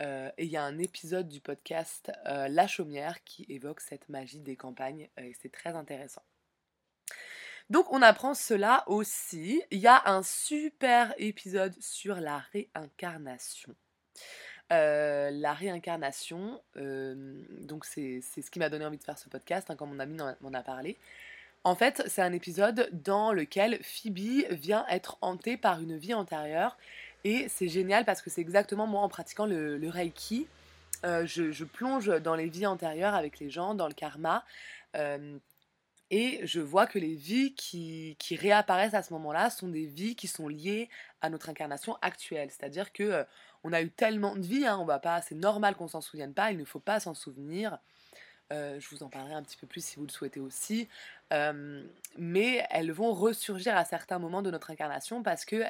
Euh, 0.00 0.30
et 0.36 0.44
il 0.44 0.50
y 0.50 0.56
a 0.56 0.62
un 0.62 0.78
épisode 0.78 1.28
du 1.28 1.40
podcast 1.40 2.12
La 2.24 2.66
Chaumière 2.66 3.24
qui 3.24 3.46
évoque 3.48 3.80
cette 3.80 4.08
magie 4.08 4.40
des 4.40 4.56
campagnes 4.56 5.08
et 5.16 5.34
c'est 5.40 5.50
très 5.50 5.70
intéressant. 5.70 6.22
Donc 7.70 7.92
on 7.92 8.00
apprend 8.00 8.34
cela 8.34 8.84
aussi. 8.86 9.62
Il 9.70 9.78
y 9.78 9.86
a 9.86 10.02
un 10.08 10.22
super 10.22 11.14
épisode 11.18 11.74
sur 11.80 12.16
la 12.16 12.38
réincarnation. 12.52 13.74
Euh, 14.70 15.30
la 15.30 15.54
réincarnation, 15.54 16.60
euh, 16.76 17.14
donc 17.62 17.86
c'est 17.86 18.20
ce 18.20 18.50
qui 18.50 18.58
m'a 18.58 18.68
donné 18.68 18.84
envie 18.84 18.98
de 18.98 19.02
faire 19.02 19.18
ce 19.18 19.30
podcast, 19.30 19.70
hein, 19.70 19.76
comme 19.76 19.90
mon 19.90 19.98
ami 19.98 20.18
m'en 20.42 20.52
a 20.52 20.62
parlé. 20.62 20.98
En 21.64 21.74
fait, 21.74 22.02
c'est 22.06 22.20
un 22.20 22.34
épisode 22.34 22.90
dans 22.92 23.32
lequel 23.32 23.78
Phoebe 23.82 24.46
vient 24.50 24.84
être 24.90 25.16
hantée 25.22 25.56
par 25.56 25.80
une 25.80 25.96
vie 25.96 26.12
antérieure. 26.12 26.76
Et 27.24 27.48
c'est 27.48 27.68
génial 27.68 28.04
parce 28.04 28.20
que 28.20 28.28
c'est 28.28 28.42
exactement 28.42 28.86
moi 28.86 29.00
en 29.00 29.08
pratiquant 29.08 29.46
le, 29.46 29.80
Reiki. 29.88 30.46
Euh, 31.04 31.26
je, 31.26 31.64
plonge 31.64 32.08
dans 32.20 32.34
les 32.34 32.48
vies 32.48 32.66
antérieures 32.66 33.14
avec 33.14 33.38
les 33.40 33.48
gens, 33.48 33.74
dans 33.74 33.88
le 33.88 33.94
karma. 33.94 34.44
et 36.10 36.40
je 36.44 36.60
vois 36.60 36.86
que 36.86 36.98
les 36.98 37.14
vies 37.14 37.54
qui, 37.54 38.16
qui 38.18 38.36
réapparaissent 38.36 38.94
à 38.94 39.02
ce 39.02 39.14
moment-là 39.14 39.48
sont 39.48 39.68
des 39.68 39.86
vies 39.86 40.14
qui 40.14 40.26
sont 40.26 40.48
liées 40.48 40.90
à 41.22 41.30
notre 41.30 41.48
incarnation 41.48 41.96
actuelle. 42.02 42.50
C'est-à-dire 42.50 42.92
que 42.92 43.24
on 43.64 43.72
a 43.72 43.82
eu 43.82 43.90
tellement 43.90 44.36
de 44.36 44.46
vies, 44.46 44.66
hein, 44.66 44.78
on 44.78 44.86
pas, 44.98 45.22
c'est 45.22 45.34
normal 45.34 45.74
qu'on 45.74 45.88
s'en 45.88 46.00
souvienne 46.00 46.34
pas, 46.34 46.50
il 46.50 46.58
ne 46.58 46.64
faut 46.64 46.80
pas 46.80 47.00
s'en 47.00 47.14
souvenir. 47.14 47.78
je 48.50 48.88
vous 48.90 49.02
en 49.02 49.08
parlerai 49.08 49.34
un 49.34 49.42
petit 49.42 49.56
peu 49.56 49.66
plus 49.66 49.84
si 49.84 49.96
vous 49.96 50.06
le 50.06 50.12
souhaitez 50.12 50.40
aussi. 50.40 50.88
mais 51.30 52.66
elles 52.70 52.92
vont 52.92 53.12
ressurgir 53.12 53.76
à 53.76 53.84
certains 53.84 54.18
moments 54.18 54.42
de 54.42 54.50
notre 54.50 54.70
incarnation 54.70 55.22
parce 55.22 55.44
que 55.44 55.62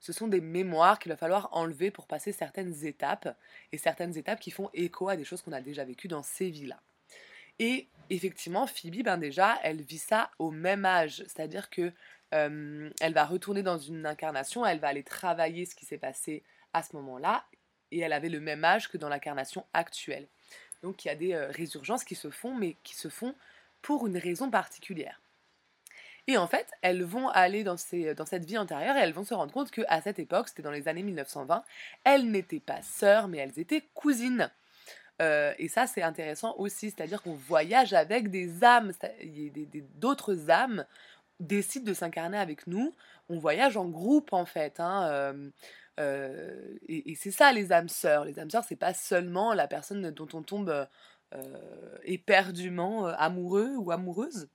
ce 0.00 0.12
sont 0.12 0.28
des 0.28 0.42
mémoires 0.42 0.98
qu'il 0.98 1.10
va 1.10 1.16
falloir 1.16 1.48
enlever 1.52 1.90
pour 1.90 2.06
passer 2.06 2.30
certaines 2.30 2.84
étapes, 2.84 3.34
et 3.72 3.78
certaines 3.78 4.18
étapes 4.18 4.38
qui 4.38 4.50
font 4.50 4.68
écho 4.74 5.08
à 5.08 5.16
des 5.16 5.24
choses 5.24 5.40
qu'on 5.40 5.52
a 5.52 5.62
déjà 5.62 5.84
vécues 5.84 6.08
dans 6.08 6.22
ces 6.22 6.50
vies-là. 6.50 6.78
Et 7.58 7.88
effectivement, 8.10 8.66
Phoebe, 8.66 9.02
ben 9.02 9.16
déjà, 9.16 9.58
elle 9.62 9.80
vit 9.80 9.98
ça 9.98 10.30
au 10.38 10.50
même 10.50 10.84
âge, 10.84 11.24
c'est-à-dire 11.26 11.70
que 11.70 11.92
elle 12.30 13.14
va 13.14 13.24
retourner 13.24 13.62
dans 13.62 13.78
une 13.78 14.04
incarnation, 14.06 14.66
elle 14.66 14.80
va 14.80 14.88
aller 14.88 15.04
travailler 15.04 15.66
ce 15.66 15.76
qui 15.76 15.86
s'est 15.86 15.98
passé 15.98 16.42
à 16.74 16.82
ce 16.82 16.94
moment-là, 16.96 17.44
et 17.90 18.00
elle 18.00 18.12
avait 18.12 18.28
le 18.28 18.40
même 18.40 18.64
âge 18.64 18.88
que 18.90 18.98
dans 18.98 19.08
l'incarnation 19.08 19.64
actuelle. 19.72 20.26
Donc 20.82 21.04
il 21.04 21.08
y 21.08 21.10
a 21.10 21.14
des 21.14 21.34
résurgences 21.36 22.04
qui 22.04 22.14
se 22.14 22.30
font, 22.30 22.54
mais 22.54 22.76
qui 22.82 22.94
se 22.94 23.08
font 23.08 23.34
pour 23.80 24.06
une 24.06 24.18
raison 24.18 24.50
particulière. 24.50 25.20
Et 26.26 26.38
en 26.38 26.46
fait, 26.46 26.66
elles 26.80 27.02
vont 27.02 27.28
aller 27.28 27.64
dans, 27.64 27.76
dans 28.16 28.26
cette 28.26 28.44
vie 28.44 28.56
antérieure 28.56 28.96
et 28.96 29.00
elles 29.00 29.12
vont 29.12 29.24
se 29.24 29.34
rendre 29.34 29.52
compte 29.52 29.70
qu'à 29.70 30.00
cette 30.00 30.18
époque, 30.18 30.48
c'était 30.48 30.62
dans 30.62 30.70
les 30.70 30.88
années 30.88 31.02
1920, 31.02 31.62
elles 32.04 32.30
n'étaient 32.30 32.60
pas 32.60 32.80
sœurs, 32.82 33.28
mais 33.28 33.38
elles 33.38 33.58
étaient 33.58 33.82
cousines. 33.94 34.50
Euh, 35.20 35.52
et 35.58 35.68
ça, 35.68 35.86
c'est 35.86 36.02
intéressant 36.02 36.54
aussi, 36.56 36.90
c'est-à-dire 36.90 37.22
qu'on 37.22 37.34
voyage 37.34 37.92
avec 37.92 38.30
des 38.30 38.64
âmes, 38.64 38.92
d'autres 39.96 40.50
âmes 40.50 40.86
décident 41.40 41.84
de 41.84 41.94
s'incarner 41.94 42.38
avec 42.38 42.66
nous. 42.66 42.94
On 43.28 43.38
voyage 43.38 43.76
en 43.76 43.86
groupe 43.86 44.32
en 44.32 44.46
fait. 44.46 44.80
Hein, 44.80 45.08
euh, 45.10 45.50
euh, 46.00 46.76
et, 46.88 47.14
c'est 47.14 47.30
ça 47.30 47.52
les 47.52 47.72
âmes 47.72 47.88
sœurs. 47.88 48.24
Les 48.24 48.38
âmes 48.38 48.50
sœurs, 48.50 48.64
c'est 48.64 48.76
pas 48.76 48.94
seulement 48.94 49.54
la 49.54 49.68
personne 49.68 50.10
dont 50.10 50.28
on 50.32 50.42
tombe 50.42 50.88
éperdument 52.04 53.06
amoureux 53.06 53.74
ou 53.76 53.90
amoureuse 53.90 54.48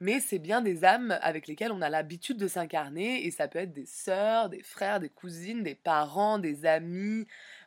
mais 0.00 0.20
c'est 0.20 0.38
bien 0.38 0.60
des 0.60 0.84
âmes 0.84 1.18
avec 1.22 1.46
lesquelles 1.46 1.72
on 1.72 1.80
a 1.80 1.88
l'habitude 1.88 2.36
de 2.36 2.48
s'incarner, 2.48 3.26
et 3.26 3.30
ça 3.30 3.48
peut 3.48 3.58
être 3.58 3.72
des 3.72 3.86
sœurs, 3.86 4.48
des 4.50 4.62
frères, 4.62 5.00
des 5.00 5.08
cousines, 5.08 5.62
des 5.62 5.74
parents, 5.74 6.38
des 6.38 6.66
amis, 6.66 7.26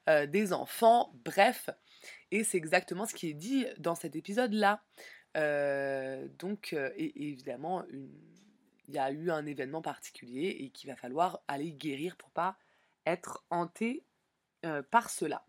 euh, 0.09 0.27
des 0.27 0.53
enfants, 0.53 1.13
bref. 1.25 1.69
Et 2.31 2.43
c'est 2.43 2.57
exactement 2.57 3.05
ce 3.05 3.13
qui 3.13 3.29
est 3.29 3.33
dit 3.33 3.65
dans 3.79 3.95
cet 3.95 4.15
épisode-là. 4.15 4.81
Euh, 5.35 6.27
donc, 6.37 6.73
euh, 6.73 6.91
évidemment, 6.97 7.83
il 8.87 8.95
y 8.95 8.99
a 8.99 9.11
eu 9.11 9.31
un 9.31 9.45
événement 9.45 9.81
particulier 9.81 10.57
et 10.59 10.69
qu'il 10.69 10.89
va 10.89 10.95
falloir 10.95 11.41
aller 11.47 11.71
guérir 11.71 12.15
pour 12.17 12.29
pas 12.31 12.57
être 13.05 13.43
hanté 13.49 14.03
par 14.91 15.09
cela. 15.09 15.45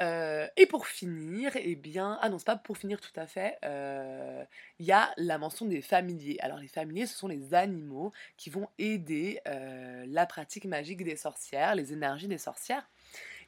Euh, 0.00 0.46
et 0.56 0.66
pour 0.66 0.86
finir, 0.86 1.52
eh 1.56 1.74
bien, 1.74 2.18
ah 2.22 2.28
non, 2.28 2.38
c'est 2.38 2.46
pas 2.46 2.56
pour 2.56 2.78
finir 2.78 3.00
tout 3.00 3.18
à 3.18 3.26
fait, 3.26 3.58
euh, 3.64 4.44
il 4.78 4.86
y 4.86 4.92
a 4.92 5.12
la 5.16 5.38
mention 5.38 5.66
des 5.66 5.82
familiers. 5.82 6.38
Alors 6.40 6.58
les 6.58 6.68
familiers, 6.68 7.06
ce 7.06 7.16
sont 7.16 7.26
les 7.26 7.52
animaux 7.52 8.12
qui 8.36 8.48
vont 8.48 8.68
aider 8.78 9.40
euh, 9.48 10.04
la 10.06 10.26
pratique 10.26 10.66
magique 10.66 11.02
des 11.02 11.16
sorcières, 11.16 11.74
les 11.74 11.92
énergies 11.92 12.28
des 12.28 12.38
sorcières, 12.38 12.88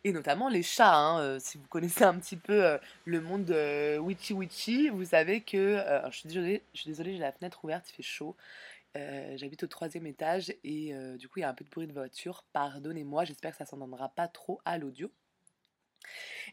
et 0.04 0.12
notamment 0.12 0.48
les 0.48 0.62
chats. 0.62 0.96
Hein, 0.96 1.38
si 1.40 1.58
vous 1.58 1.66
connaissez 1.68 2.04
un 2.04 2.18
petit 2.18 2.36
peu 2.36 2.78
le 3.04 3.20
monde 3.20 3.44
de 3.44 3.98
Witchy 3.98 4.32
Witchy, 4.32 4.88
vous 4.88 5.04
savez 5.04 5.42
que... 5.42 5.82
je 6.10 6.16
suis 6.16 6.28
désolée, 6.28 6.62
je 6.74 6.80
suis 6.80 6.94
j'ai 6.94 7.18
la 7.18 7.32
fenêtre 7.32 7.64
ouverte, 7.64 7.88
il 7.90 7.94
fait 7.94 8.02
chaud. 8.02 8.36
J'habite 8.94 9.62
au 9.62 9.68
troisième 9.68 10.06
étage 10.06 10.54
et 10.64 10.94
du 11.18 11.28
coup 11.28 11.38
il 11.38 11.42
y 11.42 11.44
a 11.44 11.48
un 11.48 11.54
peu 11.54 11.64
de 11.64 11.70
bruit 11.70 11.86
de 11.86 11.92
voiture. 11.92 12.44
Pardonnez-moi, 12.52 13.24
j'espère 13.24 13.52
que 13.52 13.58
ça 13.58 13.66
s'entendra 13.66 14.08
pas 14.08 14.28
trop 14.28 14.60
à 14.64 14.78
l'audio. 14.78 15.10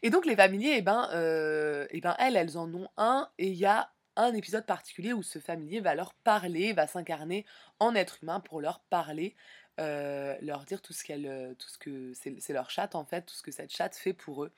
Et 0.02 0.10
donc 0.10 0.26
les 0.26 0.36
familiers, 0.36 0.74
eh 0.76 0.82
ben, 0.82 1.08
euh, 1.12 1.86
eh 1.90 2.00
ben 2.00 2.14
elles, 2.18 2.36
elles 2.36 2.58
en 2.58 2.72
ont 2.74 2.88
un, 2.96 3.28
et 3.38 3.48
il 3.48 3.56
y 3.56 3.66
a 3.66 3.90
un 4.16 4.34
épisode 4.34 4.66
particulier 4.66 5.12
où 5.12 5.22
ce 5.22 5.38
familier 5.38 5.80
va 5.80 5.94
leur 5.94 6.14
parler, 6.14 6.72
va 6.72 6.86
s'incarner 6.86 7.44
en 7.80 7.94
être 7.94 8.18
humain 8.22 8.40
pour 8.40 8.60
leur 8.60 8.80
parler, 8.80 9.34
euh, 9.78 10.36
leur 10.42 10.64
dire 10.64 10.82
tout 10.82 10.92
ce 10.92 11.04
qu'elle, 11.04 11.26
euh, 11.26 11.54
tout 11.54 11.68
ce 11.68 11.78
que 11.78 12.12
c'est 12.14 12.52
leur 12.52 12.70
chatte 12.70 12.94
en 12.94 13.04
fait, 13.04 13.22
tout 13.22 13.34
ce 13.34 13.42
que 13.42 13.52
cette 13.52 13.70
chatte 13.70 13.96
fait 13.96 14.12
pour 14.12 14.44
eux, 14.44 14.52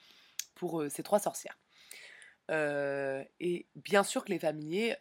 pour 0.54 0.84
ces 0.90 1.02
trois 1.02 1.20
sorcières. 1.20 1.58
et 2.50 3.66
bien 3.76 4.02
sûr 4.02 4.24
que 4.24 4.30
les 4.30 4.38
familiers, 4.38 4.96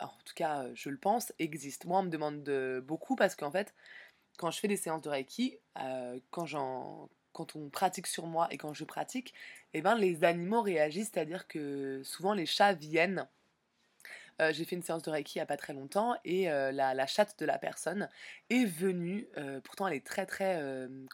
en 0.00 0.08
tout 0.24 0.34
cas 0.34 0.66
je 0.74 0.90
le 0.90 0.98
pense, 0.98 1.32
existent. 1.38 1.88
Moi 1.88 2.00
on 2.00 2.04
me 2.04 2.10
demande 2.10 2.42
beaucoup 2.84 3.16
parce 3.16 3.36
qu'en 3.36 3.50
fait, 3.50 3.74
quand 4.38 4.50
je 4.50 4.60
fais 4.60 4.68
des 4.68 4.76
séances 4.76 5.02
de 5.02 5.10
Reiki, 5.10 5.58
quand 6.30 6.46
j'en 6.46 7.08
quand 7.32 7.54
on 7.54 7.70
pratique 7.70 8.08
sur 8.08 8.26
moi 8.26 8.48
et 8.50 8.58
quand 8.58 8.74
je 8.74 8.84
pratique, 8.84 9.32
eh 9.72 9.80
ben, 9.80 9.94
les 9.94 10.24
animaux 10.24 10.60
réagissent, 10.60 11.10
c'est-à-dire 11.14 11.46
que 11.46 12.02
souvent 12.02 12.34
les 12.34 12.46
chats 12.46 12.72
viennent. 12.72 13.28
Euh, 14.40 14.52
j'ai 14.52 14.64
fait 14.64 14.76
une 14.76 14.82
séance 14.82 15.02
de 15.02 15.10
Reiki 15.10 15.36
il 15.36 15.38
n'y 15.38 15.42
a 15.42 15.46
pas 15.46 15.56
très 15.56 15.72
longtemps 15.72 16.16
et 16.24 16.50
euh, 16.50 16.70
la, 16.72 17.06
chatte 17.06 17.38
de 17.38 17.44
la 17.44 17.58
personne 17.58 18.08
est 18.50 18.64
venue, 18.64 19.28
euh, 19.36 19.60
pourtant 19.60 19.88
elle 19.88 19.96
est 19.96 20.06
très 20.06 20.26
très, 20.26 20.62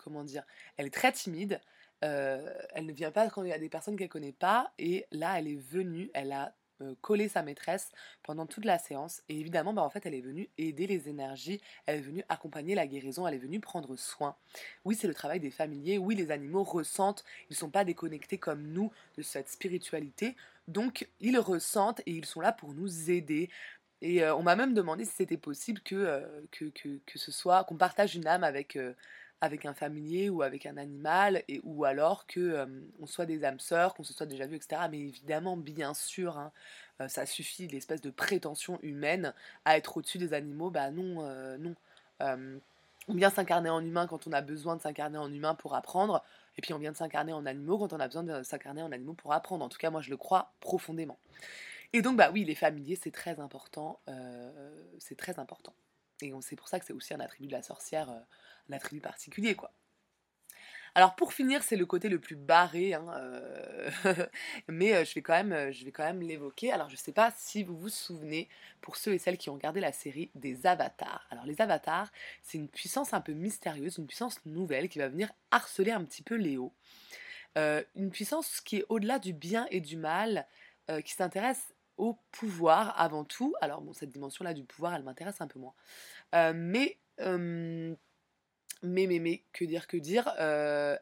comment 0.03 0.25
dire, 0.25 0.45
elle 0.77 0.87
est 0.87 0.95
très 0.95 1.13
timide, 1.13 1.61
elle 2.01 2.87
ne 2.87 2.93
vient 2.93 3.11
pas 3.11 3.29
quand 3.31 3.43
il 3.43 3.49
y 3.49 3.53
a 3.53 3.59
des 3.59 3.71
personnes 3.71 3.97
qu'elle 3.97 4.09
ne 4.09 4.13
connaît 4.13 4.33
pas 4.33 4.73
et 4.79 5.07
là 5.11 5.39
elle 5.39 5.49
est 5.49 5.61
venue, 5.61 6.11
elle 6.15 6.33
a 6.33 6.55
coller 7.01 7.29
sa 7.29 7.43
maîtresse 7.43 7.91
pendant 8.23 8.47
toute 8.47 8.65
la 8.65 8.79
séance. 8.79 9.23
Et 9.29 9.39
évidemment, 9.39 9.73
bah, 9.73 9.83
en 9.83 9.91
fait, 9.91 10.05
elle 10.07 10.15
est 10.15 10.21
venue 10.21 10.51
aider 10.59 10.87
les 10.87 11.09
énergies, 11.09 11.61
elle 11.87 11.99
est 11.99 12.03
venue 12.03 12.25
accompagner 12.29 12.75
la 12.75 12.87
guérison, 12.87 13.27
elle 13.27 13.35
est 13.35 13.39
venue 13.39 13.61
prendre 13.61 13.97
soin. 13.97 14.37
Oui, 14.85 14.97
c'est 14.97 15.07
le 15.07 15.15
travail 15.15 15.41
des 15.41 15.53
familiers, 15.53 15.99
oui, 15.99 16.15
les 16.15 16.31
animaux 16.31 16.65
ressentent, 16.65 17.25
ils 17.49 17.53
ne 17.53 17.57
sont 17.57 17.71
pas 17.71 17.85
déconnectés 17.85 18.39
comme 18.39 18.67
nous 18.67 18.93
de 19.17 19.23
cette 19.23 19.49
spiritualité, 19.49 20.37
donc 20.69 21.09
ils 21.21 21.39
ressentent 21.39 22.01
et 22.07 22.13
ils 22.13 22.25
sont 22.25 22.41
là 22.41 22.53
pour 22.53 22.75
nous 22.75 23.11
aider. 23.11 23.51
Et 24.01 24.23
euh, 24.23 24.35
on 24.35 24.43
m'a 24.43 24.57
même 24.57 24.75
demandé 24.75 25.05
si 25.05 25.13
c'était 25.13 25.37
possible 25.37 25.81
que, 25.81 25.95
euh, 25.95 26.43
ce 27.15 27.33
soit, 27.33 27.65
qu'on 27.65 27.77
partage 27.77 28.17
une 28.17 28.27
âme 28.27 28.45
avec 28.45 28.77
avec 29.45 29.67
un 29.67 29.75
familier 29.75 30.29
ou 30.31 30.43
avec 30.43 30.67
un 30.67 30.77
animal, 30.77 31.45
et, 31.49 31.61
ou 31.65 31.85
alors 31.85 32.27
que 32.27 32.41
euh, 32.41 32.67
on 33.01 33.07
soit 33.07 33.27
des 33.27 33.45
âmes 33.45 33.61
sœurs, 33.61 33.95
qu'on 33.95 34.05
se 34.05 34.13
soit 34.13 34.27
déjà 34.27 34.47
vu, 34.47 34.57
etc. 34.57 34.83
Mais 34.91 34.99
évidemment, 34.99 35.57
bien 35.57 35.95
sûr, 35.95 36.39
hein, 36.39 36.53
euh, 37.01 37.09
ça 37.09 37.27
suffit, 37.27 37.69
l'espèce 37.69 38.01
de 38.01 38.11
prétention 38.11 38.79
humaine 38.83 39.35
à 39.65 39.77
être 39.77 39.97
au-dessus 39.97 40.19
des 40.19 40.33
animaux, 40.35 40.71
bah 40.71 40.91
non, 40.91 41.19
euh, 41.21 41.59
non. 41.59 41.75
on 43.09 43.15
vient 43.15 43.31
s'incarner 43.31 43.71
en 43.71 43.85
humain 43.85 44.07
quand 44.07 44.27
on 44.27 44.33
a 44.33 44.41
besoin 44.41 44.77
de 44.77 44.83
s'incarner 44.83 45.19
en 45.19 45.31
humain 45.33 45.55
pour 45.55 45.75
apprendre, 45.75 46.25
et 46.57 46.63
puis 46.63 46.73
on 46.73 46.79
vient 46.79 46.93
de 46.93 46.97
s'incarner 46.97 47.33
en 47.33 47.47
animaux 47.47 47.79
quand 47.79 47.93
on 47.93 48.01
a 48.01 48.07
besoin 48.07 48.23
de 48.23 48.43
s'incarner 48.43 48.83
en 48.83 48.93
animaux 48.93 49.15
pour 49.15 49.33
apprendre. 49.33 49.65
En 49.65 49.69
tout 49.69 49.79
cas, 49.79 49.91
moi, 49.91 50.01
je 50.01 50.11
le 50.11 50.17
crois 50.17 50.53
profondément. 50.61 51.19
Et 51.93 52.03
donc, 52.03 52.17
bah 52.17 52.31
oui, 52.33 52.45
les 52.45 52.55
familiers, 52.55 52.99
c'est 53.01 53.13
très 53.13 53.41
important. 53.41 54.01
c'est 54.99 55.17
très 55.17 55.39
important. 55.39 55.75
Et 56.21 56.33
c'est 56.41 56.57
pour 56.57 56.69
ça 56.69 56.79
que 56.79 56.87
c'est 56.87 56.93
aussi 56.93 57.15
un 57.15 57.21
attribut 57.21 57.49
de 57.49 57.53
la 57.53 57.63
sorcière 57.63 58.09
un 58.71 58.73
attribut 58.73 59.01
particulier, 59.01 59.55
quoi. 59.55 59.73
Alors 60.97 61.17
pour 61.17 61.33
finir, 61.33 61.65
c'est 61.65 61.75
le 61.75 61.87
côté 61.87 62.09
le 62.09 62.21
plus 62.21 62.37
barré, 62.37 62.95
hein, 62.95 63.05
euh, 63.17 63.91
mais 64.69 64.95
euh, 64.95 65.05
je 65.05 65.13
vais 65.15 65.23
quand 65.23 65.33
même, 65.33 65.53
euh, 65.53 65.73
je 65.73 65.85
vais 65.85 65.91
quand 65.91 66.05
même 66.05 66.23
l'évoquer. 66.23 66.71
Alors 66.71 66.89
je 66.89 66.95
sais 66.95 67.11
pas 67.13 67.33
si 67.37 67.65
vous 67.65 67.77
vous 67.77 67.89
souvenez, 67.89 68.49
pour 68.81 68.95
ceux 68.95 69.13
et 69.13 69.19
celles 69.19 69.37
qui 69.37 69.51
ont 69.51 69.55
regardé 69.55 69.81
la 69.81 69.91
série, 69.91 70.31
des 70.37 70.67
avatars. 70.67 71.27
Alors 71.31 71.47
les 71.47 71.61
avatars, 71.61 72.13
c'est 72.43 72.59
une 72.59 72.69
puissance 72.69 73.13
un 73.13 73.21
peu 73.21 73.33
mystérieuse, 73.33 73.99
une 73.99 74.07
puissance 74.07 74.39
nouvelle 74.47 74.89
qui 74.89 75.01
va 75.01 75.09
venir 75.09 75.33
harceler 75.51 75.91
un 75.91 76.05
petit 76.05 76.23
peu 76.23 76.37
Léo. 76.37 76.73
une 77.57 78.11
puissance 78.13 78.61
qui 78.61 78.77
est 78.79 78.85
au-delà 78.89 79.19
du 79.19 79.33
bien 79.33 79.67
et 79.71 79.81
du 79.81 79.97
mal, 79.97 80.47
qui 81.05 81.13
s'intéresse 81.13 81.75
au 81.97 82.19
pouvoir 82.31 83.01
avant 83.01 83.25
tout. 83.25 83.55
Alors 83.61 83.81
bon, 83.81 83.93
cette 83.93 84.11
dimension-là 84.11 84.55
du 84.55 84.65
pouvoir, 84.65 84.95
elle 84.95 85.03
m'intéresse 85.03 85.41
un 85.41 85.49
peu 85.49 85.59
moins. 85.59 85.75
mais 86.53 86.99
mais, 88.85 89.07
mais, 89.07 89.19
mais, 89.19 89.43
que 89.53 89.65
dire, 89.65 89.87
que 89.87 89.97
dire, 89.97 90.33
euh, 90.39 90.97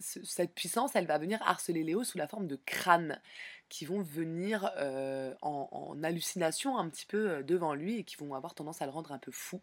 cette 0.00 0.54
puissance, 0.54 0.96
elle 0.96 1.06
va 1.06 1.18
venir 1.18 1.40
harceler 1.42 1.84
Léo 1.84 2.04
sous 2.04 2.18
la 2.18 2.26
forme 2.26 2.46
de 2.46 2.56
crânes 2.56 3.20
qui 3.68 3.84
vont 3.84 4.00
venir 4.00 4.70
euh, 4.78 5.34
en, 5.42 6.02
hallucination 6.02 6.78
un 6.78 6.88
petit 6.88 7.04
peu 7.06 7.30
euh, 7.30 7.42
devant 7.42 7.74
lui 7.74 7.98
et 7.98 8.04
qui 8.04 8.16
vont 8.16 8.34
avoir 8.34 8.54
tendance 8.54 8.80
à 8.80 8.86
le 8.86 8.92
rendre 8.92 9.12
un 9.12 9.18
peu 9.18 9.30
fou 9.30 9.60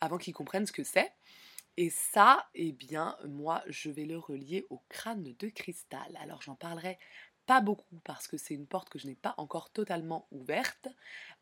avant 0.00 0.16
qu'il 0.16 0.32
comprenne 0.32 0.66
ce 0.66 0.72
que 0.72 0.84
c'est. 0.84 1.12
Et 1.76 1.90
ça, 1.90 2.46
eh 2.54 2.72
bien, 2.72 3.16
moi, 3.26 3.62
je 3.66 3.90
vais 3.90 4.04
le 4.04 4.18
relier 4.18 4.66
au 4.70 4.82
crâne 4.88 5.34
de 5.38 5.48
cristal. 5.48 6.18
Alors, 6.20 6.42
j'en 6.42 6.54
parlerai 6.54 6.98
pas 7.46 7.60
beaucoup 7.60 7.98
parce 8.04 8.28
que 8.28 8.36
c'est 8.36 8.54
une 8.54 8.66
porte 8.66 8.88
que 8.88 8.98
je 8.98 9.06
n'ai 9.06 9.14
pas 9.14 9.34
encore 9.36 9.70
totalement 9.70 10.26
ouverte. 10.30 10.88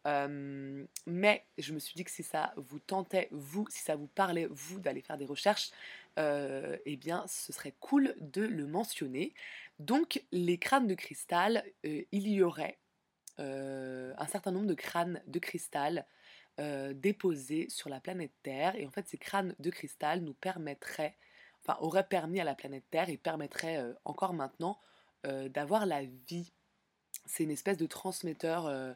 mais 0.05 1.45
je 1.59 1.73
me 1.73 1.79
suis 1.79 1.95
dit 1.95 2.05
que 2.05 2.11
si 2.11 2.23
ça 2.23 2.53
vous 2.57 2.79
tentait, 2.79 3.29
vous, 3.33 3.67
si 3.69 3.83
ça 3.83 3.97
vous 3.97 4.07
parlait, 4.07 4.47
vous, 4.51 4.81
d'aller 4.81 5.03
faire 5.03 5.19
des 5.19 5.27
recherches, 5.27 5.71
eh 6.17 6.97
bien, 6.97 7.25
ce 7.27 7.53
serait 7.53 7.75
cool 7.81 8.15
de 8.21 8.43
le 8.43 8.67
mentionner. 8.67 9.35
Donc, 9.79 10.23
les 10.33 10.59
crânes 10.59 10.87
de 10.87 10.95
cristal, 10.95 11.65
il 11.85 12.29
y 12.29 12.43
aurait 12.43 12.79
un 13.39 14.27
certain 14.27 14.53
nombre 14.53 14.67
de 14.67 14.75
crânes 14.75 15.23
de 15.27 15.39
cristal 15.39 16.07
déposés 16.59 17.69
sur 17.69 17.89
la 17.89 18.01
planète 18.01 18.33
Terre. 18.43 18.75
Et 18.77 18.87
en 18.87 18.91
fait, 18.91 19.09
ces 19.09 19.19
crânes 19.19 19.55
de 19.59 19.71
cristal 19.71 20.21
nous 20.21 20.35
permettraient, 20.35 21.17
enfin, 21.63 21.79
auraient 21.81 22.09
permis 22.09 22.41
à 22.41 22.45
la 22.45 22.55
planète 22.55 22.85
Terre 22.91 23.09
et 23.09 23.17
permettraient 23.17 23.83
encore 24.05 24.35
maintenant 24.35 24.79
d'avoir 25.25 25.87
la 25.87 26.05
vie 26.05 26.53
c'est 27.31 27.45
une 27.45 27.51
espèce 27.51 27.77
de 27.77 27.87
transmetteur 27.87 28.67
euh, 28.67 28.93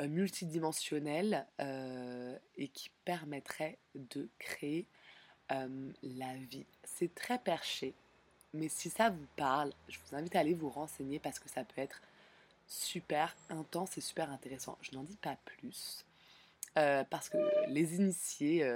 euh, 0.00 0.08
multidimensionnel 0.08 1.46
et 2.56 2.68
qui 2.68 2.90
permettrait 3.04 3.78
de 3.94 4.28
créer 4.38 4.86
la 5.50 6.34
vie. 6.50 6.64
C'est 6.84 7.14
très 7.14 7.38
perché, 7.38 7.94
mais 8.54 8.68
si 8.68 8.90
ça 8.90 9.10
vous 9.10 9.26
parle, 9.36 9.72
je 9.88 9.98
vous 9.98 10.16
invite 10.16 10.34
à 10.34 10.40
aller 10.40 10.54
vous 10.54 10.70
renseigner 10.70 11.18
parce 11.18 11.38
que 11.38 11.48
ça 11.48 11.64
peut 11.64 11.80
être 11.80 12.00
super 12.66 13.36
intense 13.50 13.98
et 13.98 14.00
super 14.00 14.30
intéressant. 14.30 14.78
Je 14.80 14.92
n'en 14.92 15.02
dis 15.02 15.18
pas 15.18 15.36
plus 15.44 16.04
parce 16.74 17.28
que 17.28 17.38
les 17.68 17.94
initiés, 17.96 18.66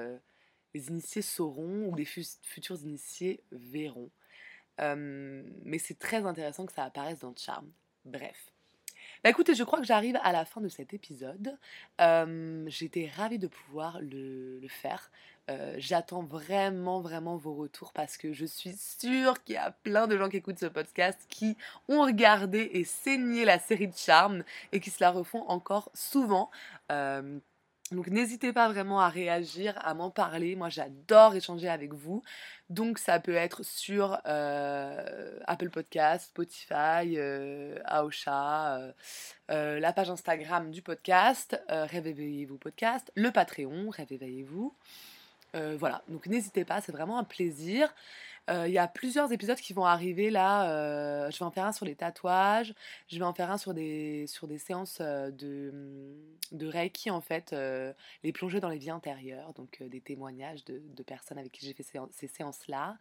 les 0.75 0.89
initiés 0.89 1.23
sauront 1.23 1.89
ou 1.89 1.97
les 1.97 2.05
futurs 2.05 2.81
initiés 2.83 3.41
verront. 3.51 4.11
Mais 4.79 5.79
c'est 5.79 5.99
très 5.99 6.25
intéressant 6.25 6.67
que 6.67 6.73
ça 6.73 6.85
apparaisse 6.85 7.21
dans 7.21 7.35
Charm. 7.37 7.71
Bref. 8.05 8.53
Bah 9.25 9.31
écoutez, 9.31 9.55
je 9.55 9.65
crois 9.65 9.81
que 9.81 9.87
j'arrive 9.87 10.17
à 10.23 10.31
la 10.31 10.45
fin 10.45 10.61
de 10.61 10.69
cet 10.69 10.95
épisode. 10.95 11.59
J'étais 12.67 13.11
ravie 13.17 13.39
de 13.39 13.49
pouvoir 13.49 13.99
le, 14.01 14.61
faire. 14.69 15.11
J'attends 15.77 16.23
vraiment, 16.23 17.01
vraiment 17.01 17.37
vos 17.37 17.55
retours 17.55 17.93
parce 17.93 18.17
que 18.17 18.33
je 18.33 18.47
suis 18.47 18.77
sûre 18.77 19.43
qu'il 19.43 19.57
y 19.57 19.59
a 19.59 19.73
plein 19.73 20.07
de 20.07 20.17
gens 20.17 20.29
qui 20.29 20.37
écoutent 20.37 20.59
ce 20.59 20.67
podcast 20.67 21.19
qui 21.29 21.57
ont 21.89 22.03
regardé 22.03 22.71
et 22.73 22.85
saigné 22.85 23.45
la 23.45 23.59
série 23.59 23.89
de 23.89 23.97
Charme 23.97 24.45
et 24.73 24.79
qui 24.79 24.91
se 24.91 25.03
la 25.03 25.11
refont 25.11 25.43
encore 25.49 25.91
souvent. 25.95 26.51
Donc 27.91 28.09
n'hésitez 28.09 28.53
pas 28.53 28.69
vraiment 28.69 29.01
à 29.01 29.09
réagir, 29.09 29.75
à 29.83 29.95
m'en 29.95 30.11
parler. 30.11 30.57
Moi 30.57 30.69
j'adore 30.69 31.35
échanger 31.35 31.69
avec 31.69 31.95
vous. 31.95 32.23
Donc 32.69 32.99
ça 32.99 33.19
peut 33.19 33.35
être 33.35 33.63
sur 33.63 34.21
euh, 34.27 35.39
Apple 35.47 35.71
Podcast, 35.71 36.27
Spotify, 36.27 37.17
euh, 37.17 37.79
Aosha, 37.87 38.93
euh, 39.51 39.81
la 39.81 39.93
page 39.95 40.11
Instagram 40.11 40.71
du 40.71 40.83
podcast, 40.83 41.59
Réveillez-vous 41.69 42.59
podcast, 42.59 43.11
le 43.15 43.31
Patreon, 43.31 43.89
Réveillez-vous. 43.89 44.75
voilà, 45.55 46.03
donc 46.09 46.27
n'hésitez 46.27 46.67
pas, 46.67 46.83
c'est 46.83 46.93
vraiment 46.93 47.19
un 47.19 47.25
plaisir. 47.25 47.95
Euh, 48.49 48.67
il 48.67 48.73
y 48.73 48.79
a 48.79 48.89
plusieurs 48.89 49.31
épisodes 49.33 49.59
qui 49.59 49.73
vont 49.73 49.85
arriver 49.85 50.31
là. 50.31 50.71
Euh, 50.71 51.31
je 51.31 51.39
vais 51.39 51.45
en 51.45 51.51
faire 51.51 51.67
un 51.67 51.73
sur 51.73 51.85
les 51.85 51.95
tatouages. 51.95 52.75
Je 53.09 53.19
vais 53.19 53.25
en 53.25 53.35
faire 53.35 53.51
un 53.51 53.59
sur 53.59 53.75
des, 53.75 54.27
sur 54.27 54.49
des 54.49 54.59
séances 54.59 54.99
euh, 55.01 55.31
de, 55.31 55.73
de 56.53 56.67
Reiki, 56.67 57.11
en 57.11 57.21
fait. 57.21 57.55
les 58.23 58.33
plonger 58.33 58.61
dans 58.61 58.69
les 58.69 58.79
vies 58.79 58.91
intérieures. 58.91 59.53
Donc 59.55 59.83
des 59.83 60.01
témoignages 60.01 60.65
de, 60.65 60.81
de, 60.97 61.03
personnes 61.03 61.39
avec 61.39 61.53
qui 61.53 61.67
j'ai 61.67 61.75
fait 61.75 61.85
ces, 62.13 62.29
séances-là. 62.29 62.97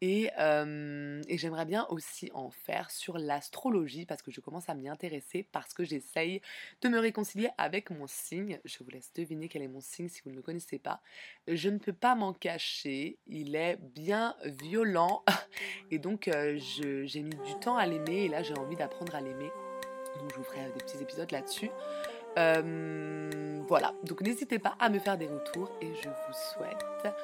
Et, 0.00 0.24
et 0.26 1.38
j'aimerais 1.38 1.64
bien 1.64 1.86
aussi 1.88 2.30
en 2.34 2.50
faire 2.50 2.90
sur 2.90 3.18
l'astrologie 3.18 4.04
parce 4.04 4.22
que 4.22 4.30
je 4.30 4.40
commence 4.40 4.68
à 4.68 4.74
m'y 4.74 4.88
intéresser 4.88 5.46
parce 5.52 5.74
que 5.74 5.84
j'essaye 5.84 6.40
de 6.80 6.88
me 6.88 6.98
réconcilier 6.98 7.50
avec 7.56 7.90
mon 7.90 8.06
signe. 8.06 8.60
Je 8.64 8.78
vous 8.82 8.90
laisse 8.90 9.12
deviner 9.14 9.48
quel 9.48 9.62
est 9.62 9.68
mon 9.68 9.80
signe 9.80 10.08
si 10.08 10.20
vous 10.24 10.30
ne 10.30 10.36
le 10.36 10.42
connaissez 10.42 10.78
pas. 10.78 11.00
Je 11.46 11.68
ne 11.68 11.78
peux 11.78 11.92
pas 11.92 12.14
m'en 12.14 12.32
cacher. 12.32 13.18
Il 13.26 13.56
est 13.56 13.76
bien 13.76 14.36
violent 14.44 14.81
lent 14.84 15.24
Et 15.90 15.98
donc, 15.98 16.28
euh, 16.28 16.56
j'ai 16.58 17.22
mis 17.22 17.36
du 17.36 17.54
temps 17.60 17.76
à 17.76 17.86
l'aimer. 17.86 18.24
Et 18.24 18.28
là, 18.28 18.42
j'ai 18.42 18.54
envie 18.54 18.76
d'apprendre 18.76 19.14
à 19.14 19.20
l'aimer. 19.20 19.50
Donc, 20.20 20.30
je 20.30 20.36
vous 20.36 20.44
ferai 20.44 20.60
des 20.74 20.80
petits 20.80 21.02
épisodes 21.02 21.30
là-dessus. 21.30 21.70
Euh, 22.38 23.60
voilà. 23.68 23.94
Donc, 24.04 24.20
n'hésitez 24.20 24.58
pas 24.58 24.74
à 24.78 24.88
me 24.88 24.98
faire 24.98 25.18
des 25.18 25.26
retours. 25.26 25.70
Et 25.80 25.88
je 26.02 26.08
vous 26.08 26.34
souhaite 26.54 27.14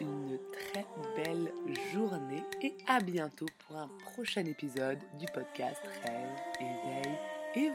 une 0.00 0.38
très 0.52 0.86
belle 1.16 1.52
journée. 1.92 2.42
Et 2.62 2.74
à 2.86 3.00
bientôt 3.00 3.46
pour 3.66 3.76
un 3.76 3.88
prochain 4.12 4.44
épisode 4.44 4.98
du 5.18 5.26
podcast 5.26 5.80
Rêve, 6.04 7.06
Éveil 7.54 7.72